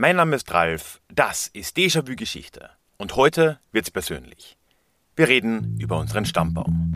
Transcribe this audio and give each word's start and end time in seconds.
mein 0.00 0.16
Name 0.16 0.36
ist 0.36 0.50
Ralf, 0.54 1.02
das 1.12 1.46
ist 1.48 1.76
Déjà-vu 1.76 2.16
Geschichte 2.16 2.70
und 2.96 3.16
heute 3.16 3.60
wird's 3.70 3.90
persönlich. 3.90 4.56
Wir 5.14 5.28
reden 5.28 5.78
über 5.78 5.98
unseren 5.98 6.24
Stammbaum. 6.24 6.94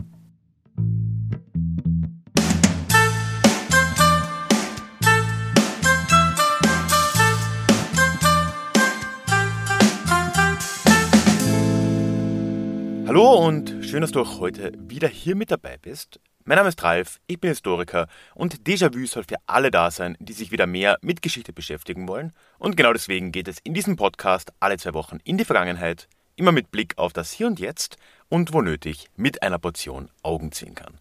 Hallo 13.05 13.45
und 13.45 13.85
schön, 13.85 14.01
dass 14.01 14.13
du 14.13 14.21
auch 14.21 14.39
heute 14.39 14.71
wieder 14.79 15.07
hier 15.07 15.35
mit 15.35 15.51
dabei 15.51 15.77
bist. 15.77 16.19
Mein 16.47 16.57
Name 16.57 16.69
ist 16.69 16.83
Ralf, 16.83 17.19
ich 17.25 17.41
bin 17.41 17.49
Historiker 17.49 18.07
und 18.35 18.67
Déjà-vu 18.67 19.07
soll 19.07 19.23
für 19.23 19.37
alle 19.47 19.71
da 19.71 19.89
sein, 19.89 20.15
die 20.19 20.33
sich 20.33 20.51
wieder 20.51 20.67
mehr 20.67 20.99
mit 21.01 21.23
Geschichte 21.23 21.53
beschäftigen 21.53 22.07
wollen. 22.07 22.33
Und 22.59 22.77
genau 22.77 22.93
deswegen 22.93 23.31
geht 23.31 23.47
es 23.47 23.57
in 23.63 23.73
diesem 23.73 23.95
Podcast 23.95 24.53
alle 24.59 24.77
zwei 24.77 24.93
Wochen 24.93 25.17
in 25.23 25.39
die 25.39 25.43
Vergangenheit, 25.43 26.07
immer 26.35 26.51
mit 26.51 26.69
Blick 26.69 26.99
auf 26.99 27.13
das 27.13 27.31
Hier 27.31 27.47
und 27.47 27.59
Jetzt 27.59 27.97
und 28.29 28.53
wo 28.53 28.61
nötig 28.61 29.09
mit 29.15 29.41
einer 29.41 29.57
Portion 29.57 30.11
Augen 30.21 30.51
ziehen 30.51 30.75
kann. 30.75 30.99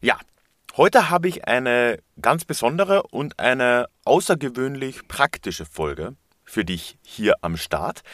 Ja, 0.00 0.16
heute 0.76 1.10
habe 1.10 1.26
ich 1.26 1.48
eine 1.48 1.98
ganz 2.20 2.44
besondere 2.44 3.02
und 3.02 3.40
eine 3.40 3.88
außergewöhnlich 4.04 5.08
praktische 5.08 5.66
Folge 5.66 6.14
für 6.44 6.64
dich 6.64 6.98
hier 7.02 7.34
am 7.40 7.56
Start. 7.56 8.04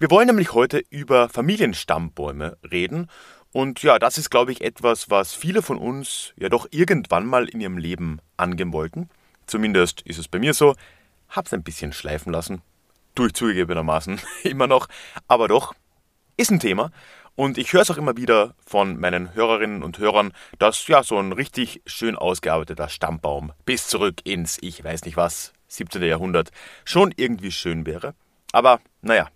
Wir 0.00 0.10
wollen 0.10 0.26
nämlich 0.26 0.52
heute 0.52 0.82
über 0.90 1.28
Familienstammbäume 1.28 2.58
reden. 2.68 3.06
Und 3.52 3.82
ja, 3.82 3.98
das 3.98 4.16
ist, 4.18 4.30
glaube 4.30 4.52
ich, 4.52 4.62
etwas, 4.62 5.10
was 5.10 5.34
viele 5.34 5.62
von 5.62 5.78
uns 5.78 6.32
ja 6.36 6.48
doch 6.48 6.66
irgendwann 6.70 7.26
mal 7.26 7.48
in 7.48 7.60
ihrem 7.60 7.78
Leben 7.78 8.20
angehen 8.36 8.72
wollten. 8.72 9.10
Zumindest 9.46 10.00
ist 10.02 10.18
es 10.18 10.28
bei 10.28 10.38
mir 10.38 10.54
so. 10.54 10.74
Hab's 11.28 11.52
ein 11.52 11.62
bisschen 11.62 11.92
schleifen 11.92 12.32
lassen. 12.32 12.62
Tue 13.14 13.26
ich 13.28 13.34
zugegebenermaßen 13.34 14.20
immer 14.44 14.66
noch. 14.66 14.88
Aber 15.28 15.48
doch, 15.48 15.74
ist 16.36 16.50
ein 16.50 16.60
Thema. 16.60 16.90
Und 17.34 17.56
ich 17.56 17.72
höre 17.72 17.82
es 17.82 17.90
auch 17.90 17.96
immer 17.96 18.16
wieder 18.16 18.54
von 18.66 18.98
meinen 18.98 19.34
Hörerinnen 19.34 19.82
und 19.82 19.98
Hörern, 19.98 20.32
dass 20.58 20.86
ja 20.86 21.02
so 21.02 21.18
ein 21.18 21.32
richtig 21.32 21.82
schön 21.86 22.16
ausgearbeiteter 22.16 22.88
Stammbaum 22.88 23.52
bis 23.64 23.88
zurück 23.88 24.16
ins, 24.24 24.58
ich 24.60 24.84
weiß 24.84 25.04
nicht 25.04 25.16
was, 25.16 25.52
17. 25.68 26.02
Jahrhundert 26.02 26.50
schon 26.84 27.12
irgendwie 27.16 27.50
schön 27.50 27.86
wäre. 27.86 28.14
Aber 28.52 28.80
naja, 29.00 29.30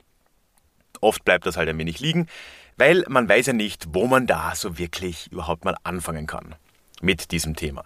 Oft 1.01 1.25
bleibt 1.25 1.47
das 1.47 1.57
halt 1.57 1.69
ein 1.69 1.79
wenig 1.79 2.01
liegen, 2.01 2.27
weil 2.77 3.05
man 3.09 3.29
weiß 3.29 3.47
ja 3.47 3.53
nicht, 3.53 3.87
wo 3.91 4.07
man 4.07 4.27
da 4.27 4.55
so 4.55 4.79
wirklich 4.79 5.31
überhaupt 5.33 5.65
mal 5.65 5.77
anfangen 5.83 6.27
kann 6.27 6.55
mit 7.01 7.31
diesem 7.31 7.57
Thema. 7.57 7.85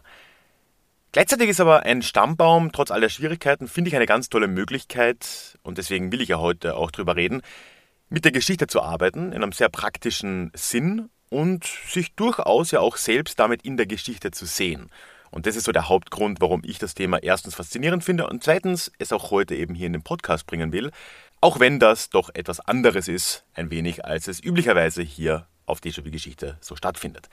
Gleichzeitig 1.12 1.48
ist 1.48 1.60
aber 1.60 1.82
ein 1.82 2.02
Stammbaum, 2.02 2.70
trotz 2.70 2.92
aller 2.92 3.08
Schwierigkeiten, 3.08 3.66
finde 3.66 3.88
ich 3.88 3.96
eine 3.96 4.06
ganz 4.06 4.28
tolle 4.28 4.46
Möglichkeit, 4.46 5.58
und 5.62 5.76
deswegen 5.76 6.12
will 6.12 6.20
ich 6.20 6.28
ja 6.28 6.38
heute 6.38 6.76
auch 6.76 6.92
drüber 6.92 7.16
reden, 7.16 7.42
mit 8.08 8.24
der 8.24 8.32
Geschichte 8.32 8.68
zu 8.68 8.80
arbeiten, 8.80 9.32
in 9.32 9.42
einem 9.42 9.52
sehr 9.52 9.68
praktischen 9.68 10.52
Sinn 10.54 11.10
und 11.28 11.64
sich 11.64 12.14
durchaus 12.14 12.70
ja 12.70 12.80
auch 12.80 12.96
selbst 12.96 13.40
damit 13.40 13.62
in 13.62 13.76
der 13.76 13.86
Geschichte 13.86 14.30
zu 14.30 14.46
sehen. 14.46 14.90
Und 15.32 15.46
das 15.46 15.56
ist 15.56 15.64
so 15.64 15.72
der 15.72 15.88
Hauptgrund, 15.88 16.40
warum 16.40 16.62
ich 16.64 16.78
das 16.78 16.94
Thema 16.94 17.22
erstens 17.22 17.54
faszinierend 17.54 18.04
finde 18.04 18.28
und 18.28 18.42
zweitens 18.42 18.90
es 18.98 19.12
auch 19.12 19.30
heute 19.30 19.54
eben 19.54 19.74
hier 19.74 19.86
in 19.86 19.92
den 19.92 20.02
Podcast 20.02 20.46
bringen 20.46 20.72
will, 20.72 20.90
auch 21.40 21.60
wenn 21.60 21.78
das 21.78 22.10
doch 22.10 22.30
etwas 22.34 22.60
anderes 22.60 23.08
ist, 23.08 23.44
ein 23.54 23.70
wenig, 23.70 24.04
als 24.04 24.28
es 24.28 24.42
üblicherweise 24.42 25.02
hier 25.02 25.46
auf 25.66 25.80
Déjà-vu-Geschichte 25.80 26.58
so 26.60 26.76
stattfindet. 26.76 27.28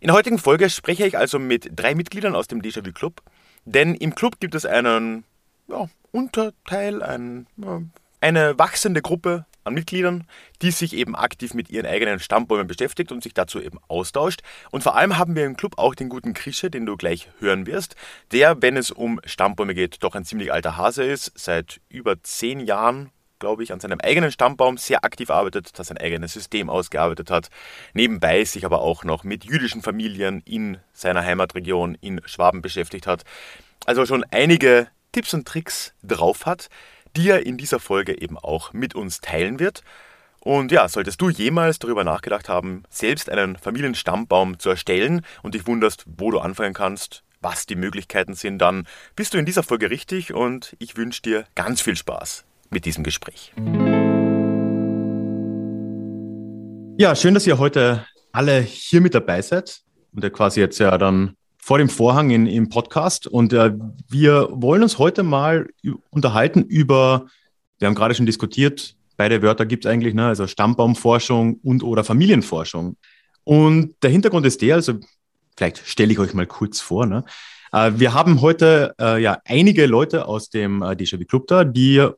In 0.00 0.08
der 0.08 0.16
heutigen 0.16 0.38
Folge 0.38 0.70
spreche 0.70 1.06
ich 1.06 1.18
also 1.18 1.38
mit 1.38 1.70
drei 1.74 1.94
Mitgliedern 1.94 2.34
aus 2.34 2.46
dem 2.46 2.62
Déjà-vu 2.62 2.92
Club, 2.92 3.22
denn 3.64 3.94
im 3.94 4.14
Club 4.14 4.40
gibt 4.40 4.54
es 4.54 4.64
einen 4.64 5.24
ja, 5.66 5.88
Unterteil, 6.12 7.02
ein, 7.02 7.46
eine 8.20 8.58
wachsende 8.58 9.02
Gruppe 9.02 9.44
an 9.64 9.74
Mitgliedern, 9.74 10.26
die 10.62 10.70
sich 10.70 10.94
eben 10.94 11.14
aktiv 11.14 11.52
mit 11.52 11.68
ihren 11.68 11.84
eigenen 11.84 12.20
Stammbäumen 12.20 12.66
beschäftigt 12.66 13.12
und 13.12 13.22
sich 13.22 13.34
dazu 13.34 13.60
eben 13.60 13.78
austauscht. 13.88 14.40
Und 14.70 14.82
vor 14.82 14.96
allem 14.96 15.18
haben 15.18 15.36
wir 15.36 15.44
im 15.44 15.56
Club 15.56 15.78
auch 15.78 15.94
den 15.94 16.08
guten 16.08 16.32
Krische, 16.32 16.70
den 16.70 16.86
du 16.86 16.96
gleich 16.96 17.28
hören 17.38 17.66
wirst, 17.66 17.94
der, 18.32 18.62
wenn 18.62 18.76
es 18.76 18.90
um 18.90 19.20
Stammbäume 19.24 19.74
geht, 19.74 20.02
doch 20.02 20.14
ein 20.14 20.24
ziemlich 20.24 20.52
alter 20.52 20.76
Hase 20.76 21.04
ist, 21.04 21.32
seit 21.34 21.80
über 21.88 22.22
zehn 22.22 22.60
Jahren 22.60 23.10
glaube 23.38 23.62
ich, 23.62 23.72
an 23.72 23.80
seinem 23.80 24.00
eigenen 24.00 24.32
Stammbaum 24.32 24.76
sehr 24.76 25.04
aktiv 25.04 25.30
arbeitet, 25.30 25.78
das 25.78 25.88
sein 25.88 25.98
eigenes 25.98 26.32
System 26.32 26.70
ausgearbeitet 26.70 27.30
hat, 27.30 27.48
nebenbei 27.94 28.44
sich 28.44 28.64
aber 28.64 28.80
auch 28.80 29.04
noch 29.04 29.24
mit 29.24 29.44
jüdischen 29.44 29.82
Familien 29.82 30.42
in 30.44 30.78
seiner 30.92 31.24
Heimatregion 31.24 31.96
in 32.00 32.20
Schwaben 32.24 32.62
beschäftigt 32.62 33.06
hat. 33.06 33.24
Also 33.86 34.06
schon 34.06 34.24
einige 34.30 34.88
Tipps 35.12 35.34
und 35.34 35.46
Tricks 35.46 35.94
drauf 36.02 36.46
hat, 36.46 36.68
die 37.16 37.30
er 37.30 37.46
in 37.46 37.56
dieser 37.56 37.80
Folge 37.80 38.20
eben 38.20 38.38
auch 38.38 38.72
mit 38.72 38.94
uns 38.94 39.20
teilen 39.20 39.58
wird. 39.58 39.82
Und 40.40 40.70
ja, 40.70 40.88
solltest 40.88 41.20
du 41.20 41.30
jemals 41.30 41.78
darüber 41.78 42.04
nachgedacht 42.04 42.48
haben, 42.48 42.84
selbst 42.90 43.28
einen 43.28 43.56
Familienstammbaum 43.56 44.58
zu 44.58 44.70
erstellen 44.70 45.22
und 45.42 45.54
dich 45.54 45.66
wunderst, 45.66 46.04
wo 46.06 46.30
du 46.30 46.38
anfangen 46.38 46.74
kannst, 46.74 47.24
was 47.40 47.66
die 47.66 47.76
Möglichkeiten 47.76 48.34
sind, 48.34 48.58
dann 48.58 48.86
bist 49.16 49.34
du 49.34 49.38
in 49.38 49.46
dieser 49.46 49.62
Folge 49.62 49.90
richtig 49.90 50.32
und 50.32 50.76
ich 50.78 50.96
wünsche 50.96 51.22
dir 51.22 51.44
ganz 51.54 51.80
viel 51.80 51.96
Spaß 51.96 52.47
mit 52.70 52.84
diesem 52.84 53.04
Gespräch. 53.04 53.52
Ja, 56.98 57.14
schön, 57.14 57.34
dass 57.34 57.46
ihr 57.46 57.58
heute 57.58 58.04
alle 58.32 58.60
hier 58.60 59.00
mit 59.00 59.14
dabei 59.14 59.40
seid 59.42 59.80
und 60.12 60.22
ja 60.24 60.30
quasi 60.30 60.60
jetzt 60.60 60.78
ja 60.78 60.96
dann 60.98 61.36
vor 61.58 61.78
dem 61.78 61.88
Vorhang 61.88 62.30
in, 62.30 62.46
im 62.46 62.68
Podcast. 62.68 63.26
Und 63.26 63.52
äh, 63.52 63.72
wir 64.08 64.48
wollen 64.50 64.82
uns 64.82 64.98
heute 64.98 65.22
mal 65.22 65.68
unterhalten 66.10 66.62
über, 66.62 67.26
wir 67.78 67.88
haben 67.88 67.94
gerade 67.94 68.14
schon 68.14 68.26
diskutiert, 68.26 68.96
beide 69.16 69.42
Wörter 69.42 69.66
gibt 69.66 69.84
es 69.84 69.90
eigentlich, 69.90 70.14
ne? 70.14 70.26
also 70.26 70.46
Stammbaumforschung 70.46 71.60
und 71.62 71.82
oder 71.82 72.04
Familienforschung. 72.04 72.96
Und 73.44 73.94
der 74.02 74.10
Hintergrund 74.10 74.46
ist 74.46 74.62
der, 74.62 74.76
also 74.76 74.94
vielleicht 75.56 75.86
stelle 75.86 76.12
ich 76.12 76.18
euch 76.18 76.34
mal 76.34 76.46
kurz 76.46 76.80
vor. 76.80 77.06
Ne? 77.06 77.24
Äh, 77.72 77.92
wir 77.96 78.14
haben 78.14 78.40
heute 78.40 78.94
äh, 78.98 79.22
ja 79.22 79.38
einige 79.44 79.86
Leute 79.86 80.26
aus 80.26 80.50
dem 80.50 80.82
äh, 80.82 80.92
Déjà-vu 80.92 81.24
Club 81.26 81.46
da, 81.48 81.64
die 81.64 82.08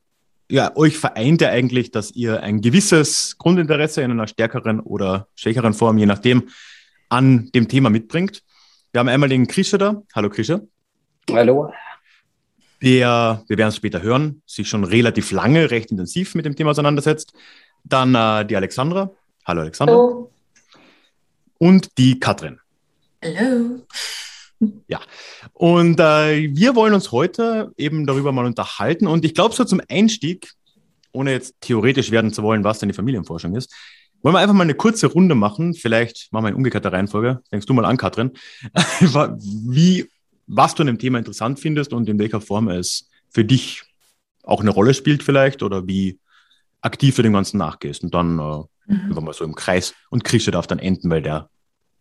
ja, 0.50 0.76
euch 0.76 0.98
vereint 0.98 1.40
ja 1.40 1.48
eigentlich, 1.48 1.90
dass 1.90 2.10
ihr 2.10 2.42
ein 2.42 2.60
gewisses 2.60 3.36
Grundinteresse 3.38 4.02
in 4.02 4.10
einer 4.10 4.26
stärkeren 4.26 4.80
oder 4.80 5.28
schwächeren 5.34 5.74
Form, 5.74 5.98
je 5.98 6.06
nachdem, 6.06 6.48
an 7.08 7.50
dem 7.54 7.68
Thema 7.68 7.90
mitbringt. 7.90 8.42
Wir 8.92 8.98
haben 8.98 9.08
einmal 9.08 9.28
den 9.28 9.46
Krische 9.46 9.78
da. 9.78 10.02
Hallo 10.14 10.28
Krische. 10.28 10.66
Hallo. 11.30 11.72
Der, 12.82 13.44
wir 13.46 13.58
werden 13.58 13.68
es 13.68 13.76
später 13.76 14.02
hören, 14.02 14.42
sich 14.46 14.68
schon 14.68 14.84
relativ 14.84 15.30
lange, 15.30 15.70
recht 15.70 15.90
intensiv 15.90 16.34
mit 16.34 16.44
dem 16.44 16.56
Thema 16.56 16.70
auseinandersetzt. 16.70 17.32
Dann 17.84 18.14
äh, 18.14 18.44
die 18.44 18.56
Alexandra. 18.56 19.10
Hallo 19.44 19.60
Alexandra. 19.60 19.94
Hallo. 19.94 20.32
Und 21.58 21.96
die 21.98 22.18
Katrin. 22.18 22.58
Hallo. 23.22 23.86
Ja, 24.88 25.00
und 25.60 26.00
äh, 26.00 26.48
wir 26.54 26.74
wollen 26.74 26.94
uns 26.94 27.12
heute 27.12 27.70
eben 27.76 28.06
darüber 28.06 28.32
mal 28.32 28.46
unterhalten. 28.46 29.06
Und 29.06 29.26
ich 29.26 29.34
glaube, 29.34 29.54
so 29.54 29.62
zum 29.62 29.82
Einstieg, 29.90 30.54
ohne 31.12 31.32
jetzt 31.32 31.54
theoretisch 31.60 32.10
werden 32.10 32.32
zu 32.32 32.42
wollen, 32.42 32.64
was 32.64 32.78
denn 32.78 32.88
die 32.88 32.94
Familienforschung 32.94 33.54
ist, 33.54 33.70
wollen 34.22 34.34
wir 34.34 34.38
einfach 34.38 34.54
mal 34.54 34.62
eine 34.62 34.72
kurze 34.72 35.08
Runde 35.08 35.34
machen. 35.34 35.74
Vielleicht 35.74 36.32
machen 36.32 36.44
wir 36.44 36.48
in 36.48 36.54
umgekehrter 36.54 36.94
Reihenfolge. 36.94 37.42
Denkst 37.52 37.66
du 37.66 37.74
mal 37.74 37.84
an, 37.84 37.98
Katrin, 37.98 38.30
wie, 39.00 40.08
was 40.46 40.74
du 40.76 40.82
an 40.82 40.86
dem 40.86 40.98
Thema 40.98 41.18
interessant 41.18 41.60
findest 41.60 41.92
und 41.92 42.08
in 42.08 42.18
welcher 42.18 42.40
Form 42.40 42.68
es 42.68 43.10
für 43.28 43.44
dich 43.44 43.82
auch 44.42 44.62
eine 44.62 44.70
Rolle 44.70 44.94
spielt 44.94 45.22
vielleicht 45.22 45.62
oder 45.62 45.86
wie 45.86 46.18
aktiv 46.80 47.16
du 47.16 47.22
dem 47.22 47.34
Ganzen 47.34 47.58
nachgehst. 47.58 48.02
Und 48.02 48.14
dann 48.14 48.38
äh, 48.38 48.62
mhm. 48.94 49.08
einfach 49.10 49.20
mal 49.20 49.34
so 49.34 49.44
im 49.44 49.54
Kreis. 49.54 49.92
Und 50.08 50.24
Krische 50.24 50.52
darf 50.52 50.66
dann 50.66 50.78
enden, 50.78 51.10
weil 51.10 51.20
der 51.20 51.50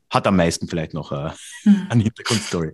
hat 0.10 0.28
am 0.28 0.38
meisten 0.38 0.70
vielleicht 0.70 0.94
noch 0.94 1.12
äh, 1.12 1.32
hm. 1.64 1.88
an 1.90 2.00
Hintergrundstory. 2.00 2.72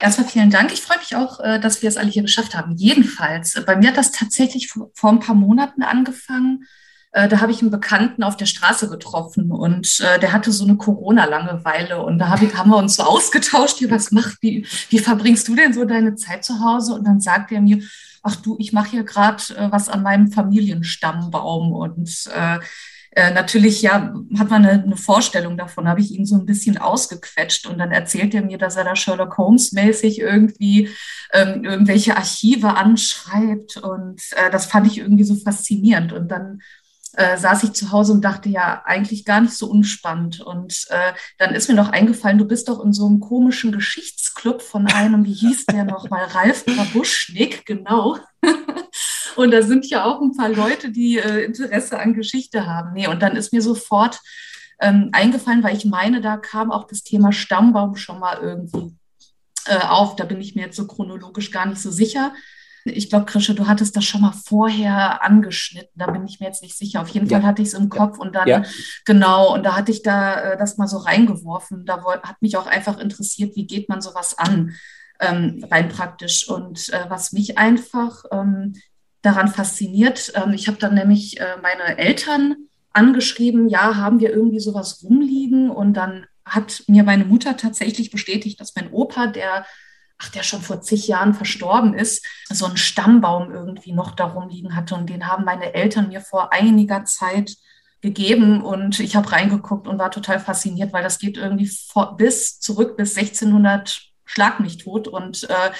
Erstmal 0.00 0.28
vielen 0.28 0.50
Dank. 0.50 0.72
Ich 0.72 0.82
freue 0.82 0.98
mich 0.98 1.16
auch, 1.16 1.40
äh, 1.40 1.58
dass 1.58 1.82
wir 1.82 1.88
es 1.88 1.96
alle 1.96 2.10
hier 2.10 2.22
geschafft 2.22 2.54
haben. 2.54 2.76
Jedenfalls, 2.76 3.56
äh, 3.56 3.62
bei 3.62 3.74
mir 3.74 3.88
hat 3.88 3.96
das 3.96 4.12
tatsächlich 4.12 4.68
vor, 4.68 5.10
ein 5.10 5.18
paar 5.18 5.34
Monaten 5.34 5.82
angefangen. 5.82 6.66
Äh, 7.10 7.26
da 7.26 7.40
habe 7.40 7.50
ich 7.50 7.62
einen 7.62 7.72
Bekannten 7.72 8.22
auf 8.22 8.36
der 8.36 8.46
Straße 8.46 8.88
getroffen 8.88 9.50
und 9.50 9.98
der 9.98 10.32
hatte 10.32 10.52
so 10.52 10.64
eine 10.64 10.76
Corona-Langeweile 10.76 12.02
und 12.02 12.18
da 12.18 12.28
haben 12.28 12.70
wir 12.70 12.76
uns 12.76 12.96
so 12.96 13.02
ausgetauscht, 13.02 13.82
was 13.88 14.12
macht, 14.12 14.36
wie, 14.40 14.66
wie 14.90 14.98
verbringst 14.98 15.48
du 15.48 15.56
denn 15.56 15.72
so 15.72 15.84
deine 15.84 16.14
Zeit 16.14 16.44
zu 16.44 16.60
Hause? 16.60 16.94
Und 16.94 17.04
dann 17.04 17.20
sagt 17.20 17.50
er 17.50 17.60
mir, 17.60 17.82
ach 18.22 18.36
du, 18.36 18.56
ich 18.58 18.72
mache 18.72 18.90
hier 18.90 19.04
gerade 19.04 19.42
was 19.70 19.88
an 19.88 20.02
meinem 20.02 20.30
Familienstammbaum 20.30 21.72
und 21.72 22.10
äh, 22.32 22.58
äh, 23.18 23.32
natürlich, 23.32 23.82
ja, 23.82 24.14
hat 24.38 24.48
man 24.48 24.64
eine, 24.64 24.80
eine 24.80 24.96
Vorstellung 24.96 25.56
davon, 25.56 25.88
habe 25.88 26.00
ich 26.00 26.12
ihn 26.12 26.24
so 26.24 26.36
ein 26.36 26.46
bisschen 26.46 26.78
ausgequetscht 26.78 27.66
und 27.66 27.78
dann 27.78 27.90
erzählt 27.90 28.32
er 28.32 28.42
mir, 28.42 28.58
dass 28.58 28.76
er 28.76 28.84
da 28.84 28.94
Sherlock 28.94 29.36
Holmes-mäßig 29.38 30.20
irgendwie 30.20 30.88
ähm, 31.32 31.64
irgendwelche 31.64 32.16
Archive 32.16 32.76
anschreibt 32.76 33.76
und 33.78 34.22
äh, 34.36 34.50
das 34.52 34.66
fand 34.66 34.86
ich 34.86 34.98
irgendwie 34.98 35.24
so 35.24 35.34
faszinierend. 35.34 36.12
Und 36.12 36.28
dann 36.28 36.60
äh, 37.14 37.36
saß 37.36 37.64
ich 37.64 37.72
zu 37.72 37.90
Hause 37.92 38.12
und 38.12 38.22
dachte, 38.22 38.48
ja, 38.48 38.82
eigentlich 38.84 39.24
gar 39.24 39.40
nicht 39.40 39.54
so 39.54 39.68
unspannend. 39.68 40.40
Und 40.40 40.86
äh, 40.90 41.12
dann 41.38 41.54
ist 41.54 41.68
mir 41.68 41.74
noch 41.74 41.90
eingefallen, 41.90 42.38
du 42.38 42.44
bist 42.44 42.68
doch 42.68 42.84
in 42.84 42.92
so 42.92 43.06
einem 43.06 43.20
komischen 43.20 43.72
Geschichtsclub 43.72 44.62
von 44.62 44.86
einem, 44.86 45.24
wie 45.24 45.32
hieß 45.32 45.66
der 45.66 45.84
nochmal, 45.84 46.24
Ralf 46.32 46.64
Krabuschnik, 46.66 47.64
genau. 47.66 48.18
und 49.36 49.50
da 49.50 49.62
sind 49.62 49.86
ja 49.86 50.04
auch 50.04 50.20
ein 50.20 50.36
paar 50.36 50.50
Leute, 50.50 50.90
die 50.90 51.18
äh, 51.18 51.44
Interesse 51.44 51.98
an 51.98 52.14
Geschichte 52.14 52.66
haben. 52.66 52.92
Nee, 52.92 53.08
und 53.08 53.22
dann 53.22 53.36
ist 53.36 53.52
mir 53.52 53.62
sofort 53.62 54.20
ähm, 54.80 55.10
eingefallen, 55.12 55.62
weil 55.62 55.76
ich 55.76 55.84
meine, 55.84 56.20
da 56.20 56.36
kam 56.36 56.70
auch 56.70 56.86
das 56.86 57.02
Thema 57.02 57.32
Stammbaum 57.32 57.96
schon 57.96 58.18
mal 58.18 58.38
irgendwie 58.40 58.96
äh, 59.66 59.78
auf. 59.78 60.16
Da 60.16 60.24
bin 60.24 60.40
ich 60.40 60.54
mir 60.54 60.66
jetzt 60.66 60.76
so 60.76 60.86
chronologisch 60.86 61.50
gar 61.50 61.66
nicht 61.66 61.80
so 61.80 61.90
sicher. 61.90 62.32
Ich 62.84 63.10
glaube, 63.10 63.26
Krische, 63.26 63.54
du 63.54 63.66
hattest 63.66 63.96
das 63.96 64.04
schon 64.04 64.20
mal 64.20 64.32
vorher 64.32 65.22
angeschnitten. 65.22 65.92
Da 65.94 66.10
bin 66.10 66.26
ich 66.26 66.40
mir 66.40 66.46
jetzt 66.46 66.62
nicht 66.62 66.76
sicher. 66.76 67.00
Auf 67.00 67.08
jeden 67.08 67.26
ja. 67.28 67.38
Fall 67.38 67.46
hatte 67.46 67.62
ich 67.62 67.68
es 67.68 67.74
im 67.74 67.88
Kopf 67.88 68.18
und 68.18 68.34
dann, 68.34 68.48
ja. 68.48 68.62
genau, 69.04 69.54
und 69.54 69.64
da 69.64 69.76
hatte 69.76 69.92
ich 69.92 70.02
da 70.02 70.40
äh, 70.40 70.58
das 70.58 70.78
mal 70.78 70.88
so 70.88 70.98
reingeworfen. 70.98 71.84
Da 71.84 72.02
hat 72.22 72.40
mich 72.40 72.56
auch 72.56 72.66
einfach 72.66 72.98
interessiert, 72.98 73.56
wie 73.56 73.66
geht 73.66 73.88
man 73.88 74.00
sowas 74.00 74.38
an, 74.38 74.74
ähm, 75.20 75.64
rein 75.70 75.88
praktisch. 75.88 76.48
Und 76.48 76.88
äh, 76.90 77.06
was 77.08 77.32
mich 77.32 77.58
einfach 77.58 78.24
ähm, 78.30 78.74
daran 79.22 79.48
fasziniert, 79.48 80.32
ähm, 80.34 80.52
ich 80.52 80.68
habe 80.68 80.78
dann 80.78 80.94
nämlich 80.94 81.40
äh, 81.40 81.56
meine 81.62 81.98
Eltern 81.98 82.56
angeschrieben, 82.92 83.68
ja, 83.68 83.96
haben 83.96 84.20
wir 84.20 84.30
irgendwie 84.30 84.60
sowas 84.60 85.02
rumliegen? 85.02 85.70
Und 85.70 85.94
dann 85.94 86.26
hat 86.44 86.84
mir 86.86 87.04
meine 87.04 87.24
Mutter 87.24 87.56
tatsächlich 87.56 88.10
bestätigt, 88.10 88.60
dass 88.60 88.74
mein 88.74 88.90
Opa, 88.90 89.26
der 89.26 89.66
ach, 90.18 90.28
der 90.30 90.42
schon 90.42 90.62
vor 90.62 90.80
zig 90.80 91.06
Jahren 91.06 91.34
verstorben 91.34 91.94
ist, 91.94 92.26
so 92.50 92.66
einen 92.66 92.76
Stammbaum 92.76 93.52
irgendwie 93.52 93.92
noch 93.92 94.12
darum 94.12 94.48
liegen 94.48 94.74
hatte. 94.74 94.94
Und 94.94 95.08
den 95.08 95.28
haben 95.28 95.44
meine 95.44 95.74
Eltern 95.74 96.08
mir 96.08 96.20
vor 96.20 96.52
einiger 96.52 97.04
Zeit 97.04 97.56
gegeben. 98.00 98.62
Und 98.62 99.00
ich 99.00 99.16
habe 99.16 99.30
reingeguckt 99.30 99.86
und 99.86 99.98
war 99.98 100.10
total 100.10 100.40
fasziniert, 100.40 100.92
weil 100.92 101.02
das 101.02 101.18
geht 101.18 101.36
irgendwie 101.36 101.66
vor, 101.68 102.16
bis 102.16 102.58
zurück 102.58 102.96
bis 102.96 103.16
1600 103.16 104.08
schlag 104.24 104.60
mich 104.60 104.78
tot. 104.78 105.08
Und 105.08 105.48
äh, 105.48 105.70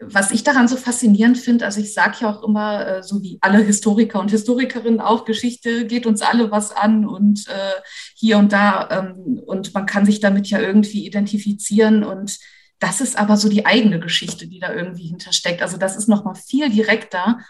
was 0.00 0.30
ich 0.30 0.42
daran 0.44 0.68
so 0.68 0.76
faszinierend 0.76 1.38
finde, 1.38 1.64
also 1.64 1.80
ich 1.80 1.94
sage 1.94 2.16
ja 2.20 2.30
auch 2.30 2.42
immer, 2.42 2.86
äh, 2.86 3.02
so 3.02 3.22
wie 3.22 3.38
alle 3.40 3.58
Historiker 3.58 4.20
und 4.20 4.30
Historikerinnen 4.30 5.00
auch, 5.00 5.24
Geschichte 5.24 5.86
geht 5.86 6.06
uns 6.06 6.20
alle 6.20 6.50
was 6.50 6.72
an 6.72 7.06
und 7.06 7.46
äh, 7.48 7.80
hier 8.14 8.38
und 8.38 8.52
da. 8.52 8.88
Ähm, 8.90 9.40
und 9.46 9.72
man 9.72 9.86
kann 9.86 10.04
sich 10.04 10.20
damit 10.20 10.48
ja 10.48 10.60
irgendwie 10.60 11.06
identifizieren. 11.06 12.04
Und 12.04 12.38
das 12.78 13.00
ist 13.00 13.18
aber 13.18 13.36
so 13.36 13.48
die 13.48 13.64
eigene 13.64 14.00
Geschichte, 14.00 14.46
die 14.46 14.58
da 14.58 14.72
irgendwie 14.72 15.06
hintersteckt. 15.06 15.62
Also 15.62 15.76
das 15.76 15.96
ist 15.96 16.08
nochmal 16.08 16.34
viel 16.34 16.68
direkter. 16.70 17.40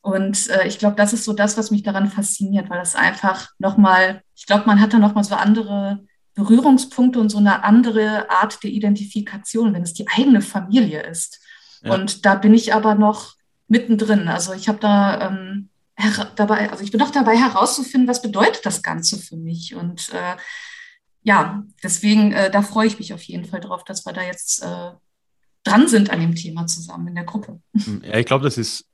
Und 0.00 0.48
äh, 0.50 0.66
ich 0.66 0.78
glaube, 0.78 0.96
das 0.96 1.12
ist 1.12 1.24
so 1.24 1.32
das, 1.32 1.56
was 1.56 1.70
mich 1.70 1.82
daran 1.82 2.08
fasziniert, 2.08 2.70
weil 2.70 2.78
das 2.78 2.94
einfach 2.94 3.50
nochmal, 3.58 4.22
ich 4.36 4.46
glaube, 4.46 4.64
man 4.66 4.80
hat 4.80 4.92
da 4.92 4.98
nochmal 4.98 5.24
so 5.24 5.34
andere 5.34 6.04
Berührungspunkte 6.34 7.18
und 7.18 7.30
so 7.30 7.38
eine 7.38 7.64
andere 7.64 8.30
Art 8.30 8.62
der 8.62 8.70
Identifikation, 8.70 9.74
wenn 9.74 9.82
es 9.82 9.94
die 9.94 10.06
eigene 10.08 10.40
Familie 10.40 11.02
ist. 11.02 11.40
Ja. 11.82 11.94
Und 11.94 12.24
da 12.24 12.36
bin 12.36 12.54
ich 12.54 12.72
aber 12.72 12.94
noch 12.94 13.34
mittendrin. 13.66 14.28
Also 14.28 14.52
ich 14.52 14.68
habe 14.68 14.78
da 14.78 15.28
ähm, 15.28 15.70
dabei, 16.36 16.70
also 16.70 16.84
ich 16.84 16.92
bin 16.92 17.00
noch 17.00 17.10
dabei 17.10 17.36
herauszufinden, 17.36 18.08
was 18.08 18.22
bedeutet 18.22 18.64
das 18.64 18.82
Ganze 18.82 19.18
für 19.18 19.36
mich. 19.36 19.74
Und 19.74 20.10
äh, 20.10 20.36
ja, 21.22 21.64
deswegen, 21.82 22.32
äh, 22.32 22.50
da 22.50 22.62
freue 22.62 22.86
ich 22.86 22.98
mich 22.98 23.12
auf 23.12 23.22
jeden 23.22 23.44
Fall 23.44 23.60
drauf, 23.60 23.84
dass 23.84 24.06
wir 24.06 24.12
da 24.12 24.22
jetzt 24.22 24.62
äh, 24.62 24.90
dran 25.64 25.88
sind 25.88 26.10
an 26.10 26.20
dem 26.20 26.34
Thema 26.34 26.66
zusammen 26.66 27.08
in 27.08 27.14
der 27.14 27.24
Gruppe. 27.24 27.60
Hm, 27.74 28.02
ja, 28.04 28.18
ich 28.18 28.26
glaube, 28.26 28.44
das 28.44 28.58
ist, 28.58 28.86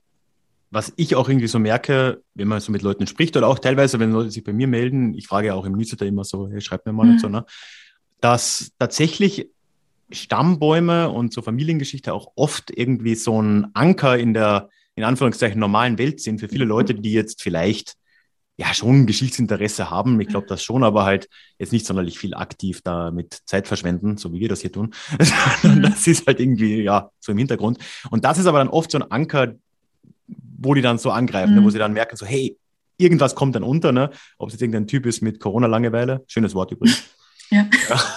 was 0.71 0.93
ich 0.97 1.15
auch 1.15 1.29
irgendwie 1.29 1.47
so 1.47 1.59
merke, 1.59 2.23
wenn 2.35 2.49
man 2.49 2.61
so 2.61 2.73
mit 2.73 2.83
Leuten 2.83 3.07
spricht 3.07 3.37
oder 3.37 3.47
auch 3.47 3.59
teilweise, 3.59 4.01
wenn 4.01 4.13
Leute 4.13 4.31
sich 4.31 4.43
bei 4.43 4.53
mir 4.53 4.67
melden, 4.67 5.15
ich 5.15 5.27
frage 5.27 5.49
ja 5.49 5.55
auch 5.55 5.65
im 5.65 5.75
Newsletter 5.75 6.07
immer 6.07 6.25
so, 6.25 6.49
hey, 6.49 6.61
schreibt 6.61 6.87
mir 6.87 6.93
mal 6.93 7.05
mhm. 7.07 7.13
und 7.13 7.21
so, 7.21 7.29
ne? 7.29 7.45
dass 8.21 8.73
tatsächlich 8.79 9.51
Stammbäume 10.11 11.11
und 11.11 11.33
so 11.33 11.43
Familiengeschichte 11.43 12.13
auch 12.13 12.33
oft 12.37 12.71
irgendwie 12.71 13.15
so 13.15 13.41
ein 13.41 13.69
Anker 13.75 14.19
in 14.19 14.35
der, 14.35 14.71
in 14.95 15.05
Anführungszeichen, 15.05 15.61
normalen 15.61 15.99
Welt 15.99 16.21
sind 16.21 16.41
für 16.41 16.49
viele 16.49 16.65
Leute, 16.65 16.95
die 16.95 17.13
jetzt 17.13 17.43
vielleicht 17.43 17.97
ja 18.57 18.73
schon 18.73 19.07
Geschichtsinteresse 19.07 19.91
haben. 19.91 20.21
Ich 20.21 20.29
glaube 20.29 20.47
das 20.49 20.63
schon, 20.63 20.85
aber 20.85 21.05
halt 21.05 21.29
jetzt 21.59 21.73
nicht 21.73 21.87
sonderlich 21.87 22.19
viel 22.19 22.35
aktiv 22.35 22.81
da 22.83 23.11
mit 23.11 23.41
Zeit 23.47 23.67
verschwenden, 23.67 24.17
so 24.17 24.33
wie 24.33 24.41
wir 24.41 24.49
das 24.49 24.61
hier 24.61 24.73
tun. 24.73 24.95
Mhm. 25.63 25.83
das 25.83 26.07
ist 26.07 26.27
halt 26.27 26.41
irgendwie 26.41 26.83
ja 26.83 27.11
so 27.21 27.33
im 27.33 27.39
Hintergrund. 27.39 27.79
Und 28.11 28.25
das 28.25 28.39
ist 28.39 28.47
aber 28.47 28.59
dann 28.59 28.69
oft 28.69 28.91
so 28.91 28.99
ein 28.99 29.11
Anker, 29.11 29.55
wo 30.59 30.75
die 30.75 30.83
dann 30.83 30.99
so 30.99 31.11
angreifen, 31.11 31.55
ne, 31.55 31.61
mhm. 31.61 31.65
wo 31.65 31.71
sie 31.71 31.79
dann 31.79 31.93
merken, 31.93 32.17
so 32.17 32.27
hey, 32.27 32.59
irgendwas 32.99 33.35
kommt 33.35 33.55
dann 33.57 33.63
unter, 33.63 33.93
ne? 33.93 34.11
Ob 34.39 34.49
es 34.49 34.55
jetzt 34.55 34.63
irgendein 34.63 34.87
Typ 34.87 35.07
ist 35.07 35.23
mit 35.23 35.41
Corona-Langeweile, 35.41 36.25
schönes 36.27 36.55
Wort 36.55 36.73
übrigens. 36.73 37.03
Ja. 37.51 37.69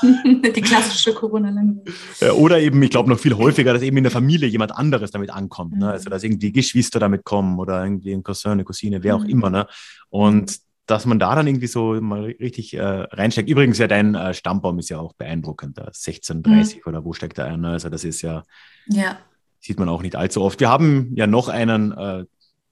Die 0.23 0.61
klassische 0.61 1.13
Corona-Langeweile. 1.13 2.35
Oder 2.35 2.59
eben, 2.59 2.81
ich 2.81 2.89
glaube, 2.89 3.09
noch 3.09 3.19
viel 3.19 3.35
häufiger, 3.35 3.73
dass 3.73 3.81
eben 3.81 3.97
in 3.97 4.03
der 4.03 4.11
Familie 4.11 4.47
jemand 4.47 4.75
anderes 4.75 5.11
damit 5.11 5.29
ankommt. 5.29 5.73
Ne? 5.73 5.85
Mhm. 5.85 5.91
Also, 5.91 6.09
dass 6.09 6.23
irgendwie 6.23 6.51
Geschwister 6.51 6.99
damit 6.99 7.23
kommen 7.23 7.59
oder 7.59 7.83
irgendwie 7.83 8.13
ein 8.13 8.23
Cousin, 8.23 8.51
eine 8.51 8.63
Cousine, 8.63 9.03
wer 9.03 9.15
auch 9.15 9.23
mhm. 9.23 9.29
immer. 9.29 9.49
Ne? 9.49 9.67
Und 10.09 10.57
dass 10.85 11.05
man 11.05 11.19
da 11.19 11.35
dann 11.35 11.47
irgendwie 11.47 11.67
so 11.67 11.99
mal 11.99 12.23
richtig 12.39 12.73
äh, 12.73 12.81
reinsteckt. 12.81 13.49
Übrigens, 13.49 13.77
ja, 13.77 13.87
dein 13.87 14.15
äh, 14.15 14.33
Stammbaum 14.33 14.79
ist 14.79 14.89
ja 14.89 14.99
auch 14.99 15.13
beeindruckend, 15.13 15.77
da 15.77 15.85
1630 15.85 16.77
mhm. 16.77 16.81
oder 16.85 17.03
wo 17.03 17.13
steckt 17.13 17.37
der 17.37 17.45
ein? 17.45 17.61
Ne? 17.61 17.71
Also, 17.71 17.89
das 17.89 18.03
ist 18.03 18.21
ja, 18.21 18.43
ja, 18.87 19.17
sieht 19.59 19.79
man 19.79 19.89
auch 19.89 20.01
nicht 20.01 20.15
allzu 20.15 20.41
oft. 20.41 20.59
Wir 20.59 20.69
haben 20.69 21.11
ja 21.15 21.27
noch 21.27 21.49
einen 21.49 21.91
äh, 21.91 22.25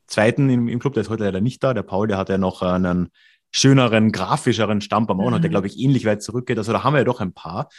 zweiten 0.08 0.50
im, 0.50 0.68
im 0.68 0.80
Club, 0.80 0.94
der 0.94 1.02
ist 1.02 1.10
heute 1.10 1.26
leider 1.26 1.42
nicht 1.42 1.64
da. 1.64 1.74
Der 1.74 1.84
Paul, 1.84 2.08
der 2.08 2.18
hat 2.18 2.30
ja 2.30 2.38
noch 2.38 2.62
einen 2.62 3.10
schöneren, 3.52 4.12
grafischeren 4.12 4.82
Stammbaum 4.82 5.22
auch 5.22 5.32
noch, 5.32 5.40
der, 5.40 5.50
mhm. 5.50 5.54
glaube 5.54 5.68
ich, 5.68 5.80
ähnlich 5.80 6.06
weit 6.06 6.22
zurückgeht. 6.22 6.58
Also 6.58 6.74
da 6.74 6.84
haben 6.84 6.94
wir 6.94 7.00
ja 7.00 7.06
doch 7.06 7.22
ein 7.22 7.34
paar. 7.34 7.70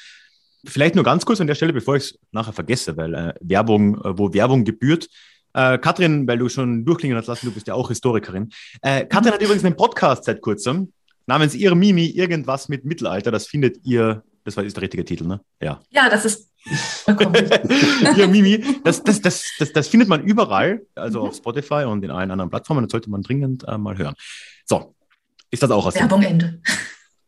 Vielleicht 0.64 0.94
nur 0.94 1.04
ganz 1.04 1.26
kurz 1.26 1.40
an 1.40 1.46
der 1.46 1.54
Stelle, 1.54 1.72
bevor 1.72 1.96
ich 1.96 2.04
es 2.04 2.18
nachher 2.32 2.52
vergesse, 2.52 2.96
weil 2.96 3.14
äh, 3.14 3.34
Werbung, 3.40 3.96
äh, 4.02 4.18
wo 4.18 4.32
Werbung 4.32 4.64
gebührt. 4.64 5.08
Äh, 5.52 5.78
Katrin, 5.78 6.26
weil 6.26 6.38
du 6.38 6.48
schon 6.48 6.84
durchklingen 6.84 7.16
hast 7.16 7.28
lassen, 7.28 7.46
du 7.46 7.52
bist 7.52 7.66
ja 7.66 7.74
auch 7.74 7.88
Historikerin. 7.88 8.50
Äh, 8.82 9.06
Katrin 9.06 9.32
hat 9.32 9.42
übrigens 9.42 9.64
einen 9.64 9.76
Podcast 9.76 10.24
seit 10.24 10.40
kurzem 10.40 10.92
namens 11.26 11.54
Ihr 11.54 11.74
Mimi, 11.74 12.06
irgendwas 12.06 12.68
mit 12.68 12.84
Mittelalter. 12.84 13.30
Das 13.30 13.46
findet 13.46 13.78
ihr, 13.84 14.22
das 14.44 14.56
war 14.56 14.64
ist 14.64 14.76
der 14.76 14.82
richtige 14.82 15.04
Titel, 15.04 15.26
ne? 15.26 15.40
Ja. 15.60 15.80
Ja, 15.90 16.08
das 16.08 16.24
ist 16.24 16.50
Ihr 18.16 18.26
Mimi, 18.26 18.64
das, 18.82 19.02
das, 19.04 19.20
das, 19.20 19.44
das, 19.58 19.72
das 19.72 19.88
findet 19.88 20.08
man 20.08 20.24
überall, 20.24 20.82
also 20.96 21.20
mhm. 21.20 21.28
auf 21.28 21.36
Spotify 21.36 21.84
und 21.84 22.04
in 22.04 22.10
allen 22.10 22.30
anderen 22.30 22.50
Plattformen. 22.50 22.84
Das 22.84 22.90
sollte 22.90 23.08
man 23.08 23.22
dringend 23.22 23.64
äh, 23.68 23.78
mal 23.78 23.96
hören. 23.96 24.14
So, 24.64 24.95
ist 25.50 25.62
das 25.62 25.70
auch 25.70 25.86
aus 25.86 25.94
Werbung 25.94 26.22
Ende. 26.22 26.60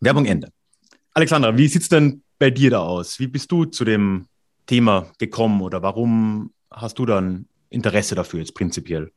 Werbung 0.00 0.26
Ende. 0.26 0.50
Alexandra, 1.12 1.56
wie 1.56 1.68
sieht 1.68 1.82
es 1.82 1.88
denn 1.88 2.22
bei 2.38 2.50
dir 2.50 2.70
da 2.70 2.80
aus? 2.80 3.18
Wie 3.18 3.26
bist 3.26 3.50
du 3.50 3.64
zu 3.64 3.84
dem 3.84 4.26
Thema 4.66 5.10
gekommen 5.18 5.60
oder 5.62 5.82
warum 5.82 6.52
hast 6.70 6.98
du 6.98 7.06
dann 7.06 7.46
Interesse 7.70 8.14
dafür 8.14 8.40
jetzt 8.40 8.54
prinzipiell? 8.54 9.10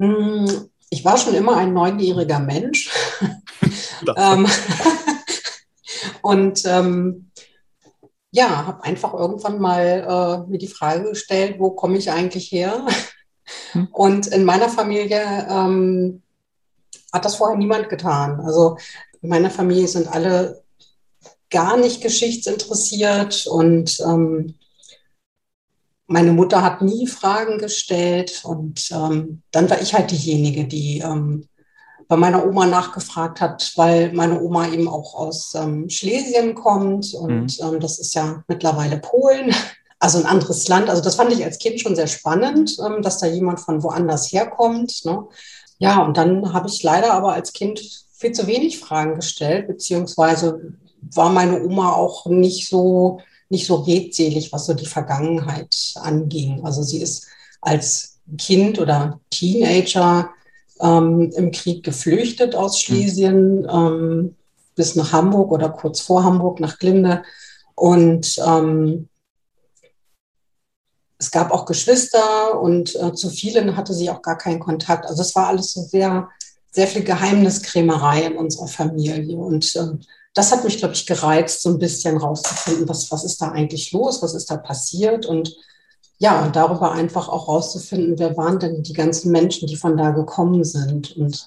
Hm, 0.00 0.68
ich 0.90 1.04
war 1.04 1.16
schon 1.16 1.34
immer 1.34 1.56
ein 1.56 1.72
neugieriger 1.72 2.38
Mensch. 2.38 2.90
ähm, 4.16 4.46
und 6.22 6.62
ähm, 6.66 7.30
ja, 8.30 8.66
habe 8.66 8.84
einfach 8.84 9.14
irgendwann 9.14 9.58
mal 9.58 10.44
äh, 10.46 10.50
mir 10.50 10.58
die 10.58 10.68
Frage 10.68 11.10
gestellt, 11.10 11.56
wo 11.58 11.70
komme 11.70 11.96
ich 11.96 12.10
eigentlich 12.10 12.52
her? 12.52 12.86
Hm. 13.72 13.88
Und 13.92 14.26
in 14.26 14.44
meiner 14.44 14.68
Familie 14.68 15.46
ähm, 15.48 16.22
hat 17.16 17.24
das 17.24 17.36
vorher 17.36 17.56
niemand 17.56 17.88
getan. 17.88 18.40
Also 18.40 18.76
in 19.20 19.28
meiner 19.28 19.50
Familie 19.50 19.88
sind 19.88 20.08
alle 20.08 20.62
gar 21.50 21.76
nicht 21.76 22.02
geschichtsinteressiert 22.02 23.46
und 23.46 23.98
ähm, 24.00 24.54
meine 26.06 26.32
Mutter 26.32 26.62
hat 26.62 26.82
nie 26.82 27.06
Fragen 27.06 27.58
gestellt 27.58 28.42
und 28.44 28.88
ähm, 28.92 29.42
dann 29.50 29.68
war 29.68 29.80
ich 29.80 29.94
halt 29.94 30.10
diejenige, 30.10 30.66
die 30.66 30.98
ähm, 30.98 31.48
bei 32.08 32.16
meiner 32.16 32.46
Oma 32.46 32.66
nachgefragt 32.66 33.40
hat, 33.40 33.72
weil 33.76 34.12
meine 34.12 34.40
Oma 34.40 34.68
eben 34.68 34.88
auch 34.88 35.14
aus 35.14 35.54
ähm, 35.54 35.88
Schlesien 35.88 36.54
kommt 36.54 37.12
und 37.14 37.58
mhm. 37.60 37.74
Ähm, 37.74 37.80
das 37.80 37.98
ist 37.98 38.14
ja 38.14 38.44
mittlerweile 38.46 38.98
Polen, 38.98 39.52
also 39.98 40.18
ein 40.18 40.26
anderes 40.26 40.68
Land. 40.68 40.88
Also 40.88 41.02
das 41.02 41.16
fand 41.16 41.32
ich 41.32 41.44
als 41.44 41.58
Kind 41.58 41.80
schon 41.80 41.96
sehr 41.96 42.06
spannend, 42.06 42.76
ähm, 42.84 43.02
dass 43.02 43.18
da 43.18 43.26
jemand 43.26 43.60
von 43.60 43.82
woanders 43.82 44.30
herkommt. 44.30 45.04
Ne? 45.04 45.26
Ja, 45.78 46.02
und 46.02 46.16
dann 46.16 46.52
habe 46.52 46.68
ich 46.68 46.82
leider 46.82 47.12
aber 47.12 47.32
als 47.34 47.52
Kind 47.52 47.80
viel 48.12 48.32
zu 48.32 48.46
wenig 48.46 48.78
Fragen 48.78 49.16
gestellt, 49.16 49.66
beziehungsweise 49.66 50.72
war 51.14 51.30
meine 51.30 51.62
Oma 51.62 51.92
auch 51.92 52.26
nicht 52.26 52.68
so, 52.68 53.20
nicht 53.48 53.66
so 53.66 53.76
redselig, 53.76 54.52
was 54.52 54.66
so 54.66 54.74
die 54.74 54.86
Vergangenheit 54.86 55.94
anging. 55.96 56.64
Also 56.64 56.82
sie 56.82 56.98
ist 56.98 57.26
als 57.60 58.18
Kind 58.38 58.80
oder 58.80 59.20
Teenager 59.30 60.30
ähm, 60.80 61.30
im 61.36 61.52
Krieg 61.52 61.84
geflüchtet 61.84 62.54
aus 62.54 62.76
hm. 62.76 62.80
Schlesien 62.80 63.66
ähm, 63.70 64.34
bis 64.74 64.96
nach 64.96 65.12
Hamburg 65.12 65.52
oder 65.52 65.68
kurz 65.68 66.00
vor 66.00 66.24
Hamburg 66.24 66.60
nach 66.60 66.78
Glinde. 66.78 67.22
Und 67.74 68.36
ähm, 68.46 69.08
es 71.18 71.30
gab 71.30 71.50
auch 71.50 71.64
Geschwister 71.64 72.60
und 72.60 72.94
äh, 72.96 73.14
zu 73.14 73.30
vielen 73.30 73.76
hatte 73.76 73.94
sie 73.94 74.10
auch 74.10 74.22
gar 74.22 74.36
keinen 74.36 74.60
Kontakt. 74.60 75.06
Also 75.06 75.22
es 75.22 75.34
war 75.34 75.48
alles 75.48 75.72
so 75.72 75.82
sehr, 75.82 76.28
sehr 76.70 76.86
viel 76.86 77.04
Geheimniskrämerei 77.04 78.24
in 78.24 78.36
unserer 78.36 78.68
Familie. 78.68 79.36
Und 79.36 79.74
äh, 79.76 80.04
das 80.34 80.52
hat 80.52 80.64
mich, 80.64 80.78
glaube 80.78 80.94
ich, 80.94 81.06
gereizt, 81.06 81.62
so 81.62 81.70
ein 81.70 81.78
bisschen 81.78 82.18
rauszufinden, 82.18 82.88
was, 82.88 83.10
was 83.10 83.24
ist 83.24 83.40
da 83.40 83.50
eigentlich 83.52 83.92
los, 83.92 84.22
was 84.22 84.34
ist 84.34 84.50
da 84.50 84.58
passiert. 84.58 85.24
Und 85.24 85.56
ja, 86.18 86.44
und 86.44 86.54
darüber 86.54 86.92
einfach 86.92 87.28
auch 87.28 87.48
rauszufinden, 87.48 88.18
wer 88.18 88.36
waren 88.36 88.58
denn 88.58 88.82
die 88.82 88.92
ganzen 88.92 89.32
Menschen, 89.32 89.66
die 89.66 89.76
von 89.76 89.96
da 89.96 90.10
gekommen 90.10 90.64
sind. 90.64 91.16
Und 91.16 91.46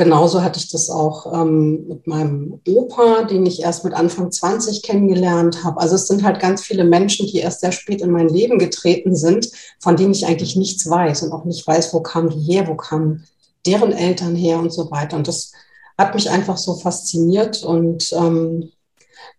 genauso 0.00 0.42
hatte 0.42 0.58
ich 0.58 0.70
das 0.70 0.88
auch 0.88 1.30
ähm, 1.30 1.86
mit 1.86 2.06
meinem 2.06 2.58
Opa, 2.66 3.24
den 3.24 3.44
ich 3.44 3.60
erst 3.60 3.84
mit 3.84 3.92
Anfang 3.92 4.32
20 4.32 4.82
kennengelernt 4.82 5.62
habe. 5.62 5.78
Also 5.78 5.96
es 5.96 6.06
sind 6.06 6.22
halt 6.22 6.40
ganz 6.40 6.62
viele 6.62 6.84
Menschen, 6.84 7.26
die 7.26 7.36
erst 7.36 7.60
sehr 7.60 7.70
spät 7.70 8.00
in 8.00 8.10
mein 8.10 8.30
Leben 8.30 8.58
getreten 8.58 9.14
sind, 9.14 9.50
von 9.78 9.98
denen 9.98 10.14
ich 10.14 10.26
eigentlich 10.26 10.56
nichts 10.56 10.88
weiß 10.88 11.24
und 11.24 11.32
auch 11.32 11.44
nicht 11.44 11.66
weiß, 11.66 11.92
wo 11.92 12.00
kamen 12.00 12.30
die 12.30 12.40
her, 12.40 12.66
wo 12.66 12.76
kamen 12.76 13.26
deren 13.66 13.92
Eltern 13.92 14.34
her 14.34 14.58
und 14.58 14.72
so 14.72 14.90
weiter. 14.90 15.18
Und 15.18 15.28
das 15.28 15.52
hat 15.98 16.14
mich 16.14 16.30
einfach 16.30 16.56
so 16.56 16.76
fasziniert 16.76 17.62
und 17.62 18.10
ähm, 18.14 18.70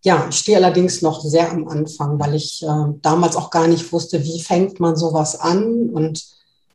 ja, 0.04 0.28
ich 0.30 0.36
stehe 0.36 0.58
allerdings 0.58 1.02
noch 1.02 1.22
sehr 1.22 1.52
am 1.52 1.68
Anfang, 1.70 2.20
weil 2.20 2.36
ich 2.36 2.62
äh, 2.62 2.94
damals 3.02 3.36
auch 3.36 3.50
gar 3.50 3.68
nicht 3.68 3.92
wusste, 3.92 4.24
wie 4.24 4.40
fängt 4.40 4.80
man 4.80 4.96
sowas 4.96 5.40
an 5.40 5.90
und 5.90 6.24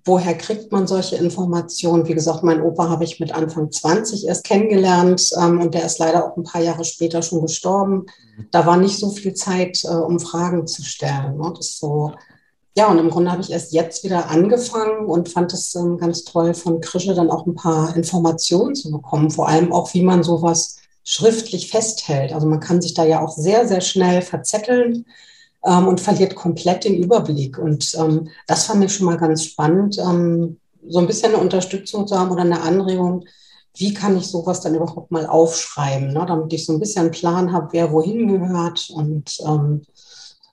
woher 0.07 0.39
kriegt 0.39 0.71
man 0.71 0.87
solche 0.87 1.17
Informationen. 1.17 2.07
Wie 2.07 2.15
gesagt, 2.15 2.45
mein 2.45 2.63
Opa 2.63 2.89
habe 2.89 3.03
ich 3.03 3.19
mit 3.19 3.35
Anfang 3.35 3.73
20 3.73 4.27
erst 4.27 4.45
kennengelernt 4.45 5.31
ähm, 5.37 5.61
und 5.61 5.75
der 5.75 5.85
ist 5.85 5.99
leider 5.99 6.25
auch 6.25 6.37
ein 6.37 6.45
paar 6.45 6.63
Jahre 6.63 6.85
später 6.85 7.23
schon 7.23 7.43
gestorben. 7.43 8.07
Da 8.53 8.65
war 8.67 8.77
nicht 8.77 8.99
so 8.99 9.11
viel 9.11 9.35
Zeit, 9.35 9.83
äh, 9.85 9.89
um 9.89 10.21
Fragen 10.21 10.67
zu 10.69 10.85
stellen. 10.85 11.37
Ne? 11.37 11.53
Das 11.57 11.71
ist 11.71 11.81
so, 11.81 12.13
ja, 12.77 12.89
und 12.89 12.99
im 12.99 13.11
Grunde 13.11 13.33
habe 13.33 13.43
ich 13.43 13.51
erst 13.51 13.73
jetzt 13.73 14.05
wieder 14.05 14.31
angefangen 14.31 15.07
und 15.07 15.29
fand 15.29 15.53
es 15.53 15.75
ähm, 15.75 15.99
ganz 15.99 16.23
toll, 16.25 16.55
von 16.55 16.81
Krische 16.81 17.15
dann 17.15 17.31
auch 17.31 17.45
ein 17.45 17.57
paar 17.57 17.97
Informationen 17.97 18.77
zu 18.77 18.93
bekommen, 18.93 19.31
vor 19.31 19.49
allem 19.49 19.73
auch, 19.73 19.93
wie 19.93 20.03
man 20.03 20.23
sowas 20.23 20.77
schriftlich 21.03 21.69
festhält. 21.69 22.33
Also 22.33 22.47
man 22.47 22.61
kann 22.61 22.81
sich 22.81 22.95
da 22.95 23.05
ja 23.05 23.25
auch 23.25 23.31
sehr, 23.31 23.67
sehr 23.67 23.81
schnell 23.81 24.23
verzetteln 24.23 25.05
ähm, 25.67 25.89
und 25.89 26.01
verliert 26.01 26.35
komplett 26.35 26.85
den 26.85 26.95
Überblick. 26.95 27.59
Und 27.59 27.95
ähm, 27.99 28.29
das 28.47 28.65
fand 28.65 28.85
ich 28.85 28.95
schon 28.95 29.07
mal 29.07 29.19
ganz 29.19 29.45
spannend, 29.45 29.99
ähm, 29.99 30.59
so 30.89 31.01
ein 31.01 31.07
bisschen 31.07 31.35
eine 31.35 31.43
Unterstützung 31.43 32.07
zu 32.07 32.19
haben 32.19 32.31
oder 32.31 32.43
eine 32.43 32.63
Anregung, 32.63 33.25
wie 33.75 33.93
kann 33.93 34.17
ich 34.17 34.27
sowas 34.29 34.61
dann 34.61 34.75
überhaupt 34.75 35.11
mal 35.11 35.27
aufschreiben, 35.27 36.13
ne? 36.13 36.25
damit 36.27 36.53
ich 36.53 36.65
so 36.65 36.73
ein 36.73 36.81
bisschen 36.81 37.03
einen 37.03 37.11
Plan 37.11 37.53
habe, 37.53 37.69
wer 37.73 37.93
wohin 37.93 38.29
gehört. 38.29 38.89
Und 38.91 39.37
ähm, 39.47 39.83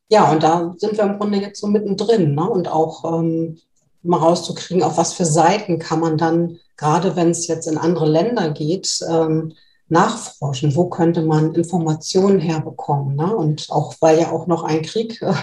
ja, 0.09 0.31
und 0.31 0.43
da 0.43 0.73
sind 0.77 0.97
wir 0.97 1.05
im 1.05 1.17
Grunde 1.17 1.39
jetzt 1.39 1.61
so 1.61 1.67
mittendrin 1.67 2.35
ne? 2.35 2.49
und 2.49 2.67
auch 2.67 3.19
ähm, 3.19 3.59
mal 4.01 4.17
rauszukriegen, 4.17 4.83
auf 4.83 4.97
was 4.97 5.13
für 5.13 5.25
Seiten 5.25 5.79
kann 5.79 6.01
man 6.01 6.17
dann, 6.17 6.57
gerade 6.75 7.15
wenn 7.15 7.29
es 7.29 7.47
jetzt 7.47 7.67
in 7.67 7.77
andere 7.77 8.09
Länder 8.09 8.49
geht, 8.49 8.99
ähm, 9.09 9.53
nachforschen, 9.89 10.75
wo 10.75 10.89
könnte 10.89 11.21
man 11.21 11.53
Informationen 11.53 12.39
herbekommen. 12.39 13.15
Ne? 13.15 13.35
Und 13.35 13.67
auch 13.69 13.95
weil 13.99 14.19
ja 14.19 14.31
auch 14.31 14.47
noch 14.47 14.63
ein 14.63 14.81
Krieg 14.81 15.21
äh, 15.21 15.33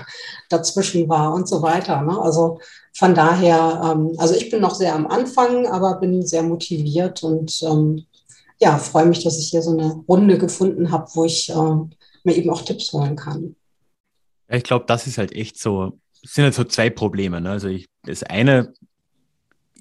dazwischen 0.48 1.08
war 1.08 1.34
und 1.34 1.48
so 1.48 1.62
weiter. 1.62 2.00
Ne? 2.02 2.18
Also 2.20 2.60
von 2.94 3.14
daher, 3.14 3.80
ähm, 3.84 4.14
also 4.18 4.34
ich 4.34 4.50
bin 4.50 4.60
noch 4.60 4.74
sehr 4.74 4.94
am 4.94 5.06
Anfang, 5.06 5.66
aber 5.66 6.00
bin 6.00 6.26
sehr 6.26 6.42
motiviert 6.42 7.22
und 7.22 7.62
ähm, 7.62 8.04
ja, 8.58 8.76
freue 8.78 9.06
mich, 9.06 9.22
dass 9.22 9.38
ich 9.38 9.48
hier 9.48 9.62
so 9.62 9.70
eine 9.70 10.02
Runde 10.08 10.36
gefunden 10.36 10.90
habe, 10.90 11.08
wo 11.14 11.24
ich 11.24 11.50
äh, 11.50 11.54
mir 12.24 12.36
eben 12.36 12.50
auch 12.50 12.62
Tipps 12.62 12.92
holen 12.92 13.16
kann. 13.16 13.56
Ich 14.48 14.64
glaube, 14.64 14.84
das 14.86 15.06
ist 15.06 15.18
halt 15.18 15.32
echt 15.32 15.58
so, 15.58 15.98
es 16.22 16.34
sind 16.34 16.44
halt 16.44 16.54
so 16.54 16.64
zwei 16.64 16.90
Probleme. 16.90 17.40
Ne? 17.40 17.50
Also 17.50 17.68
ich, 17.68 17.88
das 18.02 18.22
eine, 18.22 18.72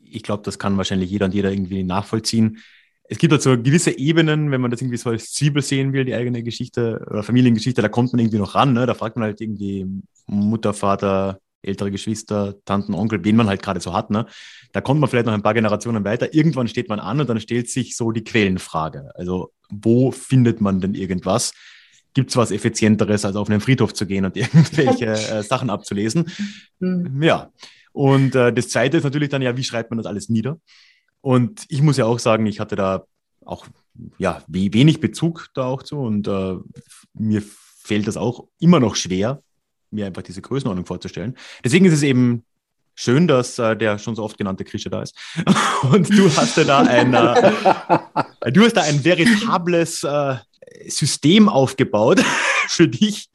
ich 0.04 0.24
glaube, 0.24 0.44
das 0.44 0.60
kann 0.60 0.78
wahrscheinlich 0.78 1.10
jeder 1.10 1.26
und 1.26 1.34
jeder 1.34 1.52
irgendwie 1.52 1.84
nachvollziehen 1.84 2.60
es 3.12 3.18
gibt 3.18 3.34
halt 3.34 3.42
so 3.42 3.58
gewisse 3.58 3.98
Ebenen, 3.98 4.52
wenn 4.52 4.62
man 4.62 4.70
das 4.70 4.82
irgendwie 4.82 4.98
so 4.98 5.10
als 5.10 5.34
Zwiebel 5.34 5.64
sehen 5.64 5.94
will, 5.94 6.06
die 6.06 6.14
eigene 6.14 6.44
Geschichte 6.44 7.04
oder 7.10 7.24
Familiengeschichte, 7.24 7.82
da 7.82 7.90
kommt 7.90 8.14
man 8.14 8.20
irgendwie 8.20 8.38
noch 8.38 8.54
ran. 8.54 8.74
Ne? 8.74 8.86
Da 8.86 8.94
fragt 8.94 9.16
man 9.16 9.26
halt 9.26 9.42
irgendwie 9.42 9.88
Mutter, 10.28 10.76
Vater, 10.76 11.40
ältere 11.64 11.90
Geschwister, 11.90 12.56
Tanten, 12.66 12.94
Onkel, 12.94 13.26
wen 13.26 13.36
man 13.36 13.48
halt 13.48 13.64
gerade 13.64 13.80
so 13.80 13.94
hat. 13.94 14.12
Ne? 14.12 14.28
Da 14.74 14.82
kommt 14.82 15.00
man 15.02 15.10
vielleicht 15.10 15.26
noch 15.26 15.34
ein 15.34 15.42
paar 15.42 15.56
Generationen 15.56 16.06
weiter. 16.06 16.36
Irgendwann 16.36 16.68
steht 16.68 16.88
man 16.88 17.00
an 17.00 17.20
und 17.20 17.28
dann 17.28 17.40
stellt 17.40 17.68
sich 17.68 17.98
so 17.98 18.12
die 18.12 18.24
Quellenfrage. 18.24 19.10
Also 19.16 19.52
wo 19.72 20.12
findet 20.12 20.62
man 20.62 20.80
denn 20.80 20.94
irgendwas? 20.94 21.54
Gibt 22.14 22.30
es 22.30 22.38
was 22.38 22.52
Effizienteres, 22.52 23.26
als 23.26 23.36
auf 23.36 23.50
einen 23.50 23.60
Friedhof 23.60 23.94
zu 23.96 24.06
gehen 24.06 24.26
und 24.26 24.38
irgendwelche 24.38 25.08
äh, 25.08 25.42
Sachen 25.42 25.72
abzulesen? 25.72 26.32
Mhm. 26.80 27.24
Ja. 27.24 27.52
Und 27.92 28.36
äh, 28.36 28.54
das 28.54 28.70
Zweite 28.70 28.98
ist 28.98 29.04
natürlich 29.04 29.30
dann 29.30 29.42
ja, 29.42 29.58
wie 29.58 29.64
schreibt 29.64 29.90
man 29.90 29.98
das 29.98 30.06
alles 30.06 30.30
nieder? 30.30 30.60
Und 31.22 31.66
ich 31.70 31.82
muss 31.82 31.98
ja 31.98 32.06
auch 32.06 32.20
sagen, 32.20 32.46
ich 32.46 32.60
hatte 32.60 32.76
da 32.76 33.06
auch 33.46 33.66
ja, 34.18 34.42
wenig 34.48 35.00
Bezug 35.00 35.48
da 35.54 35.66
auch 35.66 35.84
zu 35.84 36.00
und 36.00 36.28
äh, 36.28 36.56
mir 37.14 37.42
fällt 37.42 38.08
das 38.08 38.18
auch 38.18 38.48
immer 38.60 38.80
noch 38.80 38.96
schwer, 38.96 39.42
mir 39.92 40.06
einfach 40.06 40.22
diese 40.22 40.42
Größenordnung 40.42 40.86
vorzustellen. 40.86 41.36
Deswegen 41.64 41.86
ist 41.86 41.94
es 41.94 42.04
eben 42.04 42.44
schön, 42.96 43.28
dass 43.28 43.58
äh, 43.60 43.76
der 43.76 43.98
schon 43.98 44.16
so 44.16 44.24
oft 44.24 44.38
genannte 44.38 44.66
Krische 44.66 44.90
da 44.90 45.02
ist. 45.02 45.16
Und 45.92 46.10
du 46.10 46.30
hast 46.36 46.58
ja 46.58 46.64
da 46.66 46.80
ein, 46.80 47.14
äh, 47.14 48.52
du 48.52 48.64
hast 48.64 48.74
da 48.74 48.82
ein 48.82 49.04
veritables 49.04 50.04
äh, 50.04 50.36
System 50.88 51.50
aufgebaut 51.50 52.20
für 52.68 52.88
dich, 52.88 53.30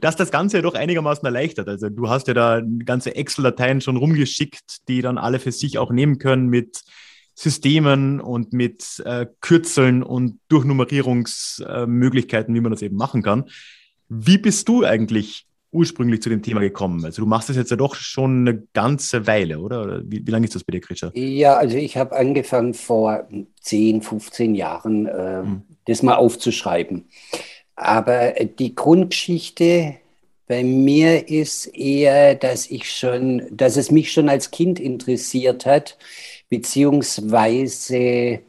das 0.00 0.16
das 0.16 0.30
Ganze 0.30 0.58
ja 0.58 0.62
doch 0.62 0.74
einigermaßen 0.74 1.24
erleichtert. 1.24 1.68
Also 1.68 1.88
du 1.88 2.08
hast 2.08 2.28
ja 2.28 2.34
da 2.34 2.60
ganze 2.84 3.14
Excel-Dateien 3.14 3.80
schon 3.80 3.96
rumgeschickt, 3.96 4.88
die 4.88 5.00
dann 5.00 5.16
alle 5.16 5.38
für 5.38 5.52
sich 5.52 5.78
auch 5.78 5.90
nehmen 5.90 6.18
können 6.18 6.48
mit 6.48 6.82
Systemen 7.34 8.20
und 8.20 8.52
mit 8.52 9.02
äh, 9.04 9.26
Kürzeln 9.40 10.02
und 10.02 10.40
Durchnummerierungsmöglichkeiten, 10.48 12.54
äh, 12.54 12.56
wie 12.56 12.62
man 12.62 12.72
das 12.72 12.82
eben 12.82 12.96
machen 12.96 13.22
kann. 13.22 13.44
Wie 14.08 14.38
bist 14.38 14.68
du 14.68 14.84
eigentlich 14.84 15.46
ursprünglich 15.72 16.22
zu 16.22 16.30
dem 16.30 16.42
Thema 16.42 16.60
gekommen? 16.60 17.04
Also 17.04 17.22
du 17.22 17.28
machst 17.28 17.48
das 17.48 17.56
jetzt 17.56 17.72
ja 17.72 17.76
doch 17.76 17.96
schon 17.96 18.46
eine 18.46 18.62
ganze 18.72 19.26
Weile, 19.26 19.58
oder? 19.58 20.02
Wie, 20.04 20.24
wie 20.24 20.30
lange 20.30 20.46
ist 20.46 20.54
das 20.54 20.62
bei 20.62 20.70
dir, 20.70 20.80
Krischer? 20.80 21.10
Ja, 21.14 21.56
also 21.56 21.76
ich 21.76 21.96
habe 21.96 22.16
angefangen 22.16 22.74
vor 22.74 23.28
10, 23.60 24.02
15 24.02 24.54
Jahren, 24.54 25.06
äh, 25.06 25.42
hm. 25.42 25.62
das 25.86 26.02
mal 26.02 26.14
aufzuschreiben. 26.14 27.06
Aber 27.74 28.34
die 28.58 28.76
Grundgeschichte 28.76 29.96
bei 30.46 30.62
mir 30.62 31.28
ist 31.28 31.66
eher, 31.66 32.34
dass 32.34 32.70
ich 32.70 32.90
schon, 32.90 33.42
dass 33.50 33.76
es 33.76 33.90
mich 33.90 34.12
schon 34.12 34.28
als 34.28 34.50
Kind 34.50 34.78
interessiert 34.78 35.66
hat, 35.66 35.96
beziehungsweise, 36.54 38.40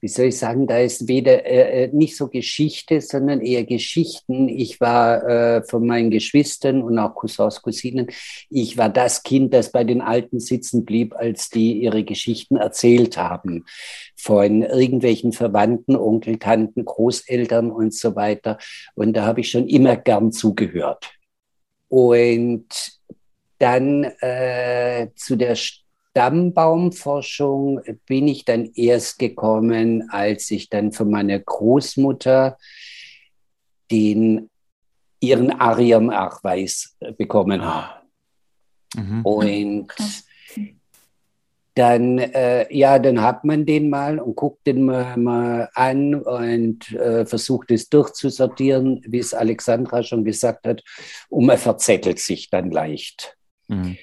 wie 0.00 0.08
soll 0.08 0.26
ich 0.26 0.38
sagen, 0.38 0.66
da 0.66 0.78
ist 0.78 1.06
weder 1.06 1.46
äh, 1.46 1.84
äh, 1.84 1.90
nicht 1.92 2.16
so 2.16 2.26
Geschichte, 2.26 3.00
sondern 3.00 3.40
eher 3.40 3.62
Geschichten. 3.64 4.48
Ich 4.48 4.80
war 4.80 5.22
äh, 5.28 5.62
von 5.62 5.86
meinen 5.86 6.10
Geschwistern 6.10 6.82
und 6.82 6.98
auch 6.98 7.14
Cousins, 7.14 7.62
Cousinen, 7.62 8.08
ich 8.50 8.76
war 8.76 8.88
das 8.88 9.22
Kind, 9.22 9.54
das 9.54 9.70
bei 9.70 9.84
den 9.84 10.00
Alten 10.00 10.40
sitzen 10.40 10.84
blieb, 10.84 11.14
als 11.14 11.50
die 11.50 11.80
ihre 11.80 12.02
Geschichten 12.02 12.56
erzählt 12.56 13.16
haben. 13.16 13.64
Von 14.16 14.62
irgendwelchen 14.62 15.32
Verwandten, 15.32 15.94
Onkel, 15.94 16.40
Tanten, 16.40 16.84
Großeltern 16.84 17.70
und 17.70 17.94
so 17.94 18.16
weiter. 18.16 18.58
Und 18.96 19.12
da 19.12 19.24
habe 19.24 19.40
ich 19.40 19.50
schon 19.50 19.68
immer 19.68 19.96
gern 19.96 20.32
zugehört. 20.32 21.12
Und 21.88 22.66
dann 23.58 24.02
äh, 24.02 25.10
zu 25.14 25.36
der 25.36 25.54
Stammbaumforschung 26.12 27.80
bin 28.06 28.28
ich 28.28 28.44
dann 28.44 28.70
erst 28.74 29.18
gekommen, 29.18 30.10
als 30.10 30.50
ich 30.50 30.68
dann 30.68 30.92
von 30.92 31.10
meiner 31.10 31.38
Großmutter 31.38 32.58
den, 33.90 34.50
ihren 35.20 35.52
Ariam-Nachweis 35.52 36.96
bekommen 37.16 37.64
habe. 37.64 38.02
Mhm. 38.94 39.22
Und 39.22 39.88
dann, 41.74 42.18
äh, 42.18 42.66
ja, 42.74 42.98
dann 42.98 43.22
hat 43.22 43.44
man 43.44 43.64
den 43.64 43.88
mal 43.88 44.18
und 44.18 44.36
guckt 44.36 44.66
den 44.66 44.84
mal, 44.84 45.16
mal 45.16 45.70
an 45.72 46.14
und 46.14 46.92
äh, 46.92 47.24
versucht 47.24 47.70
es 47.70 47.88
durchzusortieren, 47.88 49.02
wie 49.06 49.20
es 49.20 49.32
Alexandra 49.32 50.02
schon 50.02 50.24
gesagt 50.24 50.66
hat, 50.66 50.82
und 51.30 51.46
man 51.46 51.56
verzettelt 51.56 52.18
sich 52.18 52.50
dann 52.50 52.70
leicht. 52.70 53.38
Mhm. 53.68 53.96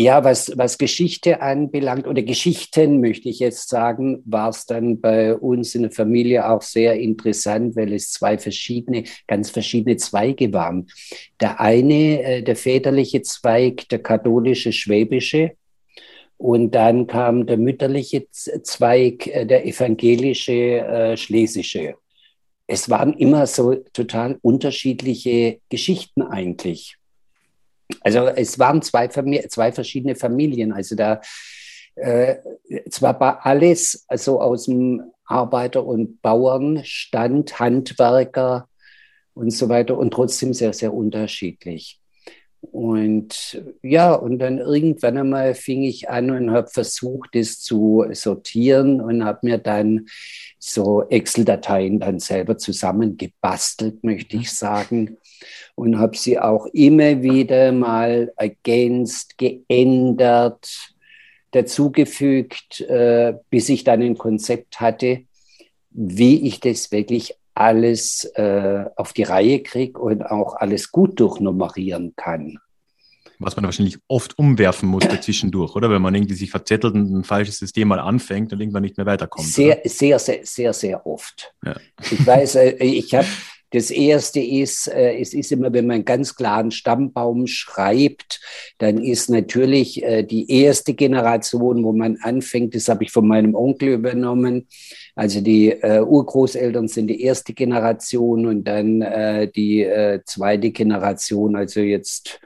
Ja, 0.00 0.22
was, 0.22 0.52
was 0.56 0.78
Geschichte 0.78 1.42
anbelangt, 1.42 2.06
oder 2.06 2.22
Geschichten 2.22 3.00
möchte 3.00 3.28
ich 3.28 3.40
jetzt 3.40 3.68
sagen, 3.68 4.22
war 4.26 4.50
es 4.50 4.64
dann 4.64 5.00
bei 5.00 5.34
uns 5.34 5.74
in 5.74 5.82
der 5.82 5.90
Familie 5.90 6.48
auch 6.48 6.62
sehr 6.62 6.94
interessant, 6.94 7.74
weil 7.74 7.92
es 7.92 8.12
zwei 8.12 8.38
verschiedene, 8.38 9.02
ganz 9.26 9.50
verschiedene 9.50 9.96
Zweige 9.96 10.52
waren. 10.52 10.86
Der 11.40 11.58
eine, 11.58 12.22
äh, 12.22 12.42
der 12.44 12.54
väterliche 12.54 13.22
Zweig, 13.22 13.88
der 13.88 13.98
katholische 13.98 14.70
schwäbische, 14.70 15.56
und 16.36 16.76
dann 16.76 17.08
kam 17.08 17.46
der 17.46 17.56
mütterliche 17.56 18.28
Zweig, 18.30 19.26
äh, 19.26 19.46
der 19.46 19.66
evangelische 19.66 20.52
äh, 20.52 21.16
schlesische. 21.16 21.96
Es 22.68 22.88
waren 22.88 23.14
immer 23.14 23.48
so 23.48 23.74
total 23.74 24.38
unterschiedliche 24.42 25.58
Geschichten 25.68 26.22
eigentlich. 26.22 26.97
Also 28.00 28.26
es 28.26 28.58
waren 28.58 28.82
zwei, 28.82 29.08
zwei 29.08 29.72
verschiedene 29.72 30.14
Familien. 30.14 30.72
Also 30.72 30.94
da 30.94 31.20
äh, 31.96 32.36
zwar 32.90 33.18
war 33.18 33.44
alles 33.46 34.04
also 34.08 34.40
aus 34.40 34.66
dem 34.66 35.02
Arbeiter- 35.24 35.84
und 35.84 36.22
Bauernstand, 36.22 37.58
Handwerker 37.58 38.68
und 39.34 39.50
so 39.50 39.68
weiter 39.68 39.96
und 39.98 40.12
trotzdem 40.12 40.54
sehr, 40.54 40.72
sehr 40.72 40.92
unterschiedlich. 40.94 42.00
Und 42.60 43.62
ja, 43.82 44.14
und 44.14 44.40
dann 44.40 44.58
irgendwann 44.58 45.16
einmal 45.16 45.54
fing 45.54 45.84
ich 45.84 46.10
an 46.10 46.30
und 46.30 46.50
habe 46.50 46.66
versucht, 46.66 47.30
das 47.34 47.60
zu 47.60 48.04
sortieren 48.12 49.00
und 49.00 49.24
habe 49.24 49.40
mir 49.42 49.58
dann 49.58 50.06
so 50.58 51.04
Excel-Dateien 51.08 52.00
dann 52.00 52.18
selber 52.18 52.58
zusammengebastelt, 52.58 54.02
möchte 54.02 54.36
ich 54.36 54.52
sagen. 54.52 55.18
Und 55.74 55.98
habe 55.98 56.16
sie 56.16 56.38
auch 56.38 56.66
immer 56.66 57.22
wieder 57.22 57.72
mal 57.72 58.32
ergänzt, 58.36 59.38
geändert, 59.38 60.94
dazugefügt, 61.52 62.80
äh, 62.82 63.34
bis 63.50 63.68
ich 63.68 63.84
dann 63.84 64.02
ein 64.02 64.18
Konzept 64.18 64.80
hatte, 64.80 65.22
wie 65.90 66.46
ich 66.46 66.60
das 66.60 66.92
wirklich 66.92 67.34
alles 67.54 68.24
äh, 68.36 68.84
auf 68.96 69.12
die 69.12 69.24
Reihe 69.24 69.62
kriege 69.62 69.98
und 69.98 70.22
auch 70.22 70.54
alles 70.56 70.92
gut 70.92 71.18
durchnummerieren 71.18 72.14
kann. 72.16 72.58
Was 73.40 73.54
man 73.54 73.64
wahrscheinlich 73.64 73.98
oft 74.08 74.36
umwerfen 74.38 74.88
musste 74.88 75.20
zwischendurch, 75.20 75.76
oder? 75.76 75.90
Wenn 75.90 76.02
man 76.02 76.14
irgendwie 76.14 76.34
sich 76.34 76.50
verzettelt 76.50 76.94
und 76.94 77.12
ein 77.12 77.24
falsches 77.24 77.58
System 77.58 77.88
mal 77.88 78.00
anfängt 78.00 78.52
und 78.52 78.60
irgendwann 78.60 78.82
nicht 78.82 78.96
mehr 78.96 79.06
weiterkommt. 79.06 79.46
Sehr, 79.46 79.78
oder? 79.78 79.88
sehr, 79.88 80.18
sehr, 80.18 80.40
sehr, 80.44 80.72
sehr 80.72 81.06
oft. 81.06 81.54
Ja. 81.64 81.76
Ich 82.10 82.26
weiß, 82.26 82.56
äh, 82.56 82.70
ich 82.84 83.14
habe 83.14 83.28
das 83.70 83.90
erste 83.90 84.40
ist, 84.40 84.88
äh, 84.88 85.18
es 85.18 85.34
ist 85.34 85.52
immer, 85.52 85.72
wenn 85.72 85.86
man 85.86 85.96
einen 85.96 86.04
ganz 86.04 86.34
klaren 86.34 86.70
Stammbaum 86.70 87.46
schreibt, 87.46 88.40
dann 88.78 88.98
ist 88.98 89.28
natürlich 89.28 90.02
äh, 90.02 90.22
die 90.22 90.50
erste 90.50 90.94
Generation, 90.94 91.84
wo 91.84 91.92
man 91.92 92.16
anfängt, 92.22 92.74
das 92.74 92.88
habe 92.88 93.04
ich 93.04 93.10
von 93.10 93.26
meinem 93.26 93.54
Onkel 93.54 93.90
übernommen. 93.90 94.68
Also 95.14 95.40
die 95.40 95.70
äh, 95.70 96.00
Urgroßeltern 96.00 96.88
sind 96.88 97.08
die 97.08 97.22
erste 97.22 97.52
Generation 97.52 98.46
und 98.46 98.64
dann 98.64 99.02
äh, 99.02 99.50
die 99.50 99.82
äh, 99.82 100.20
zweite 100.24 100.70
Generation, 100.70 101.56
also 101.56 101.80
jetzt 101.80 102.40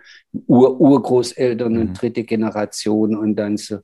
Ur 0.47 0.81
Urgroßeltern 0.81 1.75
mhm. 1.75 1.81
und 1.81 2.03
dritte 2.03 2.25
Generation 2.25 3.17
und 3.17 3.37
dann 3.37 3.57
so. 3.59 3.79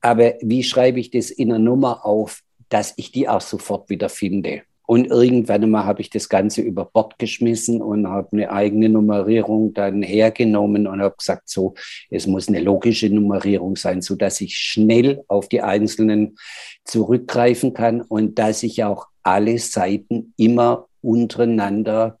Aber 0.00 0.34
wie 0.40 0.62
schreibe 0.62 1.00
ich 1.00 1.10
das 1.10 1.30
in 1.30 1.50
einer 1.50 1.58
Nummer 1.58 2.04
auf, 2.06 2.42
dass 2.68 2.94
ich 2.96 3.12
die 3.12 3.28
auch 3.28 3.40
sofort 3.40 3.90
wieder 3.90 4.08
finde? 4.08 4.62
Und 4.90 5.06
irgendwann 5.06 5.62
einmal 5.62 5.84
habe 5.84 6.00
ich 6.00 6.10
das 6.10 6.28
Ganze 6.28 6.62
über 6.62 6.84
Bord 6.84 7.16
geschmissen 7.16 7.80
und 7.80 8.08
habe 8.08 8.30
eine 8.32 8.50
eigene 8.50 8.88
Nummerierung 8.88 9.72
dann 9.72 10.02
hergenommen 10.02 10.88
und 10.88 11.00
habe 11.00 11.14
gesagt, 11.16 11.48
so, 11.48 11.74
es 12.10 12.26
muss 12.26 12.48
eine 12.48 12.58
logische 12.58 13.08
Nummerierung 13.08 13.76
sein, 13.76 14.02
so 14.02 14.16
dass 14.16 14.40
ich 14.40 14.56
schnell 14.56 15.22
auf 15.28 15.48
die 15.48 15.62
einzelnen 15.62 16.36
zurückgreifen 16.84 17.72
kann 17.72 18.00
und 18.00 18.40
dass 18.40 18.64
ich 18.64 18.82
auch 18.82 19.06
alle 19.22 19.60
Seiten 19.60 20.34
immer 20.36 20.88
untereinander 21.02 22.18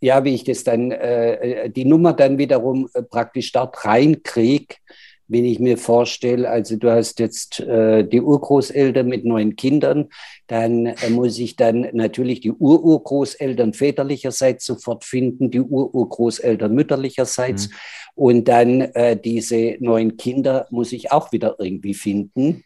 ja, 0.00 0.22
wie 0.24 0.34
ich 0.34 0.44
das 0.44 0.64
dann, 0.64 0.90
äh, 0.90 1.70
die 1.70 1.86
Nummer 1.86 2.12
dann 2.12 2.36
wiederum 2.36 2.90
äh, 2.92 3.02
praktisch 3.02 3.52
dort 3.52 3.86
reinkriege, 3.86 4.74
wenn 5.26 5.44
ich 5.44 5.58
mir 5.58 5.78
vorstelle, 5.78 6.48
also 6.48 6.76
du 6.76 6.90
hast 6.90 7.18
jetzt 7.18 7.60
äh, 7.60 8.04
die 8.04 8.20
Urgroßeltern 8.20 9.06
mit 9.06 9.24
neun 9.24 9.56
Kindern, 9.56 10.10
dann 10.46 10.86
äh, 10.86 11.10
muss 11.10 11.38
ich 11.38 11.56
dann 11.56 11.88
natürlich 11.92 12.40
die 12.40 12.52
Ururgroßeltern 12.52 13.72
väterlicherseits 13.72 14.66
sofort 14.66 15.04
finden, 15.04 15.50
die 15.50 15.60
Ururgroßeltern 15.60 16.74
mütterlicherseits. 16.74 17.68
Mhm. 17.68 17.74
Und 18.16 18.48
dann 18.48 18.80
äh, 18.80 19.16
diese 19.16 19.76
neun 19.80 20.16
Kinder 20.16 20.66
muss 20.70 20.92
ich 20.92 21.10
auch 21.10 21.32
wieder 21.32 21.56
irgendwie 21.58 21.94
finden. 21.94 22.64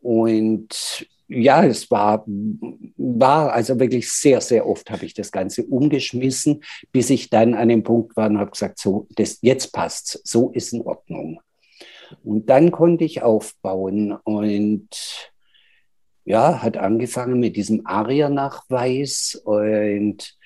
Und 0.00 1.06
ja, 1.28 1.64
es 1.64 1.90
war, 1.90 2.24
war 2.26 3.52
also 3.52 3.78
wirklich 3.78 4.10
sehr, 4.10 4.40
sehr 4.40 4.66
oft 4.66 4.90
habe 4.90 5.04
ich 5.04 5.12
das 5.12 5.30
Ganze 5.30 5.64
umgeschmissen, 5.64 6.64
bis 6.90 7.10
ich 7.10 7.28
dann 7.28 7.54
an 7.54 7.68
dem 7.68 7.82
Punkt 7.82 8.16
war 8.16 8.30
und 8.30 8.38
habe 8.38 8.50
gesagt, 8.50 8.78
so, 8.78 9.06
das, 9.10 9.38
jetzt 9.42 9.72
passt's, 9.72 10.20
so 10.24 10.50
ist 10.50 10.72
in 10.72 10.80
Ordnung. 10.80 11.40
Und 12.24 12.46
dann 12.46 12.70
konnte 12.70 13.04
ich 13.04 13.22
aufbauen 13.22 14.12
und 14.12 14.88
ja, 16.24 16.62
hat 16.62 16.76
angefangen 16.76 17.40
mit 17.40 17.56
diesem 17.56 17.86
ARIA-Nachweis 17.86 19.40
und 19.44 20.36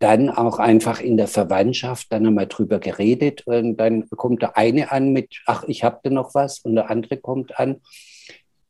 dann 0.00 0.28
auch 0.30 0.58
einfach 0.58 1.00
in 1.00 1.16
der 1.16 1.28
Verwandtschaft 1.28 2.08
dann 2.10 2.26
einmal 2.26 2.48
drüber 2.48 2.80
geredet 2.80 3.46
und 3.46 3.76
dann 3.76 4.08
kommt 4.10 4.42
der 4.42 4.56
eine 4.56 4.90
an 4.90 5.12
mit, 5.12 5.40
ach, 5.46 5.64
ich 5.68 5.84
habe 5.84 6.00
da 6.02 6.10
noch 6.10 6.34
was 6.34 6.58
und 6.58 6.74
der 6.74 6.90
andere 6.90 7.16
kommt 7.16 7.58
an. 7.58 7.80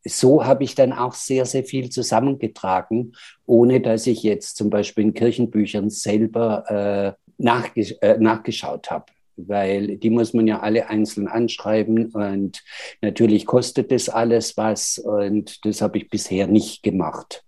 So 0.05 0.45
habe 0.45 0.63
ich 0.65 0.75
dann 0.75 0.93
auch 0.93 1.15
sehr, 1.15 1.47
sehr 1.47 1.65
viel 1.65 1.89
zusammengetragen, 1.89 3.15
ohne 3.47 3.81
dass 3.81 4.07
ich 4.07 4.23
jetzt 4.23 4.57
zum 4.57 4.69
Beispiel 4.69 5.05
in 5.05 5.15
Kirchenbüchern 5.15 5.89
selber 5.89 7.17
äh, 7.17 7.33
nachges 7.39 7.93
äh, 8.03 8.19
nachgeschaut 8.19 8.91
habe 8.91 9.07
weil 9.37 9.97
die 9.97 10.11
muss 10.11 10.35
man 10.35 10.47
ja 10.47 10.61
alle 10.61 10.89
einzeln 10.89 11.29
anschreiben 11.29 12.07
und 12.13 12.63
natürlich 13.01 13.47
kostet 13.47 13.91
das 13.91 14.09
alles 14.09 14.57
was 14.57 14.99
und 14.99 15.65
das 15.65 15.83
habe 15.83 15.99
ich 15.99 16.09
bisher 16.09 16.47
nicht 16.47 16.83
gemacht. 16.83 17.45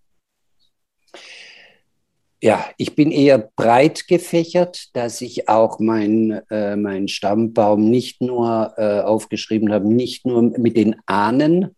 Ja, 2.42 2.66
ich 2.77 2.94
bin 2.94 3.11
eher 3.12 3.51
breit 3.57 4.07
gefächert, 4.09 4.94
dass 4.94 5.22
ich 5.22 5.49
auch 5.49 5.79
meinen 5.79 6.42
äh, 6.51 6.77
mein 6.77 7.09
Stammbaum 7.09 7.88
nicht 7.88 8.20
nur 8.20 8.75
äh, 8.77 9.01
aufgeschrieben 9.01 9.72
habe, 9.72 9.88
nicht 9.88 10.27
nur 10.27 10.42
mit 10.42 10.77
den 10.77 10.96
Ahnen. 11.07 11.75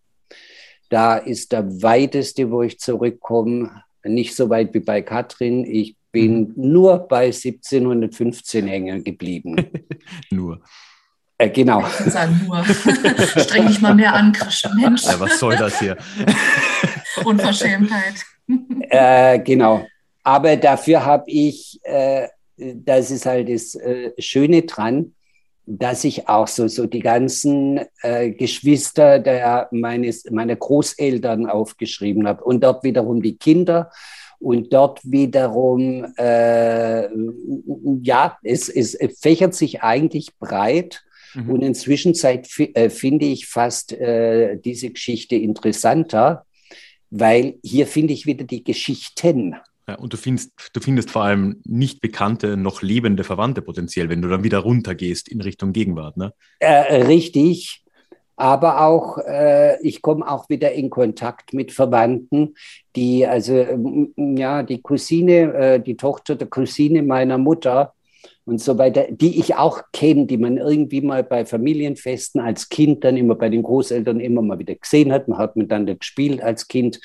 Da 0.90 1.16
ist 1.16 1.52
der 1.52 1.82
weiteste, 1.82 2.50
wo 2.50 2.62
ich 2.62 2.80
zurückkomme, 2.80 3.82
nicht 4.04 4.34
so 4.34 4.50
weit 4.50 4.74
wie 4.74 4.80
bei 4.80 5.00
Katrin. 5.02 5.64
Ich 5.64 5.96
bin 6.12 6.40
mhm. 6.40 6.52
nur 6.56 6.98
bei 7.08 7.26
1715 7.26 8.66
hängen 8.66 9.04
geblieben. 9.04 9.56
nur. 10.30 10.60
Äh, 11.36 11.50
genau. 11.50 11.86
Ich 11.86 12.00
würde 12.00 12.10
sagen, 12.10 12.40
nur. 12.46 12.64
Streng 13.44 13.68
dich 13.68 13.80
mal 13.80 13.94
mehr 13.94 14.12
an, 14.14 14.32
Christian 14.32 14.76
Mensch. 14.76 15.04
Ja, 15.04 15.20
was 15.20 15.38
soll 15.38 15.56
das 15.56 15.78
hier? 15.78 15.96
Unverschämtheit. 17.24 18.14
Äh, 18.90 19.38
genau. 19.40 19.86
Aber 20.24 20.56
dafür 20.56 21.04
habe 21.04 21.24
ich, 21.28 21.80
äh, 21.84 22.28
das 22.56 23.10
ist 23.10 23.24
halt 23.24 23.48
das 23.48 23.74
äh, 23.76 24.12
Schöne 24.18 24.62
dran, 24.62 25.14
dass 25.64 26.04
ich 26.04 26.28
auch 26.28 26.48
so, 26.48 26.66
so 26.66 26.86
die 26.86 27.00
ganzen 27.00 27.80
äh, 28.02 28.30
Geschwister 28.30 29.18
der, 29.18 29.68
meines, 29.70 30.24
meiner 30.30 30.56
Großeltern 30.56 31.46
aufgeschrieben 31.46 32.26
habe 32.26 32.42
und 32.42 32.64
dort 32.64 32.84
wiederum 32.84 33.22
die 33.22 33.36
Kinder 33.36 33.90
und 34.40 34.72
dort 34.72 35.00
wiederum, 35.04 36.06
äh, 36.16 37.08
ja, 38.02 38.38
es, 38.42 38.68
es 38.68 38.96
fächert 39.20 39.54
sich 39.54 39.82
eigentlich 39.82 40.36
breit. 40.38 41.02
Mhm. 41.34 41.50
Und 41.50 41.62
inzwischen 41.62 42.14
äh, 42.14 42.90
finde 42.90 43.26
ich 43.26 43.46
fast 43.46 43.92
äh, 43.92 44.56
diese 44.56 44.90
Geschichte 44.90 45.36
interessanter, 45.36 46.44
weil 47.10 47.58
hier 47.62 47.86
finde 47.86 48.14
ich 48.14 48.26
wieder 48.26 48.44
die 48.44 48.64
Geschichten. 48.64 49.56
Ja, 49.88 49.94
und 49.96 50.12
du 50.12 50.16
findest, 50.18 50.52
du 50.72 50.80
findest 50.80 51.10
vor 51.10 51.24
allem 51.24 51.60
nicht 51.64 52.00
bekannte, 52.00 52.56
noch 52.56 52.82
lebende 52.82 53.24
Verwandte 53.24 53.62
potenziell, 53.62 54.08
wenn 54.10 54.20
du 54.20 54.28
dann 54.28 54.44
wieder 54.44 54.58
runtergehst 54.58 55.28
in 55.28 55.40
Richtung 55.40 55.72
Gegenwart. 55.72 56.16
Ne? 56.16 56.32
Äh, 56.58 57.04
richtig 57.04 57.82
aber 58.38 58.86
auch, 58.86 59.18
äh, 59.18 59.80
ich 59.82 60.00
komme 60.00 60.30
auch 60.30 60.48
wieder 60.48 60.72
in 60.72 60.90
Kontakt 60.90 61.52
mit 61.52 61.72
Verwandten, 61.72 62.54
die, 62.96 63.26
also, 63.26 63.66
ja, 64.16 64.62
die 64.62 64.80
Cousine, 64.80 65.54
äh, 65.54 65.80
die 65.80 65.96
Tochter 65.96 66.36
der 66.36 66.48
Cousine 66.48 67.02
meiner 67.02 67.36
Mutter 67.36 67.94
und 68.44 68.60
so 68.60 68.78
weiter, 68.78 69.06
die 69.10 69.40
ich 69.40 69.56
auch 69.56 69.82
kenne, 69.92 70.26
die 70.26 70.38
man 70.38 70.56
irgendwie 70.56 71.00
mal 71.00 71.24
bei 71.24 71.44
Familienfesten 71.44 72.40
als 72.40 72.68
Kind 72.68 73.04
dann 73.04 73.16
immer 73.16 73.34
bei 73.34 73.48
den 73.48 73.62
Großeltern 73.62 74.20
immer 74.20 74.40
mal 74.40 74.58
wieder 74.58 74.76
gesehen 74.76 75.12
hat. 75.12 75.28
Man 75.28 75.38
hat 75.38 75.56
miteinander 75.56 75.96
gespielt 75.96 76.42
als 76.42 76.68
Kind 76.68 77.00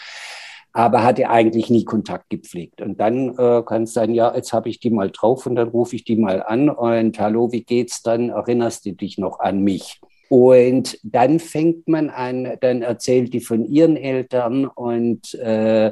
aber 0.76 1.04
hatte 1.04 1.30
eigentlich 1.30 1.70
nie 1.70 1.86
Kontakt 1.86 2.32
gepflegt. 2.32 2.82
Und 2.82 3.00
dann 3.00 3.38
äh, 3.38 3.62
kann 3.64 3.84
es 3.84 3.94
sein, 3.94 4.12
ja, 4.12 4.36
jetzt 4.36 4.54
habe 4.54 4.70
ich 4.70 4.80
die 4.80 4.90
mal 4.90 5.12
drauf 5.12 5.46
und 5.46 5.56
dann 5.56 5.70
rufe 5.70 5.96
ich 5.96 6.04
die 6.04 6.16
mal 6.16 6.42
an 6.42 6.68
und 6.68 7.20
hallo, 7.20 7.52
wie 7.52 7.64
geht's 7.64 8.02
dann? 8.02 8.30
Erinnerst 8.30 8.86
du 8.88 8.94
dich 8.94 9.20
noch 9.20 9.40
an 9.40 9.60
mich? 9.60 10.02
Und 10.34 10.98
dann 11.04 11.40
fängt 11.40 11.88
man 11.88 12.10
an, 12.10 12.58
dann 12.60 12.82
erzählt 12.82 13.36
die 13.36 13.40
von 13.40 13.66
ihren 13.66 13.96
Eltern 13.96 14.66
und 14.66 15.36
äh, 15.36 15.92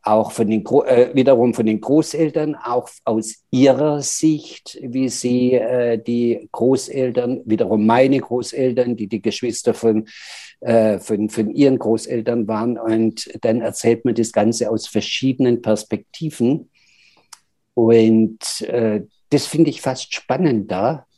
auch 0.00 0.30
von 0.30 0.48
den, 0.48 0.64
äh, 0.64 1.12
wiederum 1.12 1.52
von 1.52 1.66
den 1.66 1.80
Großeltern, 1.80 2.54
auch 2.54 2.88
aus 3.04 3.42
ihrer 3.50 4.00
Sicht, 4.00 4.78
wie 4.80 5.08
sie 5.08 5.54
äh, 5.54 6.00
die 6.00 6.48
Großeltern, 6.52 7.42
wiederum 7.46 7.84
meine 7.84 8.20
Großeltern, 8.20 8.94
die 8.94 9.08
die 9.08 9.22
Geschwister 9.22 9.74
von, 9.74 10.06
äh, 10.60 11.00
von, 11.00 11.28
von 11.28 11.50
ihren 11.50 11.80
Großeltern 11.80 12.46
waren. 12.46 12.78
Und 12.78 13.28
dann 13.42 13.60
erzählt 13.60 14.04
man 14.04 14.14
das 14.14 14.30
Ganze 14.30 14.70
aus 14.70 14.86
verschiedenen 14.86 15.62
Perspektiven. 15.62 16.70
Und 17.74 18.60
äh, 18.68 19.00
das 19.30 19.48
finde 19.48 19.70
ich 19.70 19.80
fast 19.80 20.14
spannender, 20.14 21.08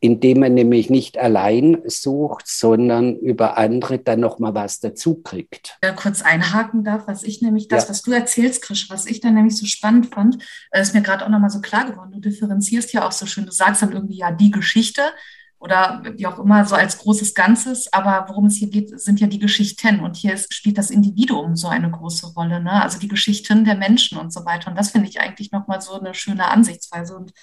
indem 0.00 0.40
man 0.40 0.54
nämlich 0.54 0.88
nicht 0.88 1.18
allein 1.18 1.82
sucht, 1.84 2.48
sondern 2.48 3.16
über 3.16 3.58
andere 3.58 3.98
dann 3.98 4.20
noch 4.20 4.38
mal 4.38 4.54
was 4.54 4.80
dazu 4.80 5.16
kriegt. 5.22 5.78
Ja, 5.84 5.92
kurz 5.92 6.22
einhaken 6.22 6.84
darf, 6.84 7.06
was 7.06 7.22
ich 7.22 7.42
nämlich 7.42 7.68
das, 7.68 7.84
ja. 7.84 7.90
was 7.90 8.02
du 8.02 8.12
erzählst, 8.12 8.62
Krisch, 8.62 8.88
was 8.88 9.04
ich 9.04 9.20
dann 9.20 9.34
nämlich 9.34 9.56
so 9.56 9.66
spannend 9.66 10.06
fand, 10.06 10.42
äh, 10.70 10.80
ist 10.80 10.94
mir 10.94 11.02
gerade 11.02 11.24
auch 11.24 11.28
noch 11.28 11.38
mal 11.38 11.50
so 11.50 11.60
klar 11.60 11.84
geworden. 11.84 12.12
Du 12.12 12.20
differenzierst 12.20 12.94
ja 12.94 13.06
auch 13.06 13.12
so 13.12 13.26
schön. 13.26 13.44
Du 13.44 13.52
sagst 13.52 13.82
dann 13.82 13.92
irgendwie 13.92 14.16
ja 14.16 14.32
die 14.32 14.50
Geschichte 14.50 15.02
oder 15.58 16.02
wie 16.16 16.26
auch 16.26 16.38
immer 16.38 16.64
so 16.64 16.74
als 16.74 16.96
großes 16.96 17.34
Ganzes. 17.34 17.92
Aber 17.92 18.24
worum 18.28 18.46
es 18.46 18.56
hier 18.56 18.70
geht, 18.70 18.98
sind 18.98 19.20
ja 19.20 19.26
die 19.26 19.38
Geschichten. 19.38 20.00
Und 20.00 20.16
hier 20.16 20.32
ist, 20.32 20.54
spielt 20.54 20.78
das 20.78 20.90
Individuum 20.90 21.56
so 21.56 21.68
eine 21.68 21.90
große 21.90 22.32
Rolle. 22.32 22.62
Ne? 22.62 22.82
Also 22.82 22.98
die 22.98 23.08
Geschichten 23.08 23.66
der 23.66 23.76
Menschen 23.76 24.16
und 24.16 24.32
so 24.32 24.46
weiter. 24.46 24.70
Und 24.70 24.78
das 24.78 24.90
finde 24.90 25.10
ich 25.10 25.20
eigentlich 25.20 25.52
noch 25.52 25.66
mal 25.66 25.82
so 25.82 26.00
eine 26.00 26.14
schöne 26.14 26.48
Ansichtsweise. 26.48 27.14
Und 27.14 27.34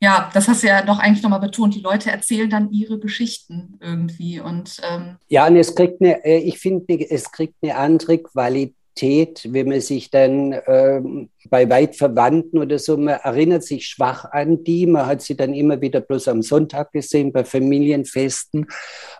ja, 0.00 0.30
das 0.34 0.46
hast 0.46 0.62
du 0.62 0.66
ja 0.66 0.82
doch 0.82 0.98
eigentlich 0.98 1.22
nochmal 1.22 1.40
betont. 1.40 1.74
Die 1.74 1.80
Leute 1.80 2.10
erzählen 2.10 2.50
dann 2.50 2.70
ihre 2.70 2.98
Geschichten 2.98 3.78
irgendwie. 3.80 4.40
Und, 4.40 4.80
ähm 4.88 5.16
ja, 5.28 5.46
und 5.46 5.56
es 5.56 5.74
kriegt 5.74 6.02
eine, 6.02 6.22
äh, 6.24 6.38
ich 6.38 6.58
finde, 6.58 7.10
es 7.10 7.32
kriegt 7.32 7.54
eine 7.62 7.76
andere 7.76 8.18
Qualität, 8.18 9.48
wenn 9.48 9.68
man 9.68 9.80
sich 9.80 10.10
dann 10.10 10.54
ähm, 10.66 11.30
bei 11.48 11.68
weit 11.70 11.96
Verwandten 11.96 12.58
oder 12.58 12.78
so, 12.78 12.96
man 12.98 13.20
erinnert 13.22 13.62
sich 13.62 13.86
schwach 13.86 14.26
an 14.26 14.64
die, 14.64 14.86
man 14.86 15.06
hat 15.06 15.22
sie 15.22 15.36
dann 15.36 15.54
immer 15.54 15.80
wieder 15.80 16.00
bloß 16.00 16.28
am 16.28 16.42
Sonntag 16.42 16.92
gesehen, 16.92 17.32
bei 17.32 17.44
Familienfesten. 17.44 18.66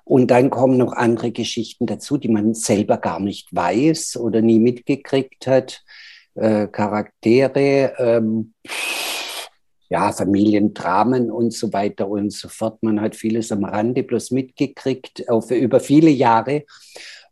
Und 0.04 0.30
dann 0.30 0.50
kommen 0.50 0.76
noch 0.76 0.92
andere 0.92 1.30
Geschichten 1.30 1.86
dazu, 1.86 2.18
die 2.18 2.28
man 2.28 2.52
selber 2.52 2.98
gar 2.98 3.20
nicht 3.20 3.48
weiß 3.54 4.18
oder 4.18 4.42
nie 4.42 4.58
mitgekriegt 4.58 5.46
hat. 5.46 5.82
Äh, 6.34 6.66
Charaktere. 6.66 7.94
Ähm, 7.98 8.52
ja, 9.88 10.12
Familiendramen 10.12 11.31
und 11.31 11.53
so 11.53 11.72
weiter 11.72 12.09
und 12.09 12.33
so 12.33 12.49
fort. 12.49 12.83
Man 12.83 13.01
hat 13.01 13.16
vieles 13.16 13.53
am 13.53 13.64
Rande 13.64 14.03
bloß 14.03 14.31
mitgekriegt, 14.31 15.29
auf, 15.29 15.51
über 15.51 15.81
viele 15.81 16.11
Jahre. 16.11 16.64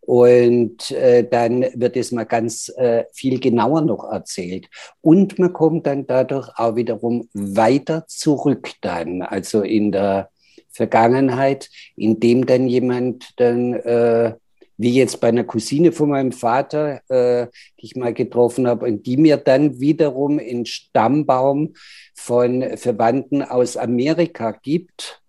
Und 0.01 0.91
äh, 0.91 1.27
dann 1.27 1.63
wird 1.75 1.97
es 1.97 2.13
mal 2.13 2.25
ganz 2.25 2.69
äh, 2.77 3.05
viel 3.13 3.41
genauer 3.41 3.81
noch 3.81 4.05
erzählt. 4.05 4.69
Und 5.01 5.39
man 5.39 5.53
kommt 5.55 5.87
dann 5.87 6.07
dadurch 6.07 6.51
auch 6.57 6.77
wiederum 6.77 7.29
weiter 7.33 8.05
zurück 8.07 8.73
dann, 8.83 9.23
also 9.23 9.63
in 9.63 9.93
der 9.93 10.29
Vergangenheit, 10.71 11.71
indem 11.97 12.45
dann 12.45 12.67
jemand 12.67 13.41
dann 13.41 13.73
äh, 13.75 14.35
wie 14.77 14.95
jetzt 14.95 15.21
bei 15.21 15.29
einer 15.29 15.45
Cousine 15.45 15.93
von 15.93 16.11
meinem 16.11 16.33
Vater, 16.33 17.01
äh, 17.09 17.49
die 17.81 17.87
ich 17.87 17.97
mal 17.97 18.13
getroffen 18.13 18.67
habe, 18.67 18.87
und 18.87 19.07
die 19.07 19.17
mir 19.17 19.37
dann 19.37 19.81
wiederum 19.81 20.39
einen 20.39 20.67
Stammbaum 20.67 21.75
von 22.15 22.77
Verwandten 22.77 23.43
aus 23.43 23.77
Amerika 23.77 24.53
gibt. 24.53 25.21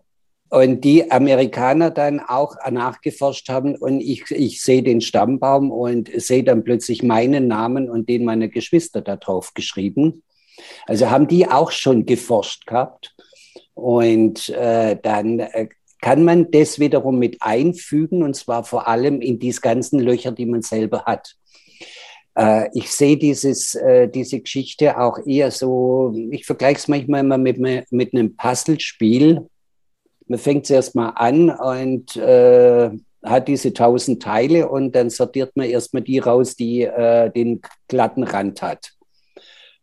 Und 0.50 0.82
die 0.82 1.12
Amerikaner 1.12 1.90
dann 1.90 2.20
auch 2.20 2.56
nachgeforscht 2.70 3.50
haben 3.50 3.76
und 3.76 4.00
ich, 4.00 4.30
ich 4.30 4.62
sehe 4.62 4.84
den 4.84 5.02
Stammbaum 5.02 5.72
und 5.72 6.10
sehe 6.16 6.44
dann 6.44 6.64
plötzlich 6.64 7.04
meinen 7.04 7.48
Namen 7.48 7.90
und 7.90 8.08
den 8.08 8.24
meiner 8.24 8.48
Geschwister 8.48 9.02
da 9.02 9.18
drauf 9.18 9.54
geschrieben. 9.54 10.24
Also 10.86 11.10
haben 11.10 11.28
die 11.28 11.48
auch 11.48 11.72
schon 11.72 12.06
geforscht 12.06 12.68
gehabt. 12.68 13.16
Und 13.74 14.50
äh, 14.50 14.98
dann 15.02 15.40
äh, 15.40 15.68
kann 16.06 16.24
man 16.24 16.52
das 16.52 16.78
wiederum 16.78 17.18
mit 17.18 17.38
einfügen, 17.40 18.22
und 18.22 18.36
zwar 18.36 18.64
vor 18.64 18.88
allem 18.88 19.22
in 19.22 19.40
diese 19.40 19.60
ganzen 19.60 20.00
Löcher, 20.00 20.32
die 20.32 20.46
man 20.46 20.62
selber 20.62 21.06
hat. 21.06 21.36
Äh, 22.38 22.70
ich 22.76 22.92
sehe 22.92 23.18
dieses, 23.18 23.74
äh, 23.74 24.08
diese 24.08 24.40
Geschichte 24.40 25.00
auch 25.00 25.18
eher 25.26 25.50
so, 25.50 26.14
ich 26.30 26.46
vergleiche 26.46 26.78
es 26.78 26.88
manchmal 26.88 27.22
immer 27.22 27.40
mit, 27.40 27.58
mit 27.58 28.14
einem 28.14 28.38
Puzzlespiel. 28.38 29.48
Man 30.28 30.38
fängt 30.38 30.66
es 30.66 30.70
erstmal 30.70 31.14
an 31.16 31.50
und 31.50 32.16
äh, 32.18 32.92
hat 33.24 33.48
diese 33.48 33.74
tausend 33.74 34.22
Teile 34.22 34.70
und 34.70 34.96
dann 34.96 35.10
sortiert 35.10 35.58
man 35.58 35.68
erstmal 35.68 36.04
die 36.04 36.20
raus, 36.20 36.56
die 36.56 36.84
äh, 36.84 37.32
den 37.32 37.62
glatten 37.88 38.22
Rand 38.22 38.62
hat. 38.62 38.95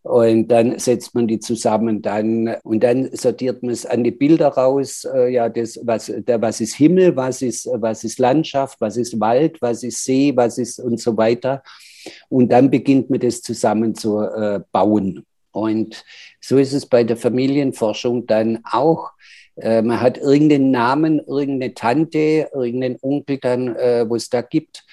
Und 0.02 0.48
dann 0.48 0.78
setzt 0.80 1.14
man 1.14 1.28
die 1.28 1.38
zusammen 1.38 2.02
dann 2.02 2.56
und 2.64 2.82
dann 2.82 3.14
sortiert 3.14 3.62
man 3.62 3.70
es 3.70 3.86
an 3.86 4.02
die 4.02 4.10
Bilder 4.10 4.48
raus. 4.48 5.04
Äh, 5.04 5.32
ja, 5.32 5.48
das, 5.48 5.78
was, 5.84 6.12
der, 6.26 6.42
was 6.42 6.60
ist 6.60 6.74
Himmel, 6.74 7.14
was 7.14 7.40
ist, 7.40 7.68
was 7.72 8.02
ist 8.02 8.18
Landschaft, 8.18 8.80
was 8.80 8.96
ist 8.96 9.20
Wald, 9.20 9.62
was 9.62 9.84
ist 9.84 10.02
See, 10.02 10.32
was 10.34 10.58
ist 10.58 10.80
und 10.80 11.00
so 11.00 11.16
weiter. 11.16 11.62
Und 12.28 12.50
dann 12.50 12.68
beginnt 12.68 13.10
man 13.10 13.20
das 13.20 13.42
zusammen 13.42 13.94
zu 13.94 14.18
äh, 14.18 14.60
bauen. 14.72 15.24
Und 15.52 16.04
so 16.40 16.58
ist 16.58 16.72
es 16.72 16.86
bei 16.86 17.04
der 17.04 17.16
Familienforschung 17.16 18.26
dann 18.26 18.58
auch. 18.64 19.12
Äh, 19.54 19.82
man 19.82 20.00
hat 20.00 20.18
irgendeinen 20.18 20.72
Namen, 20.72 21.20
irgendeine 21.20 21.74
Tante, 21.74 22.48
irgendeinen 22.52 22.98
Onkel 23.02 23.38
dann, 23.38 23.76
äh, 23.76 24.04
wo 24.08 24.16
es 24.16 24.28
da 24.30 24.42
gibt 24.42 24.84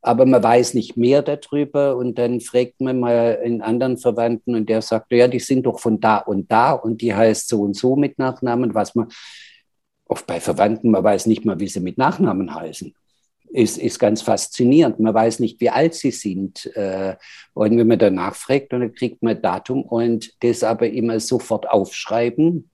aber 0.00 0.26
man 0.26 0.42
weiß 0.42 0.74
nicht 0.74 0.96
mehr 0.96 1.22
darüber 1.22 1.96
und 1.96 2.18
dann 2.18 2.40
fragt 2.40 2.80
man 2.80 3.00
mal 3.00 3.38
einen 3.42 3.62
anderen 3.62 3.98
Verwandten 3.98 4.54
und 4.54 4.68
der 4.68 4.80
sagt, 4.82 5.12
ja, 5.12 5.26
die 5.26 5.40
sind 5.40 5.66
doch 5.66 5.80
von 5.80 6.00
da 6.00 6.18
und 6.18 6.50
da 6.50 6.72
und 6.72 7.02
die 7.02 7.14
heißt 7.14 7.48
so 7.48 7.62
und 7.62 7.74
so 7.74 7.96
mit 7.96 8.18
Nachnamen, 8.18 8.74
was 8.74 8.94
man 8.94 9.08
oft 10.06 10.26
bei 10.26 10.40
Verwandten, 10.40 10.90
man 10.90 11.04
weiß 11.04 11.26
nicht 11.26 11.44
mal, 11.44 11.60
wie 11.60 11.68
sie 11.68 11.80
mit 11.80 11.98
Nachnamen 11.98 12.54
heißen. 12.54 12.94
Ist, 13.50 13.78
ist 13.78 13.98
ganz 13.98 14.20
faszinierend. 14.20 15.00
Man 15.00 15.14
weiß 15.14 15.38
nicht, 15.40 15.58
wie 15.60 15.70
alt 15.70 15.94
sie 15.94 16.10
sind. 16.10 16.66
Äh, 16.76 17.16
und 17.54 17.78
wenn 17.78 17.86
man 17.86 17.98
danach 17.98 18.34
fragt, 18.34 18.74
dann 18.74 18.92
kriegt 18.92 19.22
man 19.22 19.40
Datum 19.40 19.82
und 19.82 20.34
das 20.42 20.62
aber 20.62 20.88
immer 20.90 21.18
sofort 21.18 21.68
aufschreiben 21.68 22.70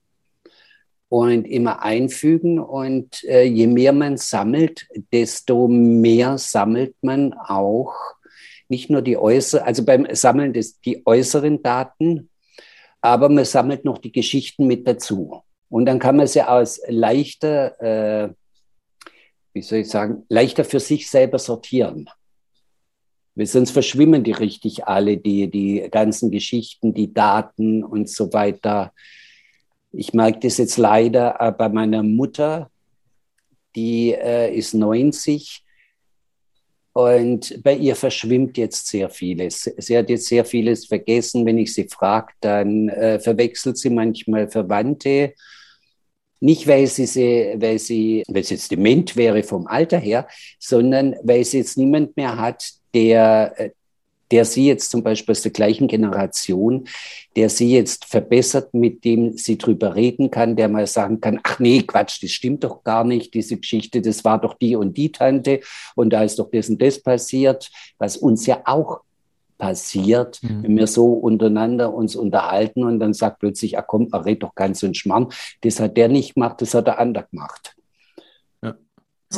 und 1.14 1.44
immer 1.44 1.80
einfügen. 1.82 2.58
Und 2.58 3.22
äh, 3.24 3.44
je 3.44 3.68
mehr 3.68 3.92
man 3.92 4.16
sammelt, 4.16 4.88
desto 5.12 5.68
mehr 5.68 6.38
sammelt 6.38 6.96
man 7.02 7.34
auch 7.34 7.94
nicht 8.68 8.90
nur 8.90 9.00
die 9.00 9.16
äußeren, 9.16 9.64
also 9.64 9.84
beim 9.84 10.08
Sammeln 10.12 10.52
des, 10.52 10.80
die 10.80 11.06
äußeren 11.06 11.62
Daten, 11.62 12.30
aber 13.00 13.28
man 13.28 13.44
sammelt 13.44 13.84
noch 13.84 13.98
die 13.98 14.10
Geschichten 14.10 14.66
mit 14.66 14.88
dazu. 14.88 15.42
Und 15.68 15.86
dann 15.86 16.00
kann 16.00 16.16
man 16.16 16.26
sie 16.26 16.42
aus 16.42 16.80
leichter, 16.88 17.80
äh, 17.80 18.32
wie 19.52 19.62
soll 19.62 19.78
ich 19.78 19.90
sagen, 19.90 20.24
leichter 20.28 20.64
für 20.64 20.80
sich 20.80 21.08
selber 21.08 21.38
sortieren. 21.38 22.10
Weil 23.36 23.46
sonst 23.46 23.70
verschwimmen 23.70 24.24
die 24.24 24.32
richtig 24.32 24.86
alle, 24.86 25.16
die, 25.16 25.48
die 25.48 25.88
ganzen 25.92 26.32
Geschichten, 26.32 26.92
die 26.92 27.14
Daten 27.14 27.84
und 27.84 28.08
so 28.08 28.32
weiter. 28.32 28.92
Ich 29.96 30.12
merke 30.12 30.40
das 30.40 30.58
jetzt 30.58 30.76
leider 30.76 31.36
äh, 31.40 31.52
bei 31.52 31.68
meiner 31.68 32.02
Mutter, 32.02 32.70
die 33.76 34.12
äh, 34.12 34.54
ist 34.54 34.74
90 34.74 35.64
und 36.92 37.60
bei 37.64 37.74
ihr 37.74 37.96
verschwimmt 37.96 38.56
jetzt 38.56 38.86
sehr 38.86 39.10
vieles. 39.10 39.62
Sie 39.78 39.98
hat 39.98 40.08
jetzt 40.08 40.26
sehr 40.26 40.44
vieles 40.44 40.86
vergessen. 40.86 41.44
Wenn 41.44 41.58
ich 41.58 41.74
sie 41.74 41.88
frage, 41.88 42.32
dann 42.40 42.88
äh, 42.88 43.18
verwechselt 43.18 43.78
sie 43.78 43.90
manchmal 43.90 44.48
Verwandte. 44.48 45.34
Nicht, 46.38 46.68
weil 46.68 46.86
sie, 46.86 47.06
sie, 47.06 47.54
weil, 47.56 47.80
sie, 47.80 48.22
weil 48.28 48.44
sie 48.44 48.54
jetzt 48.54 48.70
dement 48.70 49.16
wäre 49.16 49.42
vom 49.42 49.66
Alter 49.66 49.98
her, 49.98 50.28
sondern 50.60 51.16
weil 51.24 51.44
sie 51.44 51.58
jetzt 51.58 51.76
niemand 51.76 52.16
mehr 52.16 52.38
hat, 52.38 52.64
der, 52.94 53.54
äh, 53.56 53.70
der 54.30 54.44
sie 54.44 54.66
jetzt 54.66 54.90
zum 54.90 55.02
Beispiel 55.02 55.32
aus 55.32 55.42
der 55.42 55.52
gleichen 55.52 55.88
Generation, 55.88 56.84
der 57.36 57.48
sie 57.48 57.74
jetzt 57.74 58.04
verbessert, 58.04 58.74
mit 58.74 59.04
dem 59.04 59.36
sie 59.36 59.58
drüber 59.58 59.94
reden 59.94 60.30
kann, 60.30 60.56
der 60.56 60.68
mal 60.68 60.86
sagen 60.86 61.20
kann, 61.20 61.40
ach 61.42 61.58
nee, 61.58 61.82
Quatsch, 61.82 62.22
das 62.22 62.30
stimmt 62.30 62.64
doch 62.64 62.84
gar 62.84 63.04
nicht, 63.04 63.34
diese 63.34 63.56
Geschichte, 63.56 64.00
das 64.00 64.24
war 64.24 64.40
doch 64.40 64.54
die 64.54 64.76
und 64.76 64.96
die 64.96 65.12
Tante 65.12 65.60
und 65.94 66.10
da 66.10 66.22
ist 66.22 66.38
doch 66.38 66.50
das 66.50 66.68
und 66.68 66.80
das 66.80 67.00
passiert, 67.02 67.70
was 67.98 68.16
uns 68.16 68.46
ja 68.46 68.62
auch 68.64 69.00
passiert, 69.58 70.42
mhm. 70.42 70.62
wenn 70.62 70.76
wir 70.76 70.86
so 70.86 71.12
untereinander 71.12 71.94
uns 71.94 72.16
unterhalten 72.16 72.84
und 72.84 72.98
dann 72.98 73.14
sagt 73.14 73.40
plötzlich, 73.40 73.78
ach 73.78 73.84
komm, 73.86 74.08
er 74.12 74.24
redet 74.24 74.42
doch 74.42 74.54
ganz 74.54 74.80
so 74.80 74.86
ein 74.86 74.94
Schmarrn, 74.94 75.28
das 75.62 75.80
hat 75.80 75.96
der 75.96 76.08
nicht 76.08 76.34
gemacht, 76.34 76.60
das 76.60 76.74
hat 76.74 76.86
der 76.86 76.98
andere 76.98 77.26
gemacht. 77.30 77.76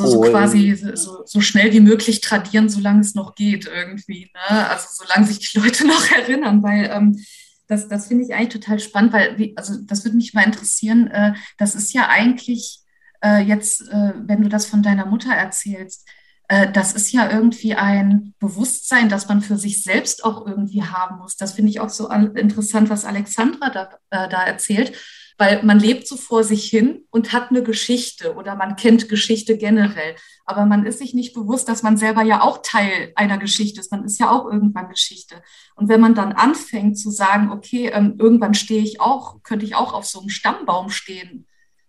Also 0.01 0.23
so 0.23 0.31
quasi 0.31 0.75
so, 0.93 1.25
so, 1.25 1.41
schnell 1.41 1.71
wie 1.73 1.79
möglich 1.79 2.21
tradieren, 2.21 2.69
solange 2.69 3.01
es 3.01 3.15
noch 3.15 3.35
geht 3.35 3.65
irgendwie. 3.65 4.31
Ne? 4.33 4.69
Also 4.69 4.87
solange 4.91 5.27
sich 5.27 5.51
die 5.51 5.59
Leute 5.59 5.85
noch 5.87 6.11
erinnern, 6.11 6.63
weil 6.63 6.89
ähm, 6.91 7.23
das, 7.67 7.87
das 7.87 8.07
finde 8.07 8.23
ich 8.23 8.33
eigentlich 8.33 8.61
total 8.61 8.79
spannend, 8.79 9.13
weil, 9.13 9.37
wie, 9.37 9.55
also 9.57 9.75
das 9.81 10.05
würde 10.05 10.17
mich 10.17 10.33
mal 10.33 10.45
interessieren, 10.45 11.07
äh, 11.07 11.33
das 11.57 11.75
ist 11.75 11.93
ja 11.93 12.07
eigentlich 12.07 12.79
äh, 13.23 13.41
jetzt, 13.41 13.81
äh, 13.89 14.13
wenn 14.15 14.41
du 14.41 14.49
das 14.49 14.65
von 14.65 14.83
deiner 14.83 15.05
Mutter 15.05 15.33
erzählst, 15.33 16.07
äh, 16.47 16.71
das 16.71 16.93
ist 16.93 17.11
ja 17.11 17.29
irgendwie 17.29 17.75
ein 17.75 18.33
Bewusstsein, 18.39 19.09
das 19.09 19.27
man 19.27 19.41
für 19.41 19.57
sich 19.57 19.83
selbst 19.83 20.23
auch 20.23 20.45
irgendwie 20.45 20.83
haben 20.83 21.17
muss. 21.17 21.35
Das 21.35 21.53
finde 21.53 21.71
ich 21.71 21.79
auch 21.79 21.89
so 21.89 22.09
interessant, 22.09 22.89
was 22.89 23.05
Alexandra 23.05 23.69
da, 23.69 23.89
äh, 24.11 24.29
da 24.29 24.43
erzählt 24.43 24.93
weil 25.37 25.63
man 25.63 25.79
lebt 25.79 26.07
so 26.07 26.17
vor 26.17 26.43
sich 26.43 26.65
hin 26.65 27.05
und 27.11 27.31
hat 27.31 27.51
eine 27.51 27.61
Geschichte 27.61 28.33
oder 28.35 28.55
man 28.55 28.75
kennt 28.75 29.07
Geschichte 29.07 29.57
generell. 29.57 30.15
Aber 30.45 30.65
man 30.65 30.85
ist 30.85 30.97
sich 30.99 31.13
nicht 31.13 31.33
bewusst, 31.33 31.69
dass 31.69 31.83
man 31.83 31.97
selber 31.97 32.23
ja 32.23 32.41
auch 32.41 32.59
Teil 32.63 33.11
einer 33.15 33.37
Geschichte 33.37 33.79
ist. 33.79 33.91
Man 33.91 34.03
ist 34.03 34.19
ja 34.19 34.31
auch 34.31 34.51
irgendwann 34.51 34.89
Geschichte. 34.89 35.35
Und 35.75 35.89
wenn 35.89 36.01
man 36.01 36.15
dann 36.15 36.31
anfängt 36.31 36.97
zu 36.97 37.11
sagen, 37.11 37.51
okay, 37.51 37.91
ähm, 37.93 38.15
irgendwann 38.17 38.55
stehe 38.55 38.81
ich 38.81 38.99
auch, 38.99 39.43
könnte 39.43 39.65
ich 39.65 39.75
auch 39.75 39.93
auf 39.93 40.05
so 40.05 40.19
einem 40.19 40.29
Stammbaum 40.29 40.89
stehen 40.89 41.45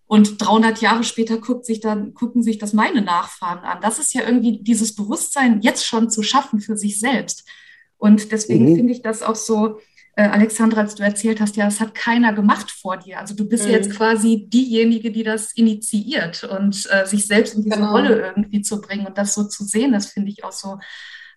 Und 0.07 0.43
300 0.43 0.83
Jahre 0.83 1.05
später 1.05 1.39
guckt 1.39 1.65
sich 1.65 1.81
dann, 1.81 2.13
gucken 2.13 2.43
sich 2.43 2.59
das 2.59 2.75
meine 2.75 3.01
Nachfahren 3.01 3.65
an. 3.65 3.81
Das 3.81 3.99
ist 3.99 4.13
ja 4.13 4.23
irgendwie 4.23 4.63
dieses 4.63 4.95
Bewusstsein 4.95 5.63
jetzt 5.63 5.87
schon 5.87 6.11
zu 6.11 6.23
schaffen 6.23 6.61
für 6.61 6.77
sich 6.77 7.01
selbst. 7.01 7.49
Und 7.97 8.31
deswegen 8.33 8.73
mhm. 8.73 8.77
finde 8.77 8.93
ich 8.93 9.03
das 9.03 9.23
auch 9.23 9.37
so, 9.37 9.79
äh, 10.19 10.23
Alexandra, 10.23 10.81
als 10.81 10.97
du 10.97 11.05
erzählt 11.05 11.41
hast, 11.41 11.55
ja, 11.55 11.65
das 11.65 11.79
hat 11.79 11.95
keiner 11.95 12.33
gemacht 12.33 12.73
vor 12.73 12.97
dir. 12.97 13.21
Also 13.21 13.37
du 13.37 13.49
bist 13.49 13.67
mhm. 13.67 13.71
jetzt 13.71 13.91
quasi 13.93 14.49
diejenige, 14.49 15.13
die 15.13 15.23
das 15.23 15.53
initiiert 15.53 16.43
und 16.43 16.89
äh, 16.91 17.07
sich 17.07 17.29
selbst 17.29 17.55
in 17.55 17.63
diese 17.63 17.77
genau. 17.77 17.93
Rolle 17.93 18.21
irgendwie 18.21 18.61
zu 18.63 18.81
bringen 18.81 19.07
und 19.07 19.17
das 19.17 19.35
so 19.35 19.45
zu 19.45 19.63
sehen, 19.63 19.93
das 19.93 20.07
finde 20.07 20.33
ich 20.33 20.43
auch 20.43 20.51
so 20.51 20.79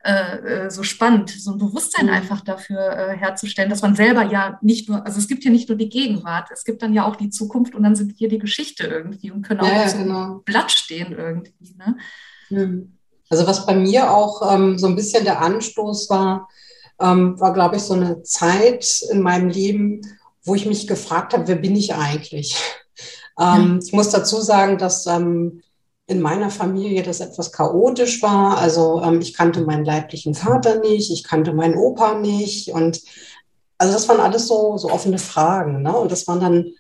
äh, 0.04 0.63
äh, 0.63 0.72
so 0.72 0.82
spannend, 0.82 1.30
so 1.30 1.52
ein 1.52 1.60
Bewusstsein 1.60 2.08
mhm. 2.08 2.13
einfach 2.13 2.41
dafür 2.41 3.12
herzustellen, 3.12 3.70
dass 3.70 3.84
man 3.84 3.96
selber 3.96 4.24
ja 4.24 4.58
nicht 4.63 4.89
nur, 4.89 5.06
also 5.06 5.20
es 5.20 5.28
gibt 5.28 5.44
ja 5.44 5.52
nicht 5.52 5.70
nur 5.70 5.78
die 5.78 5.89
Gegenwart, 5.89 6.50
es 6.52 6.63
gibt 6.63 6.82
dann 6.82 6.96
ja 6.96 7.06
auch 7.06 7.15
die 7.15 7.30
Zukunft 7.30 7.76
und 7.76 7.84
dann 7.84 7.96
sind 7.96 8.20
wir 8.20 8.30
die 8.30 8.39
Geschichte 8.39 8.88
irgendwie 8.88 9.30
und 9.30 9.44
können 9.44 9.60
auch 9.60 9.67
ja, 9.67 9.84
auf 9.84 9.89
so 9.89 9.98
genau. 10.00 10.41
Blatt 10.44 10.72
stehen 10.72 11.12
irgendwie. 11.12 11.76
Ne? 11.78 11.98
Mhm. 12.50 12.98
Also 13.30 13.46
was 13.46 13.67
bei 13.67 13.76
mir 13.76 14.10
auch 14.10 14.52
ähm, 14.52 14.80
so 14.80 14.88
ein 14.88 14.96
bisschen 14.96 15.24
der 15.24 15.39
Anstoß 15.39 16.10
war, 16.10 16.50
ähm, 17.02 17.40
war, 17.40 17.54
glaube 17.54 17.78
ich, 17.78 17.84
so 17.84 17.94
eine 17.94 18.24
Zeit 18.24 19.02
in 19.12 19.22
meinem 19.22 19.50
Leben, 19.50 20.02
wo 20.44 20.56
ich 20.56 20.66
mich 20.66 20.88
gefragt 20.88 21.34
habe, 21.34 21.48
wer 21.48 21.56
bin 21.56 21.76
ich 21.76 21.94
eigentlich? 21.94 22.56
Ähm. 23.40 23.80
Ich 23.82 23.94
muss 23.94 24.10
dazu 24.10 24.42
sagen, 24.42 24.78
dass 24.78 25.08
ähm, 25.08 25.64
in 26.06 26.22
meiner 26.22 26.50
Familie 26.50 27.02
das 27.02 27.22
etwas 27.22 27.54
chaotisch 27.54 28.22
war. 28.22 28.58
Also 28.58 29.02
ähm, 29.02 29.22
ich 29.22 29.34
kannte 29.34 29.62
meinen 29.62 29.86
leiblichen 29.86 30.36
Vater 30.36 30.80
nicht, 30.80 31.10
ich 31.12 31.24
kannte 31.24 31.54
meinen 31.54 31.78
Opa 31.78 32.16
nicht. 32.16 32.72
Und 32.72 33.02
also 33.78 33.94
das 33.94 34.10
waren 34.10 34.20
alles 34.20 34.48
so, 34.48 34.78
so 34.78 34.92
offene 34.92 35.18
Fragen. 35.18 35.82
Ne? 35.82 35.96
Und 35.96 36.12
das 36.12 36.28
waren 36.28 36.42
dann 36.42 36.74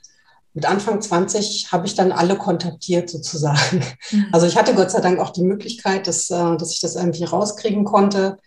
mit 0.53 0.65
Anfang 0.65 1.01
20 1.01 1.71
habe 1.71 1.87
ich 1.87 1.95
dann 1.95 2.11
alle 2.11 2.35
kontaktiert 2.35 3.09
sozusagen. 3.09 3.83
Mhm. 4.11 4.25
Also 4.33 4.47
ich 4.47 4.57
hatte 4.57 4.75
Gott 4.75 4.91
sei 4.91 4.99
Dank 4.99 5.19
auch 5.19 5.29
die 5.29 5.43
Möglichkeit, 5.43 6.07
dass, 6.07 6.29
äh, 6.29 6.57
dass 6.57 6.71
ich 6.71 6.81
das 6.81 6.97
irgendwie 6.97 7.23
rauskriegen 7.23 7.85
konnte. 7.85 8.37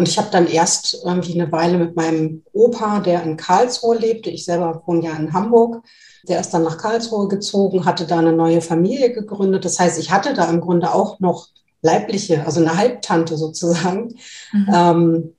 Und 0.00 0.08
ich 0.08 0.16
habe 0.16 0.30
dann 0.30 0.46
erst 0.46 1.02
irgendwie 1.04 1.38
eine 1.38 1.52
Weile 1.52 1.76
mit 1.76 1.94
meinem 1.94 2.42
Opa, 2.54 3.00
der 3.00 3.22
in 3.22 3.36
Karlsruhe 3.36 3.98
lebte, 3.98 4.30
ich 4.30 4.46
selber 4.46 4.82
wohne 4.86 5.04
ja 5.04 5.12
in 5.12 5.34
Hamburg, 5.34 5.84
der 6.26 6.40
ist 6.40 6.54
dann 6.54 6.62
nach 6.62 6.78
Karlsruhe 6.78 7.28
gezogen, 7.28 7.84
hatte 7.84 8.06
da 8.06 8.18
eine 8.18 8.32
neue 8.32 8.62
Familie 8.62 9.12
gegründet. 9.12 9.66
Das 9.66 9.78
heißt, 9.78 9.98
ich 9.98 10.10
hatte 10.10 10.32
da 10.32 10.48
im 10.48 10.62
Grunde 10.62 10.94
auch 10.94 11.20
noch 11.20 11.48
leibliche, 11.82 12.46
also 12.46 12.60
eine 12.60 12.78
Halbtante 12.78 13.36
sozusagen. 13.36 14.14
Mhm. 14.54 14.68
Ähm, 14.74 15.34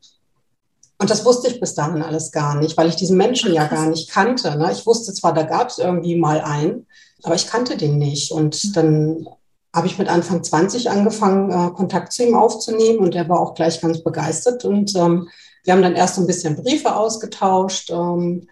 und 0.99 1.09
das 1.09 1.25
wusste 1.25 1.47
ich 1.47 1.59
bis 1.59 1.73
dahin 1.73 2.03
alles 2.03 2.31
gar 2.31 2.53
nicht, 2.53 2.77
weil 2.77 2.87
ich 2.87 2.95
diesen 2.95 3.17
Menschen 3.17 3.55
ja 3.55 3.65
gar 3.65 3.89
nicht 3.89 4.11
kannte. 4.11 4.55
Ne? 4.59 4.71
Ich 4.71 4.85
wusste 4.85 5.11
zwar, 5.11 5.33
da 5.33 5.41
gab 5.41 5.69
es 5.69 5.79
irgendwie 5.79 6.19
mal 6.19 6.39
einen, 6.39 6.85
aber 7.23 7.33
ich 7.33 7.47
kannte 7.47 7.77
den 7.77 7.97
nicht. 7.97 8.31
Und 8.31 8.63
mhm. 8.63 8.73
dann 8.73 9.27
habe 9.73 9.87
ich 9.87 9.97
mit 9.97 10.09
Anfang 10.09 10.43
20 10.43 10.89
angefangen, 10.89 11.49
äh, 11.49 11.71
Kontakt 11.71 12.11
zu 12.11 12.23
ihm 12.23 12.35
aufzunehmen 12.35 12.99
und 12.99 13.15
er 13.15 13.29
war 13.29 13.39
auch 13.39 13.53
gleich 13.53 13.79
ganz 13.79 14.03
begeistert. 14.03 14.65
Und 14.65 14.95
ähm, 14.95 15.29
wir 15.63 15.73
haben 15.73 15.81
dann 15.81 15.95
erst 15.95 16.17
ein 16.17 16.27
bisschen 16.27 16.61
Briefe 16.61 16.95
ausgetauscht. 16.95 17.89
Ähm, 17.89 18.47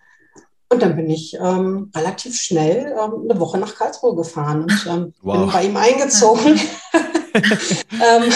und 0.72 0.82
dann 0.84 0.96
bin 0.96 1.10
ich 1.10 1.36
ähm, 1.42 1.92
relativ 1.96 2.40
schnell 2.40 2.96
ähm, 2.98 3.28
eine 3.28 3.40
Woche 3.40 3.58
nach 3.58 3.76
Karlsruhe 3.76 4.16
gefahren 4.16 4.64
und 4.64 4.88
ähm, 4.88 5.14
wow. 5.24 5.38
bin 5.38 5.52
bei 5.52 5.64
ihm 5.66 5.78
eingezogen, 5.78 6.60
ähm, 7.34 8.32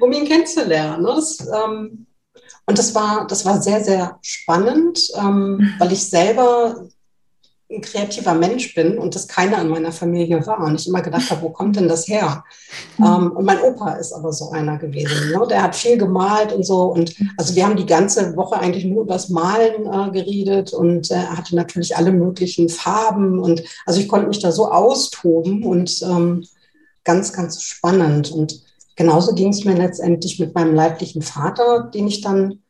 um 0.00 0.12
ihn 0.12 0.24
kennenzulernen. 0.24 1.02
Ne? 1.02 1.12
Das, 1.16 1.40
ähm, 1.40 2.06
und 2.64 2.78
das 2.78 2.94
war, 2.94 3.26
das 3.26 3.44
war 3.44 3.60
sehr, 3.60 3.82
sehr 3.82 4.18
spannend, 4.22 5.00
ähm, 5.16 5.74
weil 5.78 5.92
ich 5.92 6.08
selber 6.08 6.86
ein 7.72 7.80
kreativer 7.80 8.34
Mensch 8.34 8.74
bin 8.74 8.98
und 8.98 9.14
das 9.14 9.28
keiner 9.28 9.60
in 9.60 9.68
meiner 9.68 9.92
Familie 9.92 10.46
war. 10.46 10.60
Und 10.60 10.80
ich 10.80 10.86
immer 10.86 11.02
gedacht 11.02 11.30
habe, 11.30 11.42
wo 11.42 11.50
kommt 11.50 11.76
denn 11.76 11.88
das 11.88 12.06
her? 12.08 12.44
Mhm. 12.98 13.04
Ähm, 13.04 13.32
und 13.32 13.44
mein 13.44 13.60
Opa 13.60 13.92
ist 13.92 14.12
aber 14.12 14.32
so 14.32 14.50
einer 14.50 14.78
gewesen. 14.78 15.32
Ne? 15.32 15.46
Der 15.48 15.62
hat 15.62 15.76
viel 15.76 15.98
gemalt 15.98 16.52
und 16.52 16.64
so. 16.64 16.82
Und 16.82 17.14
also 17.36 17.54
wir 17.54 17.64
haben 17.64 17.76
die 17.76 17.86
ganze 17.86 18.36
Woche 18.36 18.58
eigentlich 18.58 18.84
nur 18.84 19.02
über 19.02 19.14
das 19.14 19.28
Malen 19.28 19.86
äh, 19.86 20.10
geredet 20.10 20.72
und 20.72 21.10
äh, 21.10 21.14
er 21.14 21.36
hatte 21.36 21.56
natürlich 21.56 21.96
alle 21.96 22.12
möglichen 22.12 22.68
Farben. 22.68 23.38
Und 23.38 23.62
also 23.86 24.00
ich 24.00 24.08
konnte 24.08 24.28
mich 24.28 24.40
da 24.40 24.52
so 24.52 24.70
austoben 24.70 25.64
und 25.64 26.02
ähm, 26.02 26.46
ganz, 27.04 27.32
ganz 27.32 27.62
spannend. 27.62 28.30
Und 28.30 28.62
genauso 28.96 29.34
ging 29.34 29.48
es 29.48 29.64
mir 29.64 29.74
letztendlich 29.74 30.38
mit 30.38 30.54
meinem 30.54 30.74
leiblichen 30.74 31.22
Vater, 31.22 31.90
den 31.92 32.06
ich 32.08 32.20
dann 32.20 32.60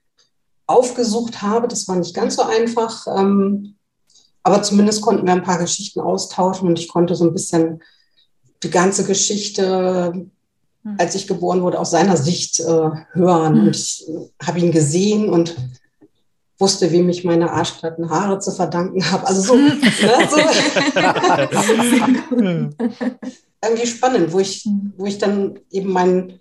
aufgesucht 0.66 1.42
habe. 1.42 1.68
Das 1.68 1.88
war 1.88 1.96
nicht 1.96 2.14
ganz 2.14 2.36
so 2.36 2.42
einfach. 2.42 3.06
Ähm, 3.06 3.76
aber 4.42 4.62
zumindest 4.62 5.02
konnten 5.02 5.26
wir 5.26 5.33
ein 5.33 5.42
paar 5.42 5.59
Geschichten 5.59 6.00
austauschen 6.00 6.68
und 6.68 6.78
ich 6.78 6.88
konnte 6.88 7.14
so 7.14 7.24
ein 7.24 7.33
bisschen 7.33 7.83
die 8.62 8.70
ganze 8.70 9.05
Geschichte, 9.05 10.12
hm. 10.12 10.31
als 10.98 11.14
ich 11.14 11.26
geboren 11.26 11.62
wurde, 11.62 11.78
aus 11.78 11.90
seiner 11.90 12.16
Sicht 12.16 12.61
äh, 12.61 12.90
hören. 13.12 13.61
Und 13.61 13.76
ich 13.76 14.07
äh, 14.09 14.28
habe 14.44 14.61
ihn 14.61 14.72
gesehen 14.72 15.28
und 15.28 15.55
wusste, 16.59 16.92
wem 16.92 17.09
ich 17.09 17.24
meine 17.24 17.50
arschglatten 17.50 18.11
Haare 18.11 18.38
zu 18.38 18.52
verdanken 18.52 19.11
habe. 19.11 19.26
Also 19.26 19.42
so, 19.42 19.57
ne, 19.57 19.78
so. 20.31 20.37
irgendwie 23.64 23.87
spannend, 23.87 24.33
wo 24.33 24.40
ich, 24.40 24.64
hm. 24.64 24.92
wo 24.96 25.07
ich 25.07 25.18
dann 25.18 25.61
eben 25.70 25.92
meinen 25.92 26.40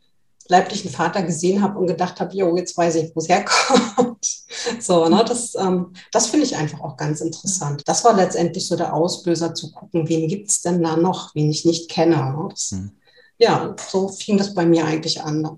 leiblichen 0.52 0.92
Vater 0.92 1.24
gesehen 1.24 1.62
habe 1.62 1.80
und 1.80 1.88
gedacht 1.88 2.20
habe, 2.20 2.36
jo, 2.36 2.56
jetzt 2.58 2.78
weiß 2.78 2.96
ich, 2.96 3.16
wo 3.16 3.22
es 3.22 3.30
herkommt. 3.30 4.26
so, 4.80 5.08
ne, 5.08 5.24
das, 5.26 5.56
ähm, 5.56 5.94
das 6.12 6.28
finde 6.28 6.46
ich 6.46 6.56
einfach 6.56 6.82
auch 6.82 6.98
ganz 6.98 7.22
interessant. 7.22 7.84
Das 7.86 8.04
war 8.04 8.16
letztendlich 8.16 8.68
so 8.68 8.76
der 8.76 8.94
Auslöser 8.94 9.56
zu 9.56 9.72
gucken, 9.72 10.10
wen 10.10 10.28
gibt 10.28 10.50
es 10.50 10.62
denn 10.62 10.84
da 10.84 10.98
noch, 10.98 11.34
wen 11.34 11.50
ich 11.50 11.66
nicht 11.66 11.90
kenne. 11.90 12.18
Ne? 12.18 12.48
Das, 12.50 12.72
hm. 12.72 12.92
Ja, 13.38 13.76
so 13.90 14.10
fing 14.10 14.38
das 14.38 14.54
bei 14.54 14.66
mir 14.66 14.86
eigentlich 14.86 15.22
an. 15.22 15.58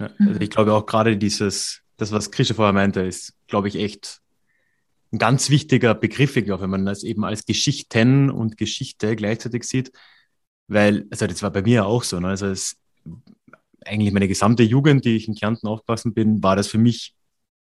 Ja, 0.00 0.10
also 0.18 0.40
ich 0.40 0.50
glaube 0.50 0.72
auch 0.72 0.86
gerade 0.86 1.16
dieses, 1.16 1.80
das, 1.98 2.10
was 2.10 2.32
Krische 2.32 2.54
vorher 2.54 2.72
meinte, 2.72 3.02
ist, 3.02 3.34
glaube 3.46 3.68
ich, 3.68 3.76
echt 3.76 4.20
ein 5.12 5.18
ganz 5.18 5.50
wichtiger 5.50 5.94
Begriff, 5.94 6.36
ich 6.36 6.46
glaube, 6.46 6.62
wenn 6.62 6.70
man 6.70 6.86
das 6.86 7.04
eben 7.04 7.24
als 7.24 7.44
Geschichten 7.44 8.30
und 8.30 8.56
Geschichte 8.56 9.14
gleichzeitig 9.14 9.64
sieht. 9.64 9.92
Weil, 10.68 11.06
also 11.10 11.26
das 11.26 11.42
war 11.42 11.50
bei 11.50 11.60
mir 11.60 11.84
auch 11.84 12.02
so, 12.02 12.18
ne? 12.18 12.28
also 12.28 12.46
es 12.46 12.76
eigentlich 13.86 14.12
meine 14.12 14.28
gesamte 14.28 14.62
Jugend, 14.62 15.04
die 15.04 15.16
ich 15.16 15.28
in 15.28 15.34
Kärnten 15.34 15.66
aufgewachsen 15.66 16.14
bin, 16.14 16.42
war 16.42 16.56
das 16.56 16.66
für 16.66 16.78
mich 16.78 17.14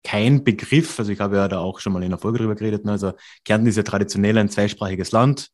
kein 0.04 0.44
Begriff. 0.44 1.00
Also 1.00 1.12
ich 1.12 1.20
habe 1.20 1.38
ja 1.38 1.48
da 1.48 1.60
auch 1.60 1.80
schon 1.80 1.92
mal 1.92 2.04
in 2.04 2.12
der 2.12 2.20
Folge 2.20 2.40
drüber 2.40 2.56
geredet. 2.56 2.86
Ne? 2.86 2.92
Also 2.92 3.14
Kärnten 3.44 3.68
ist 3.68 3.76
ja 3.76 3.84
traditionell 3.84 4.38
ein 4.38 4.50
zweisprachiges 4.50 5.12
Land. 5.12 5.50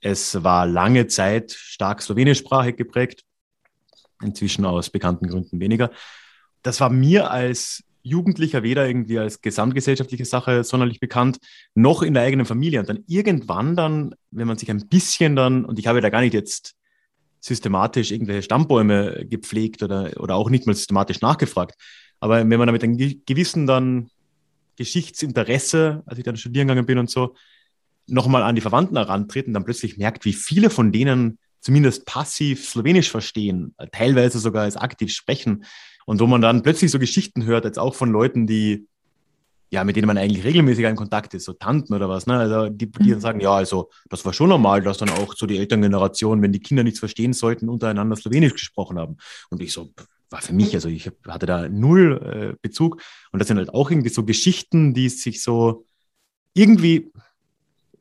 Es 0.00 0.42
war 0.42 0.66
lange 0.66 1.06
Zeit 1.06 1.52
stark 1.52 2.02
slowenischsprachig 2.02 2.76
geprägt. 2.76 3.24
Inzwischen 4.22 4.64
aus 4.64 4.90
bekannten 4.90 5.28
Gründen 5.28 5.60
weniger. 5.60 5.90
Das 6.62 6.80
war 6.80 6.88
mir 6.88 7.30
als 7.30 7.84
Jugendlicher 8.02 8.62
weder 8.62 8.86
irgendwie 8.86 9.18
als 9.18 9.40
gesamtgesellschaftliche 9.40 10.26
Sache 10.26 10.62
sonderlich 10.62 11.00
bekannt, 11.00 11.38
noch 11.74 12.02
in 12.02 12.14
der 12.14 12.22
eigenen 12.22 12.46
Familie. 12.46 12.80
Und 12.80 12.88
dann 12.88 13.02
irgendwann 13.06 13.76
dann, 13.76 14.14
wenn 14.30 14.46
man 14.46 14.58
sich 14.58 14.70
ein 14.70 14.88
bisschen 14.88 15.36
dann, 15.36 15.64
und 15.64 15.78
ich 15.78 15.86
habe 15.86 16.00
da 16.00 16.10
gar 16.10 16.20
nicht 16.20 16.34
jetzt 16.34 16.74
systematisch 17.44 18.10
irgendwelche 18.10 18.42
Stammbäume 18.42 19.26
gepflegt 19.28 19.82
oder, 19.82 20.12
oder 20.18 20.34
auch 20.34 20.48
nicht 20.48 20.66
mal 20.66 20.74
systematisch 20.74 21.20
nachgefragt. 21.20 21.74
Aber 22.18 22.38
wenn 22.38 22.58
man 22.58 22.66
damit 22.66 22.82
einem 22.82 22.96
gewissen 23.26 23.66
dann 23.66 24.08
Geschichtsinteresse, 24.76 26.02
als 26.06 26.18
ich 26.18 26.24
dann 26.24 26.38
studieren 26.38 26.68
gegangen 26.68 26.86
bin 26.86 26.98
und 26.98 27.10
so, 27.10 27.34
nochmal 28.06 28.42
an 28.42 28.54
die 28.54 28.62
Verwandten 28.62 28.96
herantreten, 28.96 29.52
dann 29.52 29.64
plötzlich 29.64 29.98
merkt, 29.98 30.24
wie 30.24 30.32
viele 30.32 30.70
von 30.70 30.90
denen 30.90 31.38
zumindest 31.60 32.06
passiv 32.06 32.66
Slowenisch 32.66 33.10
verstehen, 33.10 33.74
teilweise 33.92 34.38
sogar 34.38 34.62
als 34.62 34.76
aktiv 34.76 35.12
sprechen. 35.12 35.64
Und 36.06 36.20
wo 36.20 36.26
man 36.26 36.40
dann 36.40 36.62
plötzlich 36.62 36.90
so 36.90 36.98
Geschichten 36.98 37.44
hört, 37.44 37.64
jetzt 37.64 37.78
auch 37.78 37.94
von 37.94 38.10
Leuten, 38.10 38.46
die 38.46 38.86
ja, 39.74 39.82
mit 39.82 39.96
denen 39.96 40.06
man 40.06 40.18
eigentlich 40.18 40.44
regelmäßig 40.44 40.84
in 40.84 40.94
Kontakt 40.94 41.34
ist, 41.34 41.46
so 41.46 41.52
Tanten 41.52 41.94
oder 41.94 42.08
was, 42.08 42.26
ne? 42.26 42.38
Also 42.38 42.68
die, 42.68 42.86
die 42.86 43.10
dann 43.10 43.18
mhm. 43.18 43.20
sagen, 43.20 43.40
ja, 43.40 43.52
also 43.54 43.90
das 44.08 44.24
war 44.24 44.32
schon 44.32 44.48
normal, 44.48 44.82
dass 44.82 44.98
dann 44.98 45.10
auch 45.10 45.34
so 45.34 45.46
die 45.46 45.58
Elterngeneration, 45.58 46.40
wenn 46.42 46.52
die 46.52 46.60
Kinder 46.60 46.84
nichts 46.84 47.00
verstehen 47.00 47.32
sollten, 47.32 47.68
untereinander 47.68 48.14
Slowenisch 48.14 48.52
gesprochen 48.52 49.00
haben. 49.00 49.16
Und 49.50 49.60
ich 49.60 49.72
so, 49.72 49.90
war 50.30 50.40
für 50.40 50.52
mich, 50.52 50.74
also 50.76 50.88
ich 50.88 51.10
hatte 51.26 51.46
da 51.46 51.68
null 51.68 52.54
äh, 52.54 52.56
Bezug. 52.62 53.02
Und 53.32 53.40
das 53.40 53.48
sind 53.48 53.56
halt 53.56 53.74
auch 53.74 53.90
irgendwie 53.90 54.10
so 54.10 54.24
Geschichten, 54.24 54.94
die 54.94 55.08
sich 55.08 55.42
so 55.42 55.84
irgendwie, 56.52 57.10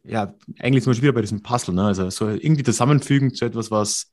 ja, 0.03 0.35
eigentlich 0.59 0.83
zum 0.83 0.91
Beispiel 0.91 1.07
wieder 1.07 1.15
bei 1.15 1.21
diesem 1.21 1.41
Puzzle, 1.41 1.73
ne? 1.73 1.85
Also 1.85 2.07
so 2.11 2.29
irgendwie 2.29 2.63
zusammenfügen 2.63 3.33
zu 3.33 3.45
etwas, 3.45 3.71
was 3.71 4.11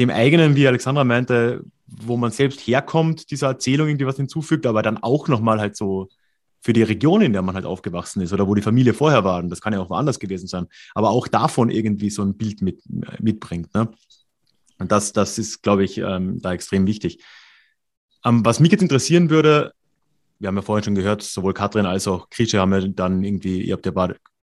dem 0.00 0.10
eigenen, 0.10 0.56
wie 0.56 0.66
Alexandra 0.66 1.04
meinte, 1.04 1.62
wo 1.86 2.16
man 2.16 2.32
selbst 2.32 2.58
herkommt, 2.60 3.30
dieser 3.30 3.46
Erzählung 3.46 3.86
irgendwie 3.86 4.06
was 4.06 4.16
hinzufügt, 4.16 4.66
aber 4.66 4.82
dann 4.82 4.98
auch 4.98 5.28
nochmal 5.28 5.60
halt 5.60 5.76
so 5.76 6.08
für 6.60 6.72
die 6.72 6.82
Region, 6.82 7.22
in 7.22 7.32
der 7.32 7.42
man 7.42 7.54
halt 7.54 7.64
aufgewachsen 7.64 8.20
ist 8.20 8.32
oder 8.32 8.46
wo 8.46 8.54
die 8.54 8.62
Familie 8.62 8.92
vorher 8.94 9.24
war. 9.24 9.42
Und 9.42 9.48
das 9.48 9.60
kann 9.60 9.72
ja 9.72 9.80
auch 9.80 9.90
woanders 9.90 10.18
gewesen 10.18 10.46
sein. 10.46 10.66
Aber 10.94 11.10
auch 11.10 11.26
davon 11.26 11.70
irgendwie 11.70 12.10
so 12.10 12.22
ein 12.22 12.36
Bild 12.36 12.60
mit, 12.60 12.82
mitbringt. 13.18 13.74
Ne? 13.74 13.88
Und 14.78 14.92
das, 14.92 15.12
das 15.12 15.38
ist, 15.38 15.62
glaube 15.62 15.84
ich, 15.84 15.98
ähm, 15.98 16.40
da 16.42 16.52
extrem 16.52 16.86
wichtig. 16.86 17.22
Ähm, 18.24 18.44
was 18.44 18.60
mich 18.60 18.72
jetzt 18.72 18.82
interessieren 18.82 19.30
würde, 19.30 19.72
wir 20.38 20.48
haben 20.48 20.56
ja 20.56 20.62
vorhin 20.62 20.84
schon 20.84 20.94
gehört, 20.94 21.22
sowohl 21.22 21.54
Katrin 21.54 21.86
als 21.86 22.06
auch 22.06 22.28
Krische 22.30 22.58
haben 22.58 22.72
ja 22.72 22.80
dann 22.80 23.24
irgendwie, 23.24 23.62
ihr 23.62 23.74
habt 23.74 23.86
ja 23.86 23.92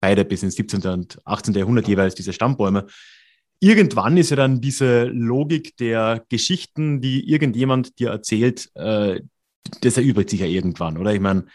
beide 0.00 0.24
bis 0.24 0.42
ins 0.42 0.56
17. 0.56 0.82
und 0.82 1.18
18. 1.24 1.54
Jahrhundert 1.54 1.88
jeweils 1.88 2.14
diese 2.14 2.32
Stammbäume. 2.32 2.86
Irgendwann 3.60 4.16
ist 4.16 4.30
ja 4.30 4.36
dann 4.36 4.60
diese 4.60 5.04
Logik 5.04 5.76
der 5.78 6.24
Geschichten, 6.28 7.00
die 7.00 7.28
irgendjemand 7.28 7.98
dir 7.98 8.10
erzählt, 8.10 8.70
äh, 8.74 9.20
das 9.80 9.96
erübrigt 9.96 10.30
sich 10.30 10.40
ja 10.40 10.46
irgendwann, 10.46 10.98
oder? 10.98 11.14
Ich 11.14 11.20
meine, 11.20 11.46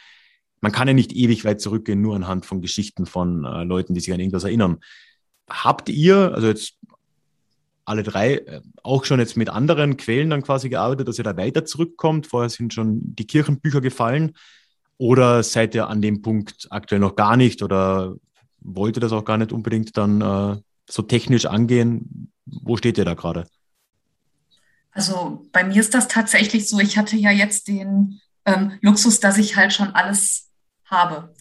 man 0.62 0.72
kann 0.72 0.88
ja 0.88 0.94
nicht 0.94 1.14
ewig 1.14 1.46
weit 1.46 1.62
zurückgehen, 1.62 2.02
nur 2.02 2.16
anhand 2.16 2.46
von 2.46 2.62
Geschichten 2.62 3.06
von 3.06 3.46
äh, 3.46 3.64
Leuten, 3.64 3.94
die 3.94 4.00
sich 4.00 4.14
an 4.14 4.20
irgendwas 4.20 4.44
erinnern. 4.44 4.78
Habt 5.50 5.90
ihr, 5.90 6.34
also 6.34 6.48
jetzt 6.48 6.78
alle 7.86 8.04
drei, 8.04 8.36
äh, 8.36 8.62
auch 8.84 9.06
schon 9.06 9.20
jetzt 9.20 9.38
mit 9.38 9.50
anderen 9.50 9.98
Quellen 9.98 10.30
dann 10.30 10.44
quasi 10.44 10.70
gearbeitet, 10.70 11.08
dass 11.08 11.18
ihr 11.18 11.24
da 11.24 11.38
weiter 11.38 11.66
zurückkommt? 11.66 12.28
Vorher 12.28 12.50
sind 12.50 12.74
schon 12.74 13.16
die 13.16 13.26
Kirchenbücher 13.26 13.82
gefallen. 13.82 14.34
Oder 14.98 15.44
seid 15.44 15.74
ihr 15.76 15.88
an 15.88 16.02
dem 16.02 16.22
Punkt 16.22 16.68
aktuell 16.70 17.00
noch 17.00 17.16
gar 17.16 17.38
nicht 17.38 17.64
oder 17.64 18.16
wollt 18.60 18.98
ihr 18.98 19.02
das 19.02 19.14
auch 19.14 19.24
gar 19.24 19.38
nicht 19.38 19.54
unbedingt 19.54 19.96
dann 19.98 20.22
äh, 20.22 20.62
so 20.90 21.02
technisch 21.04 21.46
angehen? 21.46 22.32
Wo 22.46 22.76
steht 22.76 22.98
ihr 22.98 23.06
da 23.06 23.14
gerade? 23.14 23.48
Also 24.92 25.48
bei 25.54 25.64
mir 25.64 25.80
ist 25.80 25.94
das 25.94 26.10
tatsächlich 26.10 26.68
so, 26.68 26.80
ich 26.80 26.98
hatte 26.98 27.16
ja 27.16 27.32
jetzt 27.32 27.70
den 27.70 28.20
ähm, 28.46 28.74
Luxus, 28.82 29.22
dass 29.22 29.38
ich 29.38 29.56
halt 29.56 29.72
schon 29.72 29.90
alles 29.90 30.49
habe. 30.90 31.34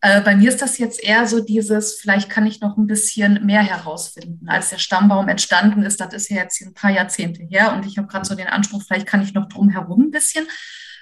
Äh, 0.00 0.20
bei 0.22 0.36
mir 0.36 0.48
ist 0.48 0.62
das 0.62 0.78
jetzt 0.78 1.02
eher 1.02 1.26
so 1.26 1.40
dieses, 1.40 2.00
vielleicht 2.00 2.30
kann 2.30 2.46
ich 2.46 2.60
noch 2.60 2.76
ein 2.76 2.86
bisschen 2.86 3.44
mehr 3.44 3.62
herausfinden. 3.62 4.48
Als 4.48 4.70
der 4.70 4.78
Stammbaum 4.78 5.28
entstanden 5.28 5.82
ist, 5.82 6.00
das 6.00 6.14
ist 6.14 6.30
ja 6.30 6.38
jetzt 6.38 6.60
ein 6.60 6.74
paar 6.74 6.90
Jahrzehnte 6.90 7.42
her 7.42 7.74
und 7.74 7.86
ich 7.86 7.98
habe 7.98 8.08
gerade 8.08 8.26
so 8.26 8.34
den 8.34 8.48
Anspruch, 8.48 8.82
vielleicht 8.86 9.06
kann 9.06 9.22
ich 9.22 9.34
noch 9.34 9.48
drum 9.48 9.70
herum 9.70 10.02
ein 10.02 10.10
bisschen 10.10 10.46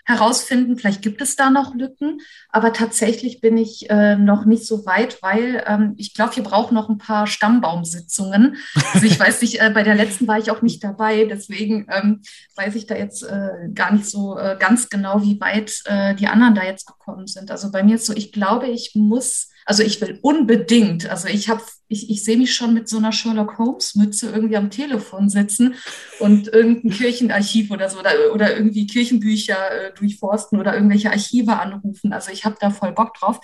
herausfinden. 0.07 0.77
Vielleicht 0.79 1.03
gibt 1.03 1.21
es 1.21 1.37
da 1.37 1.51
noch 1.51 1.75
Lücken, 1.75 2.21
aber 2.49 2.73
tatsächlich 2.73 3.40
bin 3.40 3.59
ich 3.59 3.90
äh, 3.90 4.16
noch 4.16 4.47
nicht 4.47 4.64
so 4.64 4.87
weit, 4.87 5.21
weil 5.21 5.62
ähm, 5.66 5.95
ich 5.97 6.14
glaube, 6.14 6.37
wir 6.37 6.45
brauchen 6.45 6.75
noch 6.75 6.88
ein 6.88 6.99
paar 6.99 7.27
Stammbaumsitzungen. 7.27 8.57
Also 8.95 9.07
ich 9.07 9.19
weiß 9.19 9.42
nicht, 9.42 9.61
äh, 9.61 9.71
bei 9.71 9.83
der 9.83 9.97
letzten 9.97 10.27
war 10.29 10.38
ich 10.38 10.51
auch 10.51 10.62
nicht 10.62 10.83
dabei, 10.83 11.25
deswegen 11.25 11.87
ähm, 11.90 12.23
weiß 12.55 12.77
ich 12.77 12.87
da 12.87 12.95
jetzt 12.95 13.25
äh, 13.25 13.69
gar 13.75 13.92
nicht 13.92 14.07
so 14.07 14.38
äh, 14.38 14.57
ganz 14.59 14.88
genau, 14.88 15.23
wie 15.23 15.40
weit 15.40 15.83
äh, 15.85 16.14
die 16.14 16.29
anderen 16.29 16.55
da 16.55 16.62
jetzt 16.62 16.87
gekommen 16.87 17.27
sind. 17.27 17.51
Also 17.51 17.71
bei 17.73 17.83
mir 17.83 17.97
ist 17.97 18.07
so, 18.07 18.14
ich 18.14 18.33
glaube, 18.33 18.69
ich 18.69 18.92
muss 18.95 19.51
also 19.66 19.83
ich 19.83 20.00
will 20.00 20.18
unbedingt, 20.22 21.11
also 21.11 21.26
ich 21.26 21.48
habe, 21.48 21.62
ich, 21.88 22.09
ich 22.09 22.24
sehe 22.24 22.38
mich 22.38 22.55
schon 22.55 22.72
mit 22.72 22.88
so 22.88 22.98
einer 22.98 23.11
Sherlock 23.11 23.59
Holmes 23.59 23.96
Mütze 23.96 24.31
irgendwie 24.31 24.57
am 24.57 24.70
Telefon 24.70 25.29
sitzen 25.29 25.74
und 26.20 26.46
irgendein 26.46 26.92
Kirchenarchiv 26.92 27.72
oder 27.72 27.90
so 27.90 27.98
oder, 27.98 28.33
oder 28.33 28.57
irgendwie 28.57 28.87
Kirchenbücher 28.87 29.70
äh, 29.70 29.94
durchforsten 29.94 30.61
oder 30.61 30.74
irgendwelche 30.74 31.11
Archive 31.11 31.59
anrufen. 31.59 32.12
Also 32.12 32.31
ich 32.31 32.44
habe 32.44 32.57
da 32.61 32.70
voll 32.70 32.92
Bock 32.92 33.14
drauf. 33.14 33.40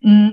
Mm, 0.00 0.30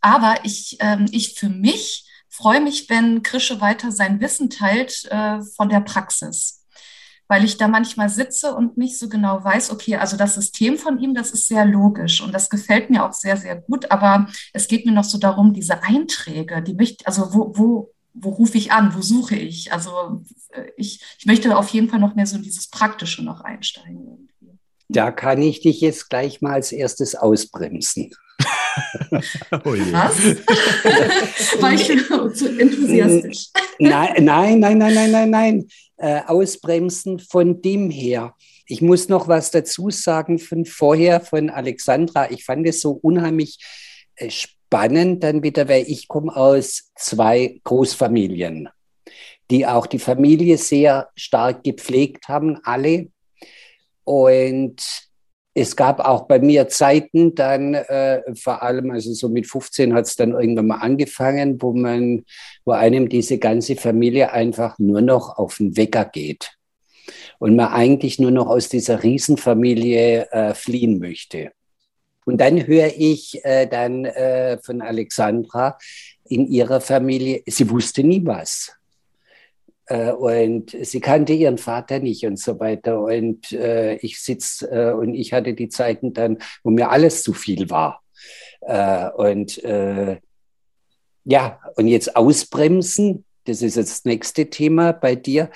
aber 0.00 0.36
ich, 0.44 0.76
ähm, 0.78 1.06
ich 1.10 1.34
für 1.34 1.48
mich 1.48 2.04
freue 2.28 2.60
mich, 2.60 2.88
wenn 2.88 3.24
Krische 3.24 3.60
weiter 3.60 3.90
sein 3.90 4.20
Wissen 4.20 4.48
teilt 4.48 5.06
äh, 5.10 5.40
von 5.56 5.68
der 5.68 5.80
Praxis 5.80 6.57
weil 7.28 7.44
ich 7.44 7.58
da 7.58 7.68
manchmal 7.68 8.08
sitze 8.08 8.54
und 8.54 8.76
nicht 8.76 8.98
so 8.98 9.08
genau 9.08 9.44
weiß, 9.44 9.70
okay, 9.70 9.96
also 9.96 10.16
das 10.16 10.34
System 10.34 10.78
von 10.78 10.98
ihm, 10.98 11.14
das 11.14 11.30
ist 11.30 11.46
sehr 11.46 11.64
logisch 11.66 12.20
und 12.22 12.32
das 12.32 12.48
gefällt 12.48 12.90
mir 12.90 13.04
auch 13.04 13.12
sehr, 13.12 13.36
sehr 13.36 13.56
gut, 13.56 13.90
aber 13.90 14.26
es 14.52 14.66
geht 14.66 14.86
mir 14.86 14.92
noch 14.92 15.04
so 15.04 15.18
darum, 15.18 15.52
diese 15.52 15.82
Einträge, 15.82 16.62
die 16.62 16.74
möchte, 16.74 17.06
also 17.06 17.32
wo, 17.32 17.52
wo, 17.54 17.92
wo 18.14 18.30
rufe 18.30 18.58
ich 18.58 18.72
an, 18.72 18.94
wo 18.94 19.02
suche 19.02 19.36
ich? 19.36 19.72
Also 19.72 20.24
äh, 20.50 20.64
ich, 20.76 21.02
ich 21.18 21.26
möchte 21.26 21.56
auf 21.56 21.68
jeden 21.68 21.88
Fall 21.88 22.00
noch 22.00 22.14
mehr 22.14 22.26
so 22.26 22.36
in 22.36 22.42
dieses 22.42 22.68
Praktische 22.68 23.22
noch 23.22 23.42
einsteigen. 23.42 24.28
Da 24.88 25.10
kann 25.10 25.42
ich 25.42 25.60
dich 25.60 25.82
jetzt 25.82 26.08
gleich 26.08 26.40
mal 26.40 26.54
als 26.54 26.72
erstes 26.72 27.14
ausbremsen. 27.14 28.10
oh 29.64 29.72
Was? 29.92 30.18
War 31.60 31.72
ich 31.72 32.36
zu 32.36 32.48
enthusiastisch? 32.58 33.48
Nein, 33.78 34.24
nein, 34.24 34.60
nein, 34.60 34.78
nein, 34.78 34.94
nein, 34.94 35.10
nein, 35.10 35.30
nein 35.30 35.68
äh, 35.98 36.22
ausbremsen 36.26 37.18
von 37.18 37.60
dem 37.60 37.90
her. 37.90 38.34
Ich 38.66 38.80
muss 38.82 39.08
noch 39.08 39.28
was 39.28 39.50
dazu 39.50 39.90
sagen 39.90 40.38
von 40.38 40.64
vorher, 40.64 41.20
von 41.20 41.50
Alexandra. 41.50 42.30
Ich 42.30 42.44
fand 42.44 42.66
es 42.66 42.80
so 42.80 42.92
unheimlich 42.92 43.58
äh, 44.16 44.30
spannend 44.30 45.22
dann 45.24 45.42
wieder, 45.42 45.68
weil 45.68 45.84
ich 45.88 46.08
komme 46.08 46.34
aus 46.34 46.92
zwei 46.96 47.60
Großfamilien, 47.64 48.68
die 49.50 49.66
auch 49.66 49.86
die 49.86 49.98
Familie 49.98 50.58
sehr 50.58 51.08
stark 51.16 51.64
gepflegt 51.64 52.28
haben, 52.28 52.58
alle. 52.62 53.08
Und 54.04 55.07
es 55.60 55.76
gab 55.76 56.00
auch 56.00 56.26
bei 56.26 56.38
mir 56.38 56.68
Zeiten 56.68 57.34
dann, 57.34 57.74
äh, 57.74 58.22
vor 58.34 58.62
allem, 58.62 58.90
also 58.90 59.12
so 59.12 59.28
mit 59.28 59.46
15 59.46 59.92
hat 59.94 60.06
es 60.06 60.16
dann 60.16 60.32
irgendwann 60.32 60.68
mal 60.68 60.76
angefangen, 60.76 61.60
wo 61.60 61.72
man, 61.72 62.24
wo 62.64 62.72
einem 62.72 63.08
diese 63.08 63.38
ganze 63.38 63.76
Familie 63.76 64.32
einfach 64.32 64.78
nur 64.78 65.00
noch 65.00 65.36
auf 65.36 65.56
den 65.56 65.76
Wecker 65.76 66.04
geht. 66.04 66.52
Und 67.38 67.56
man 67.56 67.72
eigentlich 67.72 68.18
nur 68.18 68.30
noch 68.30 68.46
aus 68.46 68.68
dieser 68.68 69.02
Riesenfamilie 69.02 70.30
äh, 70.30 70.54
fliehen 70.54 70.98
möchte. 70.98 71.52
Und 72.24 72.40
dann 72.40 72.66
höre 72.66 72.92
ich 72.96 73.42
äh, 73.44 73.66
dann 73.66 74.04
äh, 74.04 74.58
von 74.58 74.82
Alexandra 74.82 75.78
in 76.28 76.46
ihrer 76.46 76.80
Familie, 76.80 77.42
sie 77.46 77.70
wusste 77.70 78.02
nie 78.04 78.24
was. 78.24 78.77
Äh, 79.88 80.12
und 80.12 80.76
sie 80.82 81.00
kannte 81.00 81.32
ihren 81.32 81.58
Vater 81.58 81.98
nicht 81.98 82.24
und 82.24 82.38
so 82.38 82.60
weiter. 82.60 83.00
Und 83.00 83.52
äh, 83.52 83.96
ich 83.96 84.20
sitze 84.20 84.70
äh, 84.70 84.92
und 84.92 85.14
ich 85.14 85.32
hatte 85.32 85.54
die 85.54 85.68
Zeiten 85.68 86.12
dann, 86.12 86.38
wo 86.62 86.70
mir 86.70 86.90
alles 86.90 87.22
zu 87.22 87.32
viel 87.32 87.70
war. 87.70 88.02
Äh, 88.60 89.08
und 89.10 89.62
äh, 89.64 90.18
ja, 91.24 91.60
und 91.76 91.88
jetzt 91.88 92.16
ausbremsen, 92.16 93.24
das 93.44 93.62
ist 93.62 93.76
jetzt 93.76 93.90
das 93.90 94.04
nächste 94.04 94.50
Thema 94.50 94.92
bei 94.92 95.14
dir. 95.14 95.50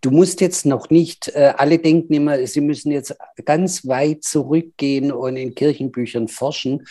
Du 0.00 0.10
musst 0.10 0.40
jetzt 0.40 0.66
noch 0.66 0.90
nicht, 0.90 1.28
äh, 1.28 1.54
alle 1.56 1.78
denken 1.78 2.12
immer, 2.12 2.44
sie 2.46 2.60
müssen 2.60 2.90
jetzt 2.90 3.16
ganz 3.44 3.86
weit 3.86 4.24
zurückgehen 4.24 5.12
und 5.12 5.36
in 5.36 5.54
Kirchenbüchern 5.54 6.28
forschen. 6.28 6.86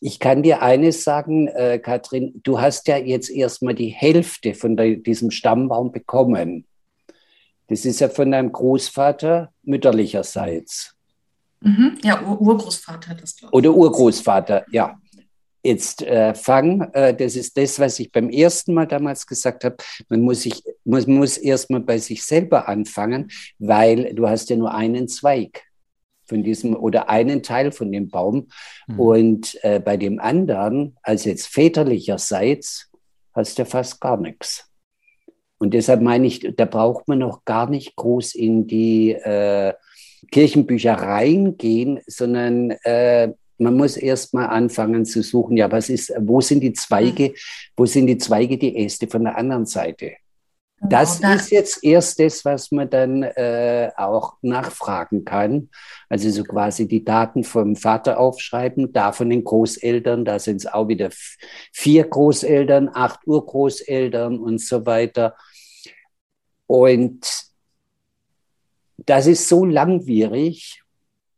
Ich 0.00 0.18
kann 0.18 0.42
dir 0.42 0.62
eines 0.62 1.04
sagen, 1.04 1.48
äh, 1.48 1.78
Katrin, 1.78 2.40
du 2.42 2.60
hast 2.60 2.88
ja 2.88 2.96
jetzt 2.96 3.30
erstmal 3.30 3.74
die 3.74 3.88
Hälfte 3.88 4.54
von 4.54 4.76
der, 4.76 4.96
diesem 4.96 5.30
Stammbaum 5.30 5.92
bekommen. 5.92 6.66
Das 7.68 7.84
ist 7.84 8.00
ja 8.00 8.08
von 8.08 8.30
deinem 8.30 8.52
Großvater 8.52 9.52
mütterlicherseits. 9.62 10.94
Mhm. 11.60 11.98
Ja, 12.02 12.22
Ur 12.22 12.40
Urgroßvater 12.40 13.14
das 13.14 13.36
glaube 13.36 13.50
ich. 13.50 13.58
Oder 13.58 13.74
Urgroßvater, 13.74 14.66
ja. 14.70 14.98
Jetzt 15.66 16.02
äh, 16.02 16.34
fang, 16.34 16.90
äh, 16.92 17.14
das 17.16 17.36
ist 17.36 17.56
das, 17.56 17.78
was 17.78 17.98
ich 17.98 18.12
beim 18.12 18.28
ersten 18.28 18.74
Mal 18.74 18.86
damals 18.86 19.26
gesagt 19.26 19.64
habe, 19.64 19.76
man 20.10 20.20
muss, 20.20 20.42
sich, 20.42 20.62
man 20.84 21.02
muss 21.06 21.38
erstmal 21.38 21.80
bei 21.80 21.96
sich 21.96 22.22
selber 22.22 22.68
anfangen, 22.68 23.30
weil 23.58 24.14
du 24.14 24.28
hast 24.28 24.50
ja 24.50 24.56
nur 24.56 24.74
einen 24.74 25.08
Zweig 25.08 25.62
von 26.26 26.42
diesem 26.42 26.76
oder 26.76 27.08
einen 27.08 27.42
Teil 27.42 27.72
von 27.72 27.92
dem 27.92 28.08
Baum. 28.08 28.48
Mhm. 28.86 29.00
Und 29.00 29.58
äh, 29.62 29.80
bei 29.80 29.96
dem 29.96 30.20
anderen, 30.20 30.96
also 31.02 31.28
jetzt 31.28 31.46
väterlicherseits, 31.46 32.90
hast 33.32 33.58
du 33.58 33.66
fast 33.66 34.00
gar 34.00 34.16
nichts. 34.16 34.68
Und 35.58 35.74
deshalb 35.74 36.02
meine 36.02 36.26
ich, 36.26 36.46
da 36.56 36.64
braucht 36.64 37.08
man 37.08 37.18
noch 37.18 37.44
gar 37.44 37.68
nicht 37.68 37.96
groß 37.96 38.34
in 38.34 38.66
die 38.66 39.12
äh, 39.12 39.72
Kirchenbücher 40.30 40.94
reingehen, 40.94 42.00
sondern 42.06 42.72
äh, 42.82 43.32
man 43.58 43.76
muss 43.76 43.96
erst 43.96 44.34
mal 44.34 44.46
anfangen 44.46 45.04
zu 45.04 45.22
suchen, 45.22 45.56
ja, 45.56 45.70
was 45.70 45.88
ist, 45.88 46.12
wo 46.18 46.40
sind 46.40 46.60
die 46.60 46.72
Zweige, 46.72 47.28
hm. 47.28 47.34
wo 47.76 47.86
sind 47.86 48.06
die 48.08 48.18
Zweige, 48.18 48.58
die 48.58 48.76
Äste 48.76 49.06
von 49.06 49.24
der 49.24 49.36
anderen 49.36 49.66
Seite? 49.66 50.12
Genau, 50.84 51.00
das 51.00 51.20
ist 51.20 51.50
jetzt 51.50 51.82
erst 51.82 52.20
das, 52.20 52.44
was 52.44 52.70
man 52.70 52.90
dann 52.90 53.22
äh, 53.22 53.90
auch 53.96 54.34
nachfragen 54.42 55.24
kann. 55.24 55.70
Also 56.10 56.28
so 56.28 56.44
quasi 56.44 56.86
die 56.86 57.02
Daten 57.02 57.42
vom 57.42 57.74
Vater 57.74 58.18
aufschreiben, 58.18 58.92
da 58.92 59.12
von 59.12 59.30
den 59.30 59.44
Großeltern, 59.44 60.26
da 60.26 60.38
sind 60.38 60.56
es 60.56 60.66
auch 60.66 60.88
wieder 60.88 61.08
vier 61.72 62.04
Großeltern, 62.04 62.90
acht 62.92 63.26
Urgroßeltern 63.26 64.38
und 64.38 64.60
so 64.60 64.84
weiter. 64.84 65.34
Und 66.66 67.26
das 68.98 69.26
ist 69.26 69.48
so 69.48 69.64
langwierig. 69.64 70.82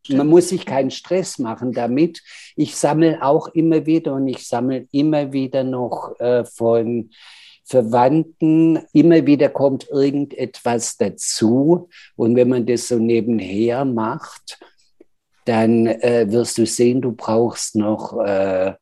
Man 0.09 0.27
muss 0.27 0.49
sich 0.49 0.67
keinen 0.67 0.91
Stress 0.91 1.39
machen 1.39 1.73
damit. 1.73 2.21
Ich 2.57 2.75
sammle 2.75 3.23
auch 3.23 3.49
immer 3.49 3.87
wieder 3.87 4.15
und 4.15 4.27
ich 4.27 4.47
sammle 4.47 4.89
immer 4.91 5.33
wieder 5.33 5.63
noch 5.63 6.19
äh, 6.19 6.45
von 6.45 7.11
Verwandten, 7.67 8.79
immer 8.93 9.27
wieder 9.27 9.49
kommt 9.49 9.89
irgendetwas 9.91 10.97
dazu. 10.97 11.89
Und 12.15 12.37
wenn 12.37 12.49
man 12.49 12.65
das 12.65 12.89
so 12.89 12.99
nebenher 12.99 13.85
macht, 13.85 14.59
dann 15.45 15.87
äh, 15.87 16.27
wirst 16.31 16.59
du 16.59 16.67
sehen, 16.67 17.03
du 17.03 17.13
brauchst 17.13 17.77
noch 17.77 18.19
äh, 18.25 18.75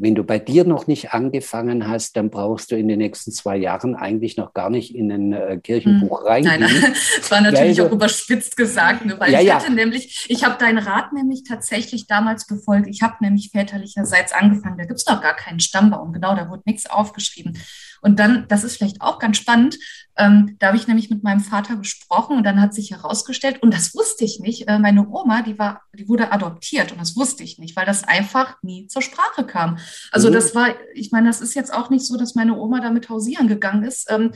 wenn 0.00 0.14
du 0.14 0.24
bei 0.24 0.38
dir 0.38 0.64
noch 0.64 0.86
nicht 0.86 1.12
angefangen 1.12 1.86
hast, 1.86 2.16
dann 2.16 2.30
brauchst 2.30 2.70
du 2.70 2.76
in 2.76 2.88
den 2.88 2.98
nächsten 2.98 3.32
zwei 3.32 3.58
Jahren 3.58 3.94
eigentlich 3.94 4.38
noch 4.38 4.54
gar 4.54 4.70
nicht 4.70 4.94
in 4.94 5.12
ein 5.12 5.32
äh, 5.34 5.58
Kirchenbuch 5.62 6.20
hm. 6.20 6.26
reingehen. 6.26 6.60
Nein, 6.60 6.94
das 7.18 7.30
war 7.30 7.42
natürlich 7.42 7.78
weil, 7.78 7.86
auch 7.86 7.92
überspitzt 7.92 8.56
gesagt, 8.56 9.04
ne? 9.04 9.20
weil 9.20 9.30
ja, 9.30 9.40
ich 9.40 9.52
hatte 9.52 9.70
nämlich, 9.70 10.26
ich 10.30 10.42
habe 10.42 10.56
deinen 10.58 10.78
Rat 10.78 11.12
nämlich 11.12 11.44
tatsächlich 11.44 12.06
damals 12.06 12.46
befolgt. 12.46 12.88
Ich 12.88 13.02
habe 13.02 13.16
nämlich 13.20 13.50
väterlicherseits 13.50 14.32
angefangen, 14.32 14.78
da 14.78 14.84
gibt 14.86 15.00
es 15.00 15.06
noch 15.06 15.20
gar 15.20 15.36
keinen 15.36 15.60
Stammbaum, 15.60 16.14
genau, 16.14 16.34
da 16.34 16.48
wurde 16.48 16.62
nichts 16.64 16.86
aufgeschrieben. 16.86 17.58
Und 18.00 18.18
dann, 18.18 18.46
das 18.48 18.64
ist 18.64 18.76
vielleicht 18.76 19.00
auch 19.00 19.18
ganz 19.18 19.36
spannend, 19.36 19.78
ähm, 20.16 20.56
da 20.58 20.68
habe 20.68 20.76
ich 20.76 20.86
nämlich 20.86 21.08
mit 21.08 21.22
meinem 21.22 21.40
Vater 21.40 21.76
gesprochen 21.76 22.36
und 22.36 22.44
dann 22.44 22.60
hat 22.60 22.74
sich 22.74 22.90
herausgestellt, 22.90 23.62
und 23.62 23.72
das 23.72 23.94
wusste 23.94 24.24
ich 24.24 24.38
nicht, 24.40 24.68
äh, 24.68 24.78
meine 24.78 25.08
Oma, 25.08 25.42
die 25.42 25.58
war, 25.58 25.82
die 25.94 26.08
wurde 26.08 26.32
adoptiert 26.32 26.92
und 26.92 27.00
das 27.00 27.16
wusste 27.16 27.42
ich 27.42 27.58
nicht, 27.58 27.76
weil 27.76 27.86
das 27.86 28.04
einfach 28.04 28.56
nie 28.62 28.86
zur 28.86 29.02
Sprache 29.02 29.44
kam. 29.44 29.78
Also 30.12 30.28
mhm. 30.28 30.34
das 30.34 30.54
war, 30.54 30.68
ich 30.94 31.10
meine, 31.10 31.28
das 31.28 31.40
ist 31.40 31.54
jetzt 31.54 31.72
auch 31.72 31.90
nicht 31.90 32.06
so, 32.06 32.16
dass 32.16 32.34
meine 32.34 32.56
Oma 32.56 32.80
damit 32.80 33.08
hausieren 33.08 33.48
gegangen 33.48 33.84
ist. 33.84 34.10
Ähm, 34.10 34.32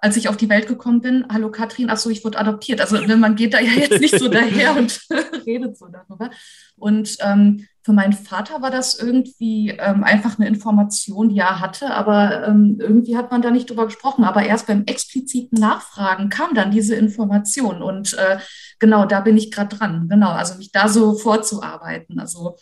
als 0.00 0.16
ich 0.16 0.28
auf 0.28 0.36
die 0.36 0.48
Welt 0.48 0.68
gekommen 0.68 1.00
bin, 1.00 1.26
hallo 1.30 1.50
Katrin, 1.50 1.90
ach 1.90 1.96
so, 1.96 2.08
ich 2.08 2.24
wurde 2.24 2.38
adoptiert. 2.38 2.80
Also 2.80 2.98
ne, 2.98 3.16
man 3.16 3.34
geht 3.34 3.52
da 3.52 3.60
ja 3.60 3.72
jetzt 3.72 4.00
nicht 4.00 4.18
so 4.18 4.28
daher 4.30 4.76
und 4.76 5.00
redet 5.46 5.76
so 5.76 5.86
darüber. 5.88 6.30
Und 6.76 7.16
ähm, 7.20 7.66
für 7.82 7.92
meinen 7.92 8.12
Vater 8.12 8.62
war 8.62 8.70
das 8.70 9.00
irgendwie 9.00 9.70
ähm, 9.70 10.04
einfach 10.04 10.38
eine 10.38 10.46
Information, 10.46 11.30
die 11.30 11.38
er 11.38 11.60
hatte, 11.60 11.90
aber 11.92 12.46
ähm, 12.46 12.76
irgendwie 12.78 13.16
hat 13.16 13.32
man 13.32 13.42
da 13.42 13.50
nicht 13.50 13.70
drüber 13.70 13.86
gesprochen. 13.86 14.24
Aber 14.24 14.44
erst 14.44 14.68
beim 14.68 14.84
expliziten 14.86 15.58
Nachfragen 15.58 16.28
kam 16.28 16.54
dann 16.54 16.70
diese 16.70 16.94
Information. 16.94 17.82
Und 17.82 18.14
äh, 18.14 18.38
genau, 18.78 19.04
da 19.04 19.20
bin 19.20 19.36
ich 19.36 19.50
gerade 19.50 19.76
dran. 19.76 20.08
Genau, 20.08 20.30
also 20.30 20.58
mich 20.58 20.70
da 20.70 20.88
so 20.88 21.14
vorzuarbeiten. 21.14 22.20
Also 22.20 22.56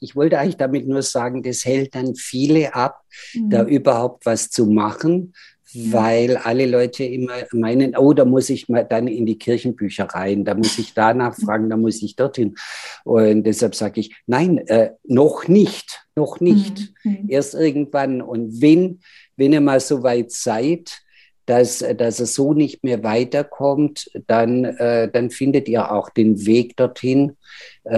ich 0.00 0.16
wollte 0.16 0.38
eigentlich 0.38 0.56
damit 0.56 0.88
nur 0.88 1.02
sagen, 1.02 1.42
das 1.42 1.64
hält 1.64 1.94
dann 1.94 2.14
viele 2.16 2.74
ab, 2.74 3.02
mhm. 3.34 3.50
da 3.50 3.64
überhaupt 3.64 4.26
was 4.26 4.50
zu 4.50 4.66
machen, 4.66 5.34
weil 5.74 6.36
alle 6.36 6.66
Leute 6.66 7.04
immer 7.04 7.34
meinen, 7.52 7.96
oh, 7.96 8.12
da 8.12 8.24
muss 8.24 8.50
ich 8.50 8.68
mal 8.68 8.84
dann 8.84 9.08
in 9.08 9.26
die 9.26 9.38
Kirchenbücher 9.38 10.04
rein, 10.04 10.44
da 10.44 10.54
muss 10.54 10.78
ich 10.78 10.94
danach 10.94 11.36
fragen, 11.36 11.70
da 11.70 11.76
muss 11.76 12.02
ich 12.02 12.16
dorthin. 12.16 12.56
Und 13.04 13.44
deshalb 13.44 13.74
sage 13.74 14.00
ich, 14.00 14.16
nein, 14.26 14.58
äh, 14.58 14.90
noch 15.04 15.48
nicht, 15.48 16.06
noch 16.14 16.40
nicht. 16.40 16.92
Mhm. 17.04 17.10
mhm. 17.22 17.28
Erst 17.28 17.54
irgendwann. 17.54 18.22
Und 18.22 18.60
wenn, 18.60 19.00
wenn 19.36 19.52
ihr 19.52 19.60
mal 19.60 19.80
so 19.80 20.02
weit 20.02 20.32
seid, 20.32 21.00
dass, 21.46 21.84
dass 21.96 22.20
es 22.20 22.34
so 22.34 22.54
nicht 22.54 22.84
mehr 22.84 23.02
weiterkommt, 23.02 24.10
dann, 24.28 24.64
äh, 24.64 25.10
dann 25.10 25.30
findet 25.30 25.68
ihr 25.68 25.90
auch 25.90 26.08
den 26.10 26.46
Weg 26.46 26.76
dorthin, 26.76 27.36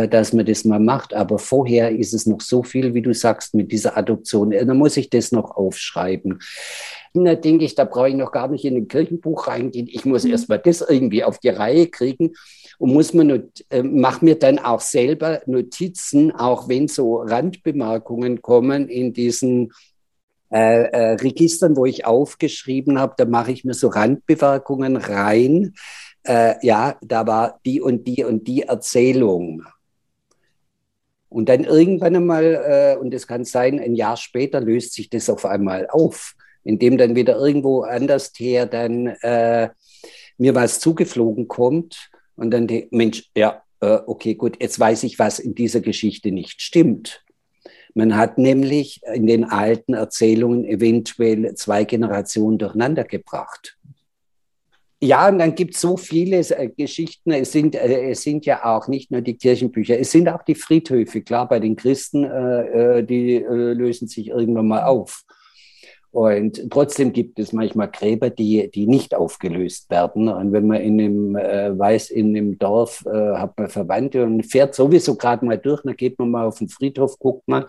dass 0.08 0.32
man 0.32 0.46
das 0.46 0.64
mal 0.64 0.80
macht. 0.80 1.14
Aber 1.14 1.38
vorher 1.38 1.90
ist 1.90 2.14
es 2.14 2.26
noch 2.26 2.40
so 2.40 2.62
viel, 2.62 2.94
wie 2.94 3.02
du 3.02 3.12
sagst, 3.12 3.54
mit 3.54 3.72
dieser 3.72 3.96
Adoption. 3.96 4.52
Äh, 4.52 4.64
da 4.64 4.74
muss 4.74 4.96
ich 4.96 5.10
das 5.10 5.32
noch 5.32 5.50
aufschreiben. 5.56 6.40
Da 7.14 7.34
denke 7.34 7.64
ich, 7.64 7.74
da 7.74 7.84
brauche 7.84 8.08
ich 8.08 8.14
noch 8.14 8.32
gar 8.32 8.48
nicht 8.48 8.64
in 8.64 8.76
ein 8.76 8.88
Kirchenbuch 8.88 9.46
reingehen. 9.46 9.86
Ich 9.90 10.04
muss 10.04 10.24
mhm. 10.24 10.30
erst 10.30 10.48
mal 10.48 10.58
das 10.58 10.80
irgendwie 10.80 11.24
auf 11.24 11.38
die 11.38 11.50
Reihe 11.50 11.88
kriegen 11.88 12.32
und 12.78 12.92
muss 12.92 13.12
man 13.12 13.50
äh, 13.68 13.82
mach 13.82 14.22
mir 14.22 14.38
dann 14.38 14.58
auch 14.58 14.80
selber 14.80 15.42
Notizen, 15.46 16.32
auch 16.32 16.68
wenn 16.68 16.88
so 16.88 17.16
Randbemerkungen 17.16 18.40
kommen 18.40 18.88
in 18.88 19.12
diesen 19.12 19.72
äh, 20.50 20.84
äh, 20.84 21.12
Registern, 21.14 21.76
wo 21.76 21.86
ich 21.86 22.04
aufgeschrieben 22.04 22.98
habe, 22.98 23.14
da 23.16 23.24
mache 23.24 23.52
ich 23.52 23.64
mir 23.64 23.74
so 23.74 23.88
Randbemerkungen 23.88 24.96
rein. 24.96 25.74
Äh, 26.24 26.54
ja, 26.66 26.96
da 27.00 27.26
war 27.26 27.60
die 27.64 27.80
und 27.80 28.06
die 28.06 28.24
und 28.24 28.46
die 28.46 28.62
Erzählung. 28.62 29.64
Und 31.32 31.48
dann 31.48 31.64
irgendwann 31.64 32.16
einmal, 32.16 32.44
äh, 32.44 33.00
und 33.00 33.12
es 33.14 33.26
kann 33.26 33.44
sein, 33.44 33.80
ein 33.80 33.94
Jahr 33.94 34.16
später 34.16 34.60
löst 34.60 34.92
sich 34.94 35.10
das 35.10 35.30
auf 35.30 35.44
einmal 35.44 35.88
auf 35.90 36.34
indem 36.64 36.98
dann 36.98 37.16
wieder 37.16 37.36
irgendwo 37.36 37.82
anders 37.82 38.32
her 38.36 38.66
dann 38.66 39.06
äh, 39.06 39.70
mir 40.38 40.54
was 40.54 40.80
zugeflogen 40.80 41.48
kommt 41.48 42.10
und 42.36 42.50
dann 42.50 42.66
die 42.66 42.88
Mensch, 42.90 43.30
ja, 43.36 43.62
äh, 43.80 43.98
okay, 44.06 44.34
gut, 44.34 44.56
jetzt 44.60 44.78
weiß 44.78 45.02
ich, 45.04 45.18
was 45.18 45.38
in 45.38 45.54
dieser 45.54 45.80
Geschichte 45.80 46.30
nicht 46.30 46.62
stimmt. 46.62 47.24
Man 47.94 48.16
hat 48.16 48.38
nämlich 48.38 49.02
in 49.12 49.26
den 49.26 49.44
alten 49.44 49.92
Erzählungen 49.92 50.64
eventuell 50.64 51.54
zwei 51.54 51.84
Generationen 51.84 52.58
durcheinander 52.58 53.04
gebracht. 53.04 53.76
Ja, 55.04 55.28
und 55.28 55.40
dann 55.40 55.56
gibt 55.56 55.74
es 55.74 55.80
so 55.80 55.96
viele 55.96 56.36
äh, 56.36 56.68
Geschichten. 56.68 57.32
Es 57.32 57.50
sind, 57.50 57.74
äh, 57.74 58.10
es 58.10 58.22
sind 58.22 58.46
ja 58.46 58.64
auch 58.64 58.86
nicht 58.86 59.10
nur 59.10 59.20
die 59.20 59.36
Kirchenbücher, 59.36 59.98
es 59.98 60.12
sind 60.12 60.28
auch 60.28 60.44
die 60.44 60.54
Friedhöfe. 60.54 61.22
Klar, 61.22 61.48
bei 61.48 61.58
den 61.58 61.74
Christen, 61.74 62.22
äh, 62.22 62.98
äh 62.98 63.02
die 63.02 63.34
äh, 63.34 63.72
lösen 63.72 64.06
sich 64.06 64.28
irgendwann 64.28 64.68
mal 64.68 64.84
auf. 64.84 65.24
Und 66.12 66.70
trotzdem 66.70 67.12
gibt 67.12 67.40
es 67.40 67.52
manchmal 67.52 67.90
Gräber, 67.90 68.30
die, 68.30 68.70
die 68.70 68.86
nicht 68.86 69.12
aufgelöst 69.12 69.90
werden. 69.90 70.28
Und 70.28 70.52
wenn 70.52 70.68
man 70.68 70.80
in 70.80 71.00
einem 71.00 71.36
äh, 71.36 71.76
weiß, 71.76 72.10
in 72.10 72.36
einem 72.36 72.58
Dorf 72.58 73.02
hat 73.04 73.58
man 73.58 73.70
Verwandte 73.70 74.22
und 74.22 74.44
fährt 74.44 74.74
sowieso 74.74 75.16
gerade 75.16 75.44
mal 75.44 75.58
durch, 75.58 75.82
dann 75.82 75.96
geht 75.96 76.18
man 76.18 76.30
mal 76.30 76.46
auf 76.46 76.58
den 76.58 76.68
Friedhof, 76.68 77.18
guckt 77.18 77.48
mal 77.48 77.66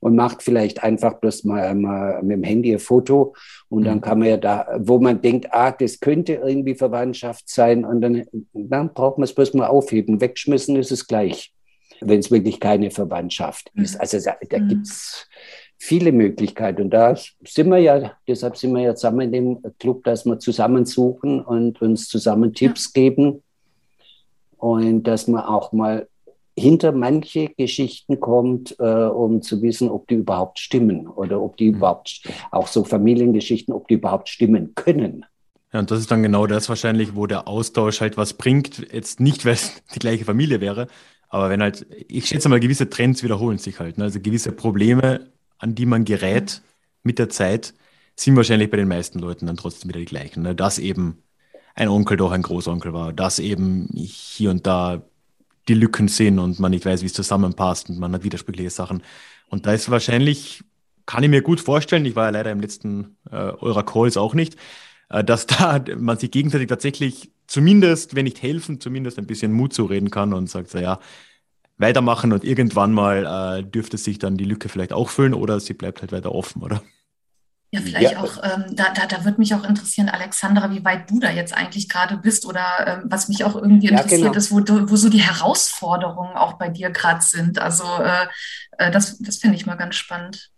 und 0.00 0.16
macht 0.16 0.42
vielleicht 0.42 0.82
einfach 0.82 1.14
bloß 1.14 1.44
mal, 1.44 1.74
mal 1.74 2.22
mit 2.22 2.36
dem 2.36 2.44
Handy 2.44 2.72
ein 2.72 2.78
Foto. 2.78 3.34
Und 3.68 3.84
dann 3.84 3.96
mhm. 3.96 4.00
kann 4.02 4.18
man 4.18 4.28
ja 4.28 4.36
da, 4.36 4.66
wo 4.78 4.98
man 4.98 5.20
denkt, 5.20 5.48
ah, 5.50 5.72
das 5.72 6.00
könnte 6.00 6.34
irgendwie 6.34 6.74
Verwandtschaft 6.74 7.48
sein. 7.48 7.84
Und 7.84 8.00
dann, 8.00 8.24
dann 8.52 8.92
braucht 8.92 9.18
man 9.18 9.24
es 9.24 9.34
bloß 9.34 9.54
mal 9.54 9.66
aufheben. 9.66 10.20
Wegschmissen 10.20 10.76
ist 10.76 10.92
es 10.92 11.06
gleich, 11.06 11.52
wenn 12.00 12.20
es 12.20 12.30
wirklich 12.30 12.60
keine 12.60 12.90
Verwandtschaft 12.90 13.70
ist. 13.74 13.94
Mhm. 13.94 14.00
Also 14.00 14.18
da, 14.20 14.36
da 14.48 14.58
mhm. 14.58 14.68
gibt 14.68 14.86
es 14.86 15.26
viele 15.78 16.12
Möglichkeiten. 16.12 16.82
Und 16.82 16.90
da 16.90 17.14
sind 17.44 17.68
wir 17.68 17.78
ja, 17.78 18.12
deshalb 18.26 18.56
sind 18.56 18.72
wir 18.72 18.82
ja 18.82 18.94
zusammen 18.94 19.20
in 19.20 19.32
dem 19.32 19.62
Club, 19.78 20.04
dass 20.04 20.24
wir 20.24 20.38
zusammen 20.38 20.86
suchen 20.86 21.40
und 21.40 21.80
uns 21.82 22.08
zusammen 22.08 22.52
Tipps 22.54 22.92
ja. 22.94 23.02
geben. 23.02 23.42
Und 24.56 25.02
dass 25.04 25.28
man 25.28 25.44
auch 25.44 25.72
mal 25.72 26.08
hinter 26.56 26.92
manche 26.92 27.50
Geschichten 27.56 28.20
kommt, 28.20 28.76
äh, 28.78 28.84
um 28.84 29.42
zu 29.42 29.62
wissen, 29.62 29.88
ob 29.88 30.06
die 30.08 30.14
überhaupt 30.14 30.58
stimmen 30.58 31.08
oder 31.08 31.40
ob 31.40 31.56
die 31.56 31.70
mhm. 31.70 31.76
überhaupt, 31.76 32.22
auch 32.50 32.68
so 32.68 32.84
Familiengeschichten, 32.84 33.74
ob 33.74 33.88
die 33.88 33.94
überhaupt 33.94 34.28
stimmen 34.28 34.74
können. 34.74 35.24
Ja, 35.72 35.80
und 35.80 35.90
das 35.90 35.98
ist 35.98 36.10
dann 36.10 36.22
genau 36.22 36.46
das 36.46 36.68
wahrscheinlich, 36.68 37.16
wo 37.16 37.26
der 37.26 37.48
Austausch 37.48 38.00
halt 38.00 38.16
was 38.16 38.34
bringt. 38.34 38.92
Jetzt 38.92 39.18
nicht, 39.18 39.44
weil 39.44 39.54
es 39.54 39.82
die 39.94 39.98
gleiche 39.98 40.24
Familie 40.24 40.60
wäre, 40.60 40.86
aber 41.28 41.50
wenn 41.50 41.62
halt, 41.62 41.84
ich 42.06 42.26
schätze 42.26 42.48
mal, 42.48 42.60
gewisse 42.60 42.88
Trends 42.88 43.24
wiederholen 43.24 43.58
sich 43.58 43.80
halt. 43.80 43.98
Ne? 43.98 44.04
Also 44.04 44.20
gewisse 44.20 44.52
Probleme 44.52 45.32
an 45.58 45.74
die 45.74 45.86
man 45.86 46.04
gerät 46.04 46.62
mit 47.02 47.18
der 47.18 47.28
Zeit, 47.28 47.74
sind 48.16 48.36
wahrscheinlich 48.36 48.70
bei 48.70 48.76
den 48.76 48.88
meisten 48.88 49.18
Leuten 49.18 49.46
dann 49.46 49.56
trotzdem 49.56 49.88
wieder 49.88 49.98
die 49.98 50.06
gleichen. 50.06 50.42
Ne? 50.42 50.54
Dass 50.54 50.78
eben 50.78 51.22
ein 51.74 51.88
Onkel 51.88 52.16
doch 52.16 52.30
ein 52.30 52.42
Großonkel 52.42 52.92
war, 52.92 53.12
dass 53.12 53.38
eben 53.38 53.88
hier 53.94 54.50
und 54.50 54.66
da 54.66 55.02
die 55.68 55.74
Lücken 55.74 56.08
sind 56.08 56.38
und 56.38 56.58
man 56.60 56.70
nicht 56.70 56.84
weiß, 56.84 57.02
wie 57.02 57.06
es 57.06 57.12
zusammenpasst 57.12 57.90
und 57.90 57.98
man 57.98 58.12
hat 58.12 58.24
widersprüchliche 58.24 58.70
Sachen. 58.70 59.02
Und 59.48 59.66
da 59.66 59.72
ist 59.72 59.90
wahrscheinlich, 59.90 60.62
kann 61.06 61.22
ich 61.22 61.30
mir 61.30 61.42
gut 61.42 61.60
vorstellen, 61.60 62.04
ich 62.06 62.16
war 62.16 62.24
ja 62.26 62.30
leider 62.30 62.50
im 62.50 62.60
letzten 62.60 63.16
äh, 63.30 63.36
eurer 63.36 63.84
Calls 63.84 64.16
auch 64.16 64.34
nicht, 64.34 64.56
äh, 65.10 65.24
dass 65.24 65.46
da 65.46 65.82
man 65.96 66.18
sich 66.18 66.30
gegenseitig 66.30 66.68
tatsächlich 66.68 67.32
zumindest, 67.46 68.14
wenn 68.14 68.24
nicht 68.24 68.42
helfen, 68.42 68.80
zumindest 68.80 69.18
ein 69.18 69.26
bisschen 69.26 69.52
Mut 69.52 69.72
zureden 69.72 70.10
kann 70.10 70.32
und 70.32 70.48
sagt, 70.48 70.70
so, 70.70 70.78
ja, 70.78 71.00
weitermachen 71.78 72.32
und 72.32 72.44
irgendwann 72.44 72.92
mal 72.92 73.58
äh, 73.58 73.64
dürfte 73.64 73.98
sich 73.98 74.18
dann 74.18 74.36
die 74.36 74.44
Lücke 74.44 74.68
vielleicht 74.68 74.92
auch 74.92 75.10
füllen 75.10 75.34
oder 75.34 75.60
sie 75.60 75.74
bleibt 75.74 76.00
halt 76.00 76.12
weiter 76.12 76.32
offen, 76.32 76.62
oder? 76.62 76.82
Ja, 77.74 77.80
vielleicht 77.80 78.12
ja. 78.12 78.22
auch, 78.22 78.36
ähm, 78.44 78.66
da, 78.76 78.92
da, 78.94 79.06
da 79.06 79.24
würde 79.24 79.38
mich 79.38 79.52
auch 79.52 79.64
interessieren, 79.64 80.08
Alexandra, 80.08 80.70
wie 80.70 80.84
weit 80.84 81.10
du 81.10 81.18
da 81.18 81.30
jetzt 81.30 81.52
eigentlich 81.52 81.88
gerade 81.88 82.16
bist 82.16 82.46
oder 82.46 82.62
ähm, 82.86 83.02
was 83.06 83.28
mich 83.28 83.42
auch 83.42 83.56
irgendwie 83.56 83.88
interessiert 83.88 84.20
ja, 84.20 84.28
genau. 84.28 84.38
ist, 84.38 84.52
wo, 84.52 84.90
wo 84.90 84.94
so 84.94 85.08
die 85.08 85.20
Herausforderungen 85.20 86.36
auch 86.36 86.52
bei 86.52 86.68
dir 86.68 86.90
gerade 86.90 87.20
sind. 87.20 87.58
Also 87.58 87.82
äh, 87.82 88.26
äh, 88.78 88.92
das, 88.92 89.18
das 89.18 89.38
finde 89.38 89.56
ich 89.56 89.66
mal 89.66 89.74
ganz 89.74 89.96
spannend. 89.96 90.50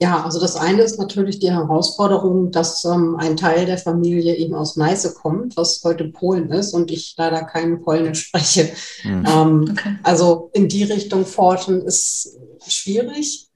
Ja, 0.00 0.24
also 0.24 0.40
das 0.40 0.56
eine 0.56 0.82
ist 0.82 0.98
natürlich 0.98 1.38
die 1.38 1.52
Herausforderung, 1.52 2.50
dass 2.50 2.84
ähm, 2.84 3.16
ein 3.16 3.36
Teil 3.36 3.64
der 3.64 3.78
Familie 3.78 4.34
eben 4.34 4.56
aus 4.56 4.76
Neiße 4.76 5.14
kommt, 5.14 5.56
was 5.56 5.82
heute 5.84 6.08
Polen 6.08 6.50
ist 6.50 6.74
und 6.74 6.90
ich 6.90 7.14
leider 7.16 7.44
kein 7.44 7.80
Polnisch 7.80 8.26
spreche. 8.26 8.72
Mhm. 9.04 9.24
Ähm, 9.24 9.68
okay. 9.70 9.98
Also 10.02 10.50
in 10.52 10.68
die 10.68 10.82
Richtung 10.82 11.24
forschen 11.24 11.80
ist 11.82 12.36
schwierig. 12.66 13.48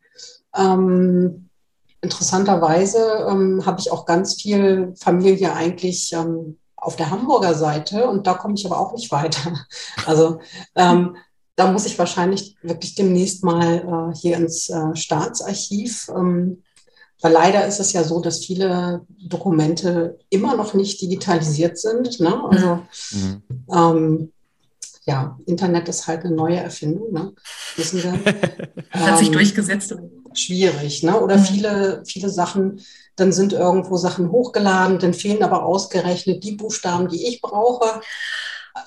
Ähm, 0.56 1.47
interessanterweise 2.00 3.26
ähm, 3.28 3.64
habe 3.66 3.80
ich 3.80 3.90
auch 3.90 4.06
ganz 4.06 4.40
viel 4.40 4.94
Familie 4.96 5.52
eigentlich 5.52 6.12
ähm, 6.12 6.58
auf 6.76 6.96
der 6.96 7.10
Hamburger 7.10 7.54
Seite 7.54 8.08
und 8.08 8.26
da 8.26 8.34
komme 8.34 8.54
ich 8.54 8.64
aber 8.64 8.78
auch 8.78 8.92
nicht 8.92 9.10
weiter. 9.10 9.52
Also 10.06 10.40
ähm, 10.74 11.16
da 11.56 11.70
muss 11.72 11.86
ich 11.86 11.98
wahrscheinlich 11.98 12.56
wirklich 12.62 12.94
demnächst 12.94 13.42
mal 13.42 14.12
äh, 14.12 14.16
hier 14.16 14.36
ins 14.36 14.70
äh, 14.70 14.94
Staatsarchiv, 14.94 16.08
ähm, 16.16 16.62
weil 17.20 17.32
leider 17.32 17.66
ist 17.66 17.80
es 17.80 17.92
ja 17.92 18.04
so, 18.04 18.20
dass 18.20 18.44
viele 18.44 19.04
Dokumente 19.08 20.18
immer 20.30 20.56
noch 20.56 20.74
nicht 20.74 21.00
digitalisiert 21.00 21.76
sind. 21.76 22.20
Ne? 22.20 22.42
Also 22.48 22.78
mhm. 23.10 23.42
ähm, 23.72 24.32
ja, 25.04 25.36
Internet 25.46 25.88
ist 25.88 26.06
halt 26.06 26.24
eine 26.24 26.34
neue 26.34 26.58
Erfindung, 26.58 27.12
ne? 27.12 27.32
wissen 27.76 28.02
wir. 28.02 28.12
Hat 28.90 29.18
sich 29.18 29.28
ähm, 29.28 29.32
durchgesetzt. 29.32 29.96
Schwierig. 30.34 31.02
Ne? 31.02 31.20
Oder 31.20 31.36
mhm. 31.36 31.44
viele, 31.44 32.02
viele 32.06 32.30
Sachen, 32.30 32.80
dann 33.16 33.32
sind 33.32 33.52
irgendwo 33.52 33.96
Sachen 33.96 34.30
hochgeladen, 34.30 34.98
dann 34.98 35.14
fehlen 35.14 35.42
aber 35.42 35.64
ausgerechnet 35.64 36.44
die 36.44 36.52
Buchstaben, 36.52 37.08
die 37.08 37.26
ich 37.26 37.40
brauche. 37.40 38.00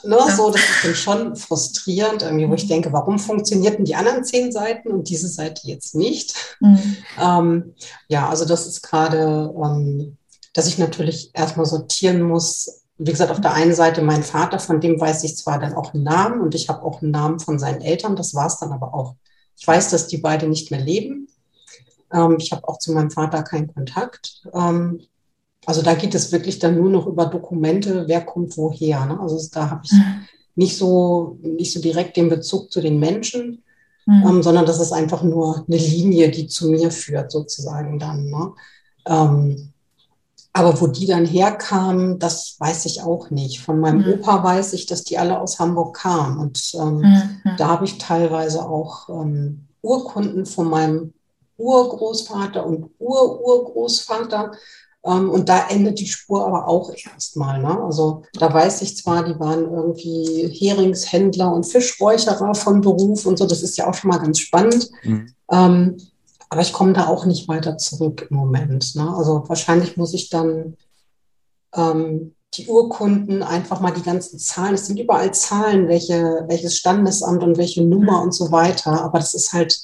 Ne, 0.04 0.18
ja. 0.18 0.36
so, 0.36 0.50
das 0.50 0.62
ist 0.62 0.86
dann 0.86 0.96
schon 0.96 1.36
frustrierend, 1.36 2.22
irgendwie, 2.22 2.50
wo 2.50 2.54
ich 2.54 2.64
mhm. 2.66 2.70
denke, 2.70 2.94
warum 2.94 3.20
funktionierten 3.20 3.86
die 3.86 3.96
anderen 3.96 4.24
zehn 4.24 4.52
Seiten 4.52 4.90
und 4.90 5.10
diese 5.10 5.28
Seite 5.28 5.68
jetzt 5.68 5.96
nicht? 5.96 6.58
Mhm. 6.60 6.98
Ähm, 7.20 7.76
ja, 8.08 8.30
also 8.30 8.46
das 8.46 8.68
ist 8.68 8.82
gerade, 8.82 9.54
ähm, 9.56 10.18
dass 10.54 10.68
ich 10.68 10.78
natürlich 10.78 11.32
erstmal 11.34 11.66
sortieren 11.66 12.22
muss. 12.22 12.84
Wie 12.98 13.12
gesagt, 13.12 13.32
auf 13.32 13.42
der 13.42 13.54
einen 13.54 13.74
Seite 13.74 14.02
mein 14.02 14.24
Vater, 14.24 14.60
von 14.60 14.80
dem 14.80 15.00
weiß 15.00 15.24
ich 15.24 15.38
zwar 15.38 15.60
dann 15.60 15.74
auch 15.74 15.94
einen 15.94 16.04
Namen 16.04 16.42
und 16.42 16.56
ich 16.56 16.70
habe 16.70 16.84
auch 16.84 17.02
einen 17.02 17.12
Namen 17.12 17.40
von 17.40 17.60
seinen 17.60 17.82
Eltern, 17.82 18.16
das 18.16 18.34
war 18.34 18.48
es 18.48 18.58
dann 18.58 18.72
aber 18.72 18.94
auch. 18.94 19.16
Ich 19.58 19.68
weiß, 19.68 19.90
dass 19.90 20.08
die 20.08 20.18
beide 20.18 20.48
nicht 20.48 20.72
mehr 20.72 20.82
leben. 20.82 21.28
Ähm, 22.14 22.38
ich 22.40 22.52
habe 22.52 22.68
auch 22.68 22.78
zu 22.78 22.94
meinem 22.94 23.12
Vater 23.12 23.44
keinen 23.44 23.74
Kontakt. 23.74 24.44
Ähm, 24.54 25.02
also 25.66 25.82
da 25.82 25.94
geht 25.94 26.16
es 26.16 26.32
wirklich 26.32 26.60
dann 26.60 26.76
nur 26.76 26.90
noch 26.90 27.08
über 27.08 27.26
Dokumente, 27.26 28.06
wer 28.08 28.22
kommt 28.22 28.58
woher. 28.58 29.06
Ne? 29.06 29.20
Also 29.20 29.40
da 29.52 29.70
habe 29.70 29.82
ich 29.84 29.92
mhm. 29.92 30.26
nicht, 30.56 30.78
so, 30.78 31.38
nicht 31.42 31.74
so 31.74 31.80
direkt 31.80 32.18
den 32.18 32.30
Bezug 32.30 32.72
zu 32.72 32.82
den 32.82 33.00
Menschen, 33.00 33.64
mhm. 34.06 34.24
ähm, 34.28 34.44
sondern 34.44 34.66
das 34.66 34.80
ist 34.80 34.92
einfach 34.92 35.24
nur 35.24 35.66
eine 35.68 35.78
Linie, 35.78 36.32
die 36.32 36.48
zu 36.48 36.70
mir 36.70 36.92
führt, 36.92 37.32
sozusagen 37.32 38.00
dann. 38.00 38.26
Ne? 38.30 38.54
Ähm, 39.08 39.72
aber 40.54 40.82
wo 40.82 40.88
die 40.88 41.06
dann 41.06 41.26
herkamen, 41.26 42.20
das 42.20 42.58
weiß 42.60 42.86
ich 42.86 43.04
auch 43.04 43.30
nicht. 43.30 43.62
Von 43.62 43.80
meinem 43.80 44.02
mhm. 44.02 44.14
Opa 44.14 44.44
weiß 44.44 44.74
ich, 44.74 44.86
dass 44.86 45.04
die 45.04 45.18
alle 45.18 45.40
aus 45.40 45.60
Hamburg 45.60 45.96
kamen. 45.96 46.40
Und 46.40 46.72
ähm, 46.74 46.98
mhm. 46.98 47.52
da 47.58 47.68
habe 47.68 47.86
ich 47.86 48.00
teilweise 48.00 48.68
auch 48.68 49.08
ähm, 49.10 49.68
Urkunden 49.82 50.46
von 50.46 50.70
meinem 50.70 51.14
Urgroßvater 51.62 52.66
und 52.66 52.90
Ururgroßvater. 53.00 54.52
Ähm, 55.04 55.30
und 55.30 55.50
da 55.50 55.68
endet 55.70 56.00
die 56.00 56.08
Spur 56.08 56.46
aber 56.46 56.68
auch 56.68 56.92
erstmal. 56.94 57.62
Ne? 57.62 57.82
Also 57.84 58.24
da 58.34 58.54
weiß 58.54 58.82
ich 58.84 58.98
zwar, 58.98 59.24
die 59.24 59.40
waren 59.40 59.72
irgendwie 59.72 60.48
Heringshändler 60.60 61.52
und 61.52 61.66
Fischräucherer 61.66 62.54
von 62.56 62.82
Beruf 62.82 63.26
und 63.26 63.38
so. 63.38 63.46
Das 63.46 63.64
ist 63.64 63.78
ja 63.78 63.88
auch 63.88 63.94
schon 63.94 64.10
mal 64.10 64.20
ganz 64.20 64.40
spannend. 64.40 64.90
Mhm. 65.04 65.34
Ähm, 65.52 65.98
aber 66.50 66.62
ich 66.62 66.74
komme 66.74 66.94
da 66.94 67.08
auch 67.08 67.26
nicht 67.26 67.48
weiter 67.48 67.78
zurück 67.78 68.28
im 68.30 68.38
Moment. 68.38 68.96
Ne? 68.96 69.16
Also 69.16 69.44
wahrscheinlich 69.48 69.98
muss 69.98 70.14
ich 70.14 70.30
dann 70.30 70.76
ähm, 71.74 72.36
die 72.54 72.68
Urkunden 72.68 73.42
einfach 73.44 73.80
mal 73.80 73.92
die 73.92 74.04
ganzen 74.04 74.38
Zahlen. 74.38 74.76
Es 74.76 74.88
sind 74.88 75.00
überall 75.00 75.34
Zahlen, 75.34 75.88
welche, 75.88 76.44
welches 76.48 76.78
Standesamt 76.78 77.42
und 77.44 77.58
welche 77.58 77.84
Nummer 77.84 78.22
und 78.22 78.34
so 78.34 78.52
weiter. 78.52 79.02
Aber 79.02 79.20
das 79.20 79.34
ist 79.34 79.54
halt 79.54 79.80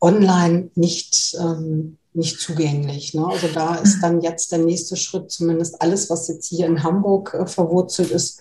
online 0.00 0.70
nicht, 0.74 1.36
ähm, 1.40 1.98
nicht 2.12 2.40
zugänglich. 2.40 3.14
Ne? 3.14 3.26
Also 3.26 3.48
da 3.48 3.76
ist 3.76 4.00
dann 4.00 4.20
jetzt 4.20 4.50
der 4.52 4.60
nächste 4.60 4.96
Schritt, 4.96 5.30
zumindest 5.30 5.80
alles, 5.80 6.10
was 6.10 6.28
jetzt 6.28 6.48
hier 6.48 6.66
in 6.66 6.82
Hamburg 6.82 7.34
äh, 7.34 7.46
verwurzelt 7.46 8.10
ist, 8.10 8.40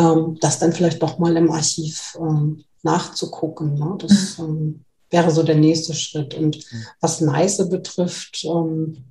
ähm, 0.00 0.38
das 0.40 0.58
dann 0.58 0.72
vielleicht 0.72 1.02
doch 1.02 1.18
mal 1.18 1.36
im 1.36 1.50
Archiv 1.50 2.16
ähm, 2.20 2.64
nachzugucken. 2.82 3.74
Ne? 3.74 3.96
Das 3.98 4.38
mhm. 4.38 4.44
ähm, 4.44 4.84
wäre 5.10 5.30
so 5.30 5.42
der 5.42 5.56
nächste 5.56 5.94
Schritt. 5.94 6.34
Und 6.34 6.56
mhm. 6.56 6.84
was 7.00 7.20
Neiße 7.20 7.68
betrifft, 7.68 8.44
ähm, 8.44 9.04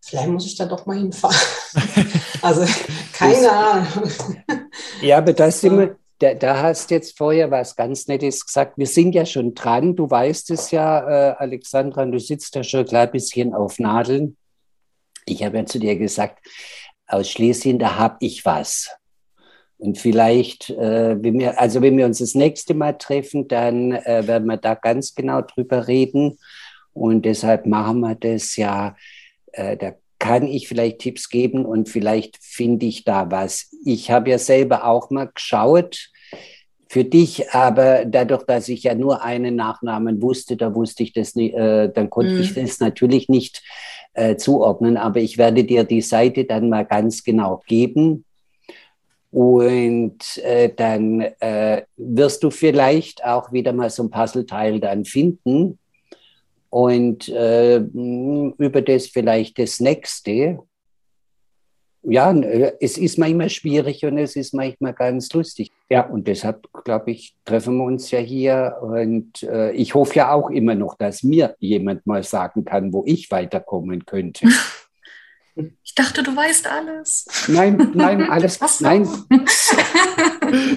vielleicht 0.00 0.28
muss 0.28 0.46
ich 0.46 0.56
da 0.56 0.66
doch 0.66 0.86
mal 0.86 0.98
hinfahren. 0.98 1.36
also 2.42 2.64
keine 3.12 3.52
Ahnung. 3.52 4.10
Ja, 5.02 5.18
aber 5.18 5.32
das 5.32 5.60
sind 5.60 5.78
wir, 5.78 5.96
da, 6.20 6.34
da, 6.34 6.62
hast 6.62 6.90
jetzt 6.90 7.16
vorher 7.16 7.50
was 7.50 7.74
ganz 7.74 8.06
Nettes 8.06 8.44
gesagt. 8.44 8.76
Wir 8.76 8.86
sind 8.86 9.14
ja 9.14 9.24
schon 9.26 9.54
dran. 9.54 9.96
Du 9.96 10.08
weißt 10.08 10.50
es 10.50 10.70
ja, 10.70 11.30
äh, 11.30 11.34
Alexandra, 11.38 12.04
du 12.04 12.20
sitzt 12.20 12.54
ja 12.54 12.62
schon 12.62 12.80
ein 12.80 12.86
klein 12.86 13.10
bisschen 13.10 13.54
auf 13.54 13.78
Nadeln. 13.78 14.36
Ich 15.26 15.42
habe 15.42 15.58
ja 15.58 15.66
zu 15.66 15.78
dir 15.78 15.96
gesagt, 15.96 16.46
aus 17.06 17.28
Schlesien, 17.30 17.78
da 17.78 17.96
habe 17.96 18.18
ich 18.20 18.44
was. 18.44 18.90
Und 19.78 19.96
vielleicht, 19.96 20.68
äh, 20.70 21.16
wenn 21.22 21.38
wir, 21.38 21.58
also 21.58 21.80
wenn 21.80 21.96
wir 21.96 22.04
uns 22.04 22.18
das 22.18 22.34
nächste 22.34 22.74
Mal 22.74 22.98
treffen, 22.98 23.48
dann 23.48 23.92
äh, 23.92 24.26
werden 24.26 24.46
wir 24.46 24.58
da 24.58 24.74
ganz 24.74 25.14
genau 25.14 25.40
drüber 25.40 25.88
reden. 25.88 26.38
Und 26.92 27.24
deshalb 27.24 27.64
machen 27.64 28.00
wir 28.00 28.14
das 28.14 28.56
ja. 28.56 28.94
Äh, 29.52 29.78
da 29.78 29.94
kann 30.20 30.46
ich 30.46 30.68
vielleicht 30.68 31.00
Tipps 31.00 31.28
geben 31.30 31.64
und 31.64 31.88
vielleicht 31.88 32.36
finde 32.40 32.86
ich 32.86 33.02
da 33.02 33.32
was. 33.32 33.70
Ich 33.84 34.12
habe 34.12 34.30
ja 34.30 34.38
selber 34.38 34.84
auch 34.84 35.10
mal 35.10 35.30
geschaut 35.34 36.10
für 36.88 37.04
dich, 37.04 37.50
aber 37.50 38.04
dadurch, 38.04 38.44
dass 38.44 38.68
ich 38.68 38.84
ja 38.84 38.94
nur 38.94 39.24
einen 39.24 39.56
Nachnamen 39.56 40.22
wusste, 40.22 40.56
da 40.56 40.74
wusste 40.74 41.02
ich 41.02 41.14
das 41.14 41.34
nicht, 41.34 41.54
äh, 41.54 41.90
dann 41.90 42.10
konnte 42.10 42.34
mhm. 42.34 42.40
ich 42.42 42.54
das 42.54 42.78
natürlich 42.80 43.28
nicht 43.28 43.62
äh, 44.12 44.36
zuordnen. 44.36 44.96
Aber 44.96 45.20
ich 45.20 45.38
werde 45.38 45.64
dir 45.64 45.84
die 45.84 46.02
Seite 46.02 46.44
dann 46.44 46.68
mal 46.68 46.84
ganz 46.84 47.24
genau 47.24 47.62
geben 47.66 48.24
und 49.30 50.38
äh, 50.44 50.70
dann 50.74 51.20
äh, 51.40 51.82
wirst 51.96 52.44
du 52.44 52.50
vielleicht 52.50 53.24
auch 53.24 53.52
wieder 53.52 53.72
mal 53.72 53.88
so 53.88 54.02
ein 54.02 54.10
Puzzleteil 54.10 54.80
dann 54.80 55.04
finden 55.04 55.79
und 56.70 57.28
äh, 57.28 57.78
über 57.78 58.82
das 58.82 59.08
vielleicht 59.08 59.58
das 59.58 59.80
nächste. 59.80 60.58
Ja, 62.02 62.32
äh, 62.32 62.72
es 62.80 62.96
ist 62.96 63.18
manchmal 63.18 63.50
schwierig 63.50 64.04
und 64.04 64.16
es 64.16 64.36
ist 64.36 64.54
manchmal 64.54 64.94
ganz 64.94 65.30
lustig. 65.32 65.70
Ja, 65.90 66.06
und 66.06 66.26
deshalb, 66.28 66.66
glaube 66.84 67.10
ich, 67.10 67.36
treffen 67.44 67.76
wir 67.76 67.84
uns 67.84 68.10
ja 68.10 68.20
hier. 68.20 68.76
Und 68.80 69.42
äh, 69.42 69.72
ich 69.72 69.94
hoffe 69.94 70.14
ja 70.14 70.32
auch 70.32 70.48
immer 70.48 70.74
noch, 70.74 70.96
dass 70.96 71.22
mir 71.22 71.56
jemand 71.58 72.06
mal 72.06 72.22
sagen 72.22 72.64
kann, 72.64 72.92
wo 72.92 73.02
ich 73.04 73.30
weiterkommen 73.30 74.06
könnte. 74.06 74.46
Ich 76.00 76.06
dachte, 76.06 76.22
du 76.22 76.34
weißt 76.34 76.66
alles. 76.66 77.26
Nein, 77.46 77.90
nein, 77.92 78.22
alles, 78.30 78.58
was? 78.60 78.80
Nein. 78.80 79.06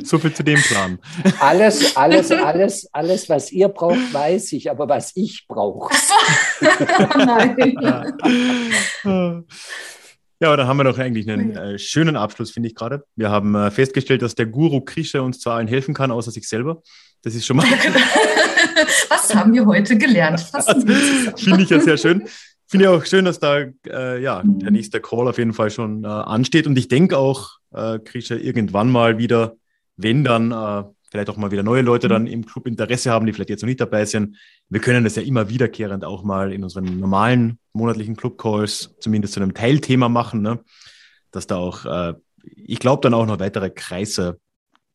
So 0.04 0.20
viel 0.20 0.32
zu 0.32 0.44
dem 0.44 0.62
Plan. 0.62 1.00
Alles, 1.40 1.98
alles, 1.98 2.30
alles, 2.32 2.88
alles, 2.94 3.28
was 3.28 3.52
ihr 3.52 3.70
braucht, 3.70 4.14
weiß 4.14 4.52
ich, 4.52 4.70
aber 4.70 4.88
was 4.88 5.14
ich 5.16 5.46
brauche. 5.48 5.92
nein. 7.18 7.76
Ja. 7.82 9.44
Ja, 10.40 10.56
dann 10.58 10.68
haben 10.68 10.78
wir 10.78 10.84
doch 10.84 11.00
eigentlich 11.00 11.28
einen 11.28 11.56
äh, 11.56 11.80
schönen 11.80 12.16
Abschluss, 12.18 12.52
finde 12.52 12.70
ich 12.70 12.76
gerade. 12.76 13.04
Wir 13.16 13.32
haben 13.32 13.56
äh, 13.56 13.72
festgestellt, 13.72 14.22
dass 14.22 14.36
der 14.36 14.46
Guru 14.46 14.82
Krisha 14.82 15.22
uns 15.22 15.40
zu 15.40 15.50
allen 15.50 15.68
helfen 15.68 15.96
kann, 15.96 16.12
außer 16.12 16.30
sich 16.30 16.48
selber. 16.48 16.84
Das 17.24 17.34
ist 17.34 17.48
schon 17.48 17.58
mal. 17.58 17.66
Was 19.10 19.34
haben 19.34 19.54
wir 19.54 19.66
heute 19.66 19.98
gelernt? 19.98 20.42
Finde 21.38 21.64
ich 21.64 21.70
ja 21.70 21.80
sehr 21.80 21.98
schön. 21.98 22.28
Finde 22.74 22.88
ich 22.88 22.90
auch 22.90 23.06
schön, 23.06 23.26
dass 23.26 23.38
da 23.38 23.66
äh, 23.86 24.20
ja, 24.20 24.42
der 24.44 24.72
mhm. 24.72 24.76
nächste 24.76 25.00
Call 25.00 25.28
auf 25.28 25.38
jeden 25.38 25.54
Fall 25.54 25.70
schon 25.70 26.06
äh, 26.06 26.08
ansteht. 26.08 26.66
Und 26.66 26.76
ich 26.76 26.88
denke 26.88 27.20
auch, 27.20 27.60
äh, 27.72 28.00
Krisha, 28.00 28.34
irgendwann 28.34 28.92
mal 28.92 29.20
wieder, 29.20 29.58
wenn 29.96 30.24
dann 30.24 30.52
äh, 30.52 30.84
vielleicht 31.12 31.30
auch 31.30 31.38
mal 31.38 31.52
wieder 31.52 31.62
neue 31.62 31.84
Leute 31.84 32.08
dann 32.08 32.26
im 32.26 32.48
Club 32.48 32.66
Interesse 32.66 33.12
haben, 33.12 33.28
die 33.28 33.34
vielleicht 33.34 33.52
jetzt 33.52 33.62
noch 33.62 33.68
nicht 33.68 33.80
dabei 33.80 34.06
sind. 34.06 34.38
Wir 34.70 34.82
können 34.82 35.04
das 35.04 35.16
ja 35.16 35.22
immer 35.22 35.50
wiederkehrend 35.50 36.04
auch 36.04 36.24
mal 36.24 36.52
in 36.52 36.64
unseren 36.64 37.00
normalen 37.00 37.60
monatlichen 37.74 38.16
Club-Calls 38.16 38.96
zumindest 39.00 39.36
zu 39.36 39.40
einem 39.40 39.54
Teilthema 39.54 40.10
machen, 40.10 40.42
ne? 40.42 40.60
dass 41.30 41.46
da 41.46 41.58
auch, 41.58 41.86
äh, 41.86 42.16
ich 42.44 42.80
glaube, 42.80 43.02
dann 43.02 43.14
auch 43.14 43.28
noch 43.28 43.40
weitere 43.40 43.70
Kreise, 43.70 44.40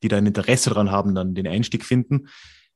die 0.03 0.09
da 0.09 0.17
ein 0.17 0.27
Interesse 0.27 0.71
daran 0.71 0.91
haben, 0.91 1.15
dann 1.15 1.37
den 1.37 1.47
Einstieg 1.47 1.85
finden. 1.85 2.27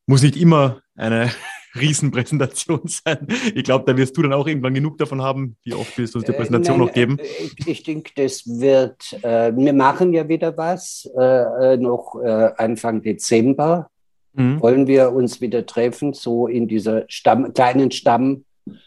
Muss 0.06 0.22
nicht 0.22 0.36
immer 0.36 0.80
eine 0.94 1.28
Riesenpräsentation 1.74 2.82
sein. 2.86 3.26
Ich 3.54 3.64
glaube, 3.64 3.84
da 3.90 3.96
wirst 3.96 4.16
du 4.16 4.22
dann 4.22 4.32
auch 4.32 4.46
irgendwann 4.46 4.74
genug 4.74 4.98
davon 4.98 5.22
haben. 5.22 5.56
Wie 5.64 5.74
oft 5.74 5.96
wirst 5.98 6.14
du 6.14 6.18
uns 6.18 6.26
die 6.26 6.32
äh, 6.32 6.36
Präsentation 6.36 6.76
äh, 6.76 6.78
nein, 6.78 6.86
noch 6.86 6.94
geben? 6.94 7.18
Ich, 7.20 7.66
ich 7.66 7.82
denke, 7.82 8.12
das 8.16 8.46
wird, 8.46 9.12
äh, 9.22 9.52
wir 9.54 9.72
machen 9.72 10.12
ja 10.12 10.28
wieder 10.28 10.56
was, 10.56 11.08
äh, 11.18 11.74
äh 11.74 11.76
noch 11.76 12.16
äh, 12.22 12.50
Anfang 12.56 13.02
Dezember. 13.02 13.88
Mhm. 14.34 14.60
Wollen 14.60 14.86
wir 14.86 15.12
uns 15.12 15.40
wieder 15.40 15.66
treffen, 15.66 16.14
so 16.14 16.46
in 16.46 16.68
dieser 16.68 17.04
Stamm, 17.08 17.52
kleinen 17.52 17.90
Stamm, 17.90 18.44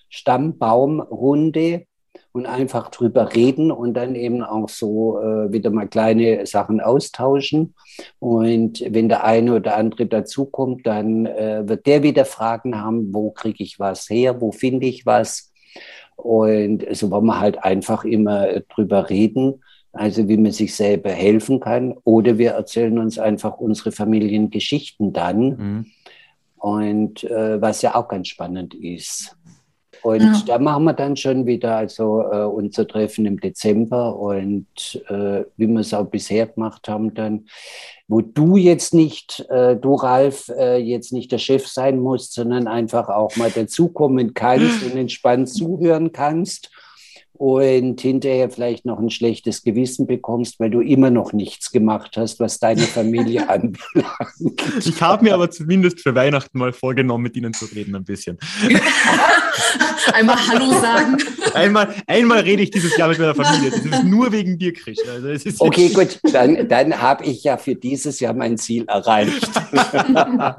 Stammbaumrunde 0.09 1.85
und 2.35 2.47
einfach 2.47 2.89
drüber 2.89 3.33
reden 3.33 3.71
und 3.71 3.93
dann 3.93 4.13
eben 4.13 4.43
auch 4.43 4.67
so 4.67 5.21
äh, 5.21 5.53
wieder 5.53 5.69
mal 5.69 5.87
kleine 5.87 6.45
Sachen 6.45 6.81
austauschen. 6.81 7.75
Und 8.19 8.83
wenn 8.89 9.07
der 9.07 9.23
eine 9.23 9.55
oder 9.55 9.77
andere 9.77 10.05
dazukommt, 10.05 10.85
dann 10.85 11.27
äh, 11.27 11.63
wird 11.65 11.85
der 11.85 12.03
wieder 12.03 12.25
Fragen 12.25 12.77
haben, 12.77 13.13
wo 13.13 13.31
kriege 13.31 13.63
ich 13.63 13.79
was 13.79 14.09
her, 14.09 14.41
wo 14.41 14.51
finde 14.51 14.85
ich 14.85 15.05
was. 15.05 15.53
Und 16.17 16.85
so 16.91 17.09
wollen 17.09 17.25
wir 17.25 17.39
halt 17.39 17.63
einfach 17.63 18.03
immer 18.03 18.47
drüber 18.67 19.09
reden, 19.09 19.63
also 19.93 20.27
wie 20.27 20.35
man 20.35 20.51
sich 20.51 20.75
selber 20.75 21.11
helfen 21.11 21.61
kann. 21.61 21.95
Oder 22.03 22.37
wir 22.37 22.51
erzählen 22.51 22.99
uns 22.99 23.17
einfach 23.17 23.59
unsere 23.59 23.93
Familiengeschichten 23.93 25.13
dann. 25.13 25.39
Mhm. 25.39 25.85
Und 26.57 27.23
äh, 27.23 27.61
was 27.61 27.81
ja 27.81 27.95
auch 27.95 28.09
ganz 28.09 28.27
spannend 28.27 28.73
ist. 28.73 29.37
Und 30.05 30.21
ja. 30.21 30.43
da 30.45 30.59
machen 30.59 30.83
wir 30.83 30.93
dann 30.93 31.17
schon 31.17 31.47
wieder 31.47 31.77
also 31.77 32.21
äh, 32.31 32.43
unser 32.43 32.87
Treffen 32.87 33.25
im 33.25 33.39
Dezember 33.39 34.15
und 34.15 34.67
äh, 35.09 35.45
wie 35.57 35.65
wir 35.65 35.79
es 35.79 35.95
auch 35.95 36.05
bisher 36.05 36.45
gemacht 36.45 36.87
haben, 36.87 37.15
dann, 37.15 37.47
wo 38.07 38.21
du 38.21 38.55
jetzt 38.55 38.93
nicht, 38.93 39.43
äh, 39.49 39.75
du 39.75 39.95
Ralf, 39.95 40.49
äh, 40.49 40.77
jetzt 40.77 41.11
nicht 41.11 41.31
der 41.31 41.39
Chef 41.39 41.65
sein 41.65 41.97
musst, 41.97 42.33
sondern 42.33 42.67
einfach 42.67 43.09
auch 43.09 43.35
mal 43.35 43.49
dazukommen 43.49 44.35
kannst 44.35 44.83
und 44.83 44.95
entspannt 44.95 45.49
zuhören 45.49 46.11
kannst 46.11 46.69
und 47.37 47.99
hinterher 48.01 48.49
vielleicht 48.49 48.85
noch 48.85 48.99
ein 48.99 49.09
schlechtes 49.09 49.63
Gewissen 49.63 50.07
bekommst, 50.07 50.59
weil 50.59 50.69
du 50.69 50.81
immer 50.81 51.09
noch 51.09 51.33
nichts 51.33 51.71
gemacht 51.71 52.17
hast, 52.17 52.39
was 52.39 52.59
deine 52.59 52.81
Familie 52.81 53.49
anbelangt. 53.49 54.61
Ich 54.85 55.01
habe 55.01 55.23
mir 55.23 55.33
aber 55.33 55.51
zumindest 55.51 55.99
für 55.99 56.15
Weihnachten 56.15 56.57
mal 56.57 56.73
vorgenommen, 56.73 57.23
mit 57.23 57.35
ihnen 57.35 57.53
zu 57.53 57.65
reden 57.65 57.95
ein 57.95 58.03
bisschen. 58.03 58.37
einmal 60.13 60.37
Hallo 60.47 60.71
sagen. 60.79 61.17
Einmal, 61.53 61.93
einmal 62.07 62.39
rede 62.39 62.63
ich 62.63 62.71
dieses 62.71 62.95
Jahr 62.97 63.09
mit 63.09 63.19
meiner 63.19 63.35
Familie. 63.35 63.71
Das 63.71 63.85
ist 63.85 64.03
nur 64.03 64.31
wegen 64.31 64.57
dir, 64.57 64.73
Krisch. 64.73 64.99
Also 65.07 65.49
okay, 65.59 65.89
gut, 65.89 66.19
dann, 66.33 66.67
dann 66.67 67.01
habe 67.01 67.25
ich 67.25 67.43
ja 67.43 67.57
für 67.57 67.75
dieses 67.75 68.19
Jahr 68.19 68.33
mein 68.33 68.57
Ziel 68.57 68.85
erreicht. 68.87 69.49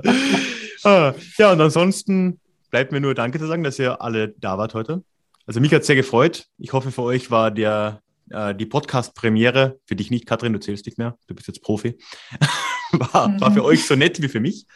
Ah, 0.85 1.14
ja, 1.37 1.51
und 1.51 1.61
ansonsten 1.61 2.39
bleibt 2.70 2.93
mir 2.93 3.01
nur 3.01 3.14
Danke 3.14 3.41
zu 3.41 3.47
sagen, 3.47 3.64
dass 3.64 3.77
ihr 3.79 4.01
alle 4.01 4.29
da 4.39 4.57
wart 4.57 4.74
heute. 4.74 5.03
Also 5.47 5.61
mich 5.61 5.72
hat 5.72 5.82
es 5.82 5.86
sehr 5.86 5.97
gefreut. 5.97 6.47
Ich 6.59 6.72
hoffe, 6.72 6.90
für 6.90 7.03
euch 7.03 7.30
war 7.30 7.51
der, 7.51 8.03
äh, 8.30 8.55
die 8.55 8.66
Podcast-Premiere, 8.66 9.78
für 9.84 9.97
dich 9.97 10.11
nicht, 10.11 10.26
Katrin, 10.26 10.53
du 10.53 10.61
zählst 10.61 10.86
nicht 10.86 10.99
mehr, 10.99 11.16
du 11.28 11.34
bist 11.34 11.47
jetzt 11.47 11.62
Profi, 11.62 11.97
war, 12.92 13.40
war 13.40 13.53
für 13.53 13.61
mhm. 13.61 13.66
euch 13.66 13.86
so 13.86 13.94
nett 13.94 14.20
wie 14.20 14.28
für 14.28 14.40
mich. 14.40 14.66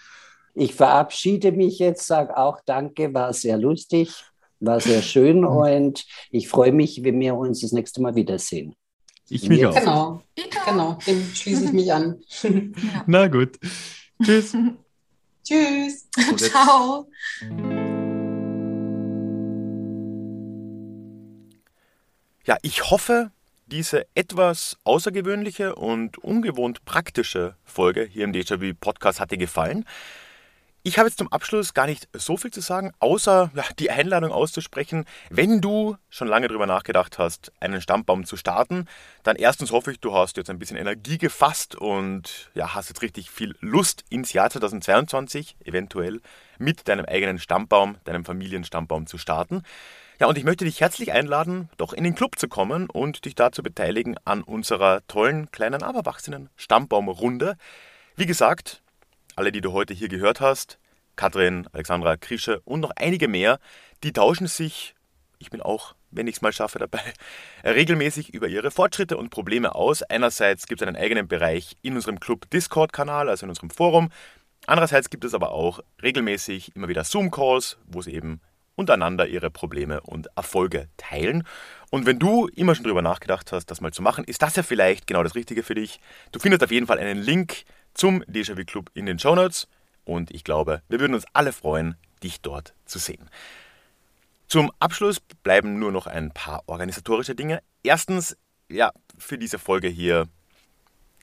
Ich 0.54 0.74
verabschiede 0.74 1.52
mich 1.52 1.78
jetzt, 1.78 2.06
sage 2.06 2.36
auch 2.36 2.60
Danke, 2.64 3.12
war 3.14 3.32
sehr 3.32 3.56
lustig, 3.56 4.12
war 4.60 4.80
sehr 4.80 5.02
schön 5.02 5.40
mhm. 5.40 5.46
und 5.46 6.06
ich 6.30 6.48
freue 6.48 6.72
mich, 6.72 7.02
wenn 7.02 7.18
wir 7.18 7.34
uns 7.34 7.60
das 7.60 7.72
nächste 7.72 8.00
Mal 8.00 8.14
wiedersehen. 8.14 8.74
Ich 9.28 9.48
mich 9.48 9.64
auch. 9.64 9.74
Genau, 9.74 10.22
genau, 10.66 10.98
dem 11.06 11.22
schließe 11.34 11.66
ich 11.66 11.72
mich 11.72 11.92
an. 11.92 12.20
Na 13.06 13.28
gut. 13.28 13.58
Tschüss. 14.22 14.56
Tschüss. 15.44 16.08
Ciao. 16.36 17.08
Ja, 22.46 22.56
ich 22.62 22.90
hoffe, 22.90 23.32
diese 23.66 24.06
etwas 24.14 24.78
außergewöhnliche 24.84 25.74
und 25.74 26.16
ungewohnt 26.16 26.86
praktische 26.86 27.54
Folge 27.64 28.02
hier 28.02 28.24
im 28.24 28.32
Déjà-vu 28.32 28.72
Podcast 28.74 29.20
hat 29.20 29.30
dir 29.30 29.36
gefallen. 29.36 29.84
Ich 30.82 30.96
habe 30.96 31.06
jetzt 31.06 31.18
zum 31.18 31.30
Abschluss 31.30 31.74
gar 31.74 31.84
nicht 31.84 32.08
so 32.14 32.38
viel 32.38 32.50
zu 32.50 32.62
sagen, 32.62 32.92
außer 32.98 33.50
ja, 33.54 33.64
die 33.78 33.90
Einladung 33.90 34.32
auszusprechen. 34.32 35.04
Wenn 35.28 35.60
du 35.60 35.98
schon 36.08 36.28
lange 36.28 36.48
darüber 36.48 36.64
nachgedacht 36.64 37.18
hast, 37.18 37.52
einen 37.60 37.82
Stammbaum 37.82 38.24
zu 38.24 38.38
starten, 38.38 38.86
dann 39.22 39.36
erstens 39.36 39.70
hoffe 39.70 39.92
ich, 39.92 40.00
du 40.00 40.14
hast 40.14 40.38
jetzt 40.38 40.48
ein 40.48 40.58
bisschen 40.58 40.78
Energie 40.78 41.18
gefasst 41.18 41.74
und 41.74 42.50
ja, 42.54 42.74
hast 42.74 42.88
jetzt 42.88 43.02
richtig 43.02 43.30
viel 43.30 43.54
Lust 43.60 44.04
ins 44.08 44.32
Jahr 44.32 44.48
2022 44.48 45.56
eventuell 45.66 46.22
mit 46.56 46.88
deinem 46.88 47.04
eigenen 47.04 47.38
Stammbaum, 47.38 47.98
deinem 48.04 48.24
Familienstammbaum 48.24 49.06
zu 49.06 49.18
starten. 49.18 49.62
Ja, 50.20 50.26
und 50.26 50.36
ich 50.36 50.44
möchte 50.44 50.66
dich 50.66 50.82
herzlich 50.82 51.12
einladen, 51.12 51.70
doch 51.78 51.94
in 51.94 52.04
den 52.04 52.14
Club 52.14 52.38
zu 52.38 52.46
kommen 52.46 52.90
und 52.90 53.24
dich 53.24 53.34
da 53.34 53.52
zu 53.52 53.62
beteiligen 53.62 54.16
an 54.26 54.42
unserer 54.42 55.00
tollen 55.06 55.50
kleinen, 55.50 55.82
aber 55.82 56.04
wachsenden 56.04 56.50
Stammbaumrunde. 56.56 57.56
Wie 58.16 58.26
gesagt, 58.26 58.82
alle, 59.34 59.50
die 59.50 59.62
du 59.62 59.72
heute 59.72 59.94
hier 59.94 60.08
gehört 60.08 60.42
hast, 60.42 60.78
Katrin, 61.16 61.66
Alexandra, 61.72 62.18
Krische 62.18 62.60
und 62.66 62.80
noch 62.80 62.90
einige 62.96 63.28
mehr, 63.28 63.60
die 64.04 64.12
tauschen 64.12 64.46
sich, 64.46 64.94
ich 65.38 65.48
bin 65.48 65.62
auch, 65.62 65.94
wenn 66.10 66.26
ich 66.26 66.36
es 66.36 66.42
mal 66.42 66.52
schaffe, 66.52 66.78
dabei, 66.78 67.00
regelmäßig 67.64 68.34
über 68.34 68.48
ihre 68.48 68.70
Fortschritte 68.70 69.16
und 69.16 69.30
Probleme 69.30 69.74
aus. 69.74 70.02
Einerseits 70.02 70.66
gibt 70.66 70.82
es 70.82 70.86
einen 70.86 70.98
eigenen 70.98 71.28
Bereich 71.28 71.78
in 71.80 71.94
unserem 71.94 72.20
Club 72.20 72.50
Discord-Kanal, 72.50 73.30
also 73.30 73.46
in 73.46 73.50
unserem 73.50 73.70
Forum. 73.70 74.10
Andererseits 74.66 75.08
gibt 75.08 75.24
es 75.24 75.32
aber 75.32 75.52
auch 75.52 75.80
regelmäßig 76.02 76.76
immer 76.76 76.88
wieder 76.88 77.04
Zoom-Calls, 77.04 77.78
wo 77.86 78.02
sie 78.02 78.12
eben 78.12 78.42
untereinander 78.80 79.28
ihre 79.28 79.50
Probleme 79.50 80.00
und 80.00 80.28
Erfolge 80.36 80.88
teilen. 80.96 81.44
Und 81.90 82.06
wenn 82.06 82.18
du 82.18 82.48
immer 82.48 82.74
schon 82.74 82.84
darüber 82.84 83.02
nachgedacht 83.02 83.52
hast, 83.52 83.66
das 83.66 83.80
mal 83.80 83.92
zu 83.92 84.02
machen, 84.02 84.24
ist 84.24 84.42
das 84.42 84.56
ja 84.56 84.62
vielleicht 84.62 85.06
genau 85.06 85.22
das 85.22 85.34
Richtige 85.36 85.62
für 85.62 85.74
dich. 85.74 86.00
Du 86.32 86.40
findest 86.40 86.64
auf 86.64 86.72
jeden 86.72 86.86
Fall 86.86 86.98
einen 86.98 87.20
Link 87.20 87.64
zum 87.94 88.22
Déjà-vu 88.24 88.64
Club 88.64 88.90
in 88.94 89.06
den 89.06 89.18
Show 89.18 89.34
Notes 89.34 89.68
und 90.04 90.30
ich 90.30 90.42
glaube, 90.42 90.82
wir 90.88 90.98
würden 90.98 91.14
uns 91.14 91.24
alle 91.32 91.52
freuen, 91.52 91.96
dich 92.22 92.40
dort 92.40 92.74
zu 92.84 92.98
sehen. 92.98 93.28
Zum 94.48 94.72
Abschluss 94.80 95.20
bleiben 95.20 95.78
nur 95.78 95.92
noch 95.92 96.06
ein 96.06 96.32
paar 96.32 96.64
organisatorische 96.66 97.36
Dinge. 97.36 97.62
Erstens, 97.84 98.36
ja, 98.68 98.90
für 99.16 99.38
diese 99.38 99.58
Folge 99.58 99.88
hier 99.88 100.26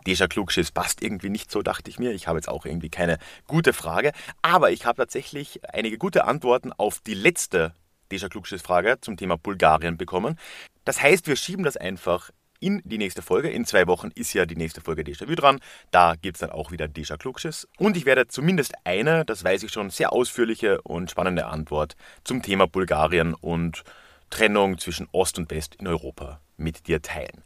Deja 0.08 0.28
Klugschiss 0.28 0.72
passt 0.72 1.04
irgendwie 1.04 1.30
nicht 1.30 1.52
so, 1.52 1.62
dachte 1.62 1.90
ich 1.90 2.00
mir. 2.00 2.14
Ich 2.14 2.28
habe 2.30 2.38
jetzt 2.38 2.48
auch 2.48 2.66
irgendwie 2.66 2.90
keine 2.90 3.18
gute 3.46 3.74
Frage. 3.74 4.14
Aber 4.42 4.72
ich 4.72 4.86
habe 4.86 4.96
tatsächlich 4.96 5.60
einige 5.74 5.98
gute 5.98 6.24
Antworten 6.24 6.72
auf 6.72 7.02
die 7.06 7.14
letzte 7.14 7.74
Deja 8.10 8.30
Klugschiss-Frage 8.30 9.00
zum 9.02 9.18
Thema 9.18 9.38
Bulgarien 9.38 9.98
bekommen. 9.98 10.40
Das 10.86 11.02
heißt, 11.02 11.28
wir 11.28 11.36
schieben 11.36 11.66
das 11.66 11.76
einfach 11.76 12.32
in 12.62 12.82
die 12.86 12.98
nächste 12.98 13.22
Folge. 13.22 13.50
In 13.50 13.66
zwei 13.66 13.86
Wochen 13.88 14.10
ist 14.16 14.32
ja 14.32 14.46
die 14.46 14.56
nächste 14.56 14.80
Folge 14.80 15.04
Déjà-vu 15.04 15.36
dran. 15.36 15.60
Da 15.92 16.16
gibt 16.16 16.38
es 16.38 16.40
dann 16.40 16.52
auch 16.52 16.72
wieder 16.72 16.86
Déjà 16.86 17.18
Klugschiss. 17.18 17.68
Und 17.78 17.98
ich 17.98 18.06
werde 18.06 18.30
zumindest 18.30 18.76
eine, 18.86 19.26
das 19.26 19.44
weiß 19.44 19.64
ich 19.64 19.74
schon, 19.74 19.90
sehr 19.90 20.14
ausführliche 20.14 20.82
und 20.84 21.12
spannende 21.12 21.48
Antwort 21.48 21.98
zum 22.24 22.42
Thema 22.42 22.66
Bulgarien 22.66 23.34
und 23.34 23.84
Trennung 24.30 24.78
zwischen 24.78 25.10
Ost 25.12 25.38
und 25.38 25.52
West 25.52 25.76
in 25.76 25.88
Europa 25.88 26.40
mit 26.56 26.88
dir 26.88 27.02
teilen. 27.02 27.44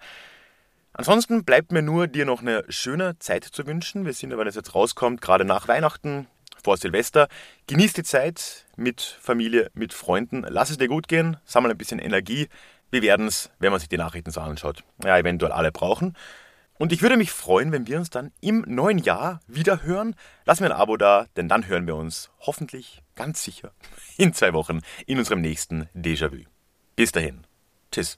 Ansonsten 0.94 1.46
bleibt 1.46 1.72
mir 1.72 1.82
nur, 1.82 2.08
dir 2.08 2.26
noch 2.26 2.42
eine 2.42 2.64
schöne 2.70 3.18
Zeit 3.20 3.46
zu 3.46 3.66
wünschen. 3.66 4.06
Wir 4.06 4.14
sind, 4.14 4.36
wenn 4.38 4.48
es 4.48 4.56
jetzt 4.56 4.76
rauskommt, 4.76 5.22
gerade 5.22 5.46
nach 5.46 5.68
Weihnachten, 5.68 6.28
vor 6.64 6.78
Silvester. 6.78 7.28
Genieß 7.68 7.94
die 7.94 8.04
Zeit 8.04 8.66
mit 8.76 9.02
Familie, 9.02 9.72
mit 9.74 9.94
Freunden. 9.94 10.46
Lass 10.48 10.70
es 10.70 10.78
dir 10.78 10.88
gut 10.88 11.08
gehen, 11.08 11.38
sammle 11.46 11.72
ein 11.72 11.78
bisschen 11.78 12.00
Energie. 12.00 12.48
Wir 12.92 13.02
werden 13.02 13.28
es, 13.28 13.50
wenn 13.60 13.72
man 13.72 13.80
sich 13.80 13.90
die 13.90 13.98
Nachrichten 13.98 14.32
so 14.32 14.42
anschaut, 14.42 14.84
ja, 15.04 15.18
eventuell 15.18 15.52
alle 15.52 15.72
brauchen. 15.72 16.16
Und 16.78 16.92
ich 16.92 17.02
würde 17.02 17.16
mich 17.16 17.32
freuen, 17.32 17.72
wenn 17.72 17.88
wir 17.88 18.00
uns 18.00 18.10
dann 18.10 18.32
im 18.42 18.64
neuen 18.68 18.98
Jahr 18.98 19.40
wieder 19.48 19.84
hören. 19.84 20.16
Lass 20.46 20.60
mir 20.60 20.66
ein 20.66 20.72
Abo 20.72 20.98
da, 20.98 21.28
denn 21.38 21.48
dann 21.48 21.68
hören 21.68 21.86
wir 21.86 21.96
uns 21.96 22.32
hoffentlich 22.40 23.04
ganz 23.16 23.44
sicher 23.44 23.72
in 24.18 24.34
zwei 24.34 24.54
Wochen 24.54 24.82
in 25.06 25.20
unserem 25.20 25.42
nächsten 25.42 25.90
Déjà-vu. 25.96 26.46
Bis 26.96 27.12
dahin. 27.12 27.46
Tschüss. 27.92 28.18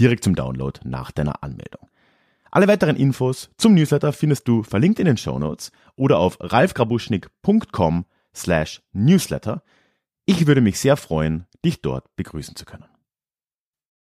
direkt 0.00 0.24
zum 0.24 0.34
Download 0.34 0.78
nach 0.84 1.10
deiner 1.10 1.42
Anmeldung. 1.42 1.88
Alle 2.50 2.68
weiteren 2.68 2.96
Infos 2.96 3.50
zum 3.58 3.74
Newsletter 3.74 4.12
findest 4.12 4.48
du 4.48 4.62
verlinkt 4.62 4.98
in 4.98 5.04
den 5.04 5.16
Show 5.16 5.38
Notes 5.38 5.70
oder 5.96 6.18
auf 6.18 6.38
ralfgrabuschnik.com 6.40 8.06
slash 8.34 8.82
newsletter. 8.92 9.62
Ich 10.24 10.46
würde 10.46 10.60
mich 10.60 10.78
sehr 10.78 10.96
freuen, 10.96 11.46
dich 11.64 11.82
dort 11.82 12.14
begrüßen 12.16 12.56
zu 12.56 12.64
können. 12.64 12.84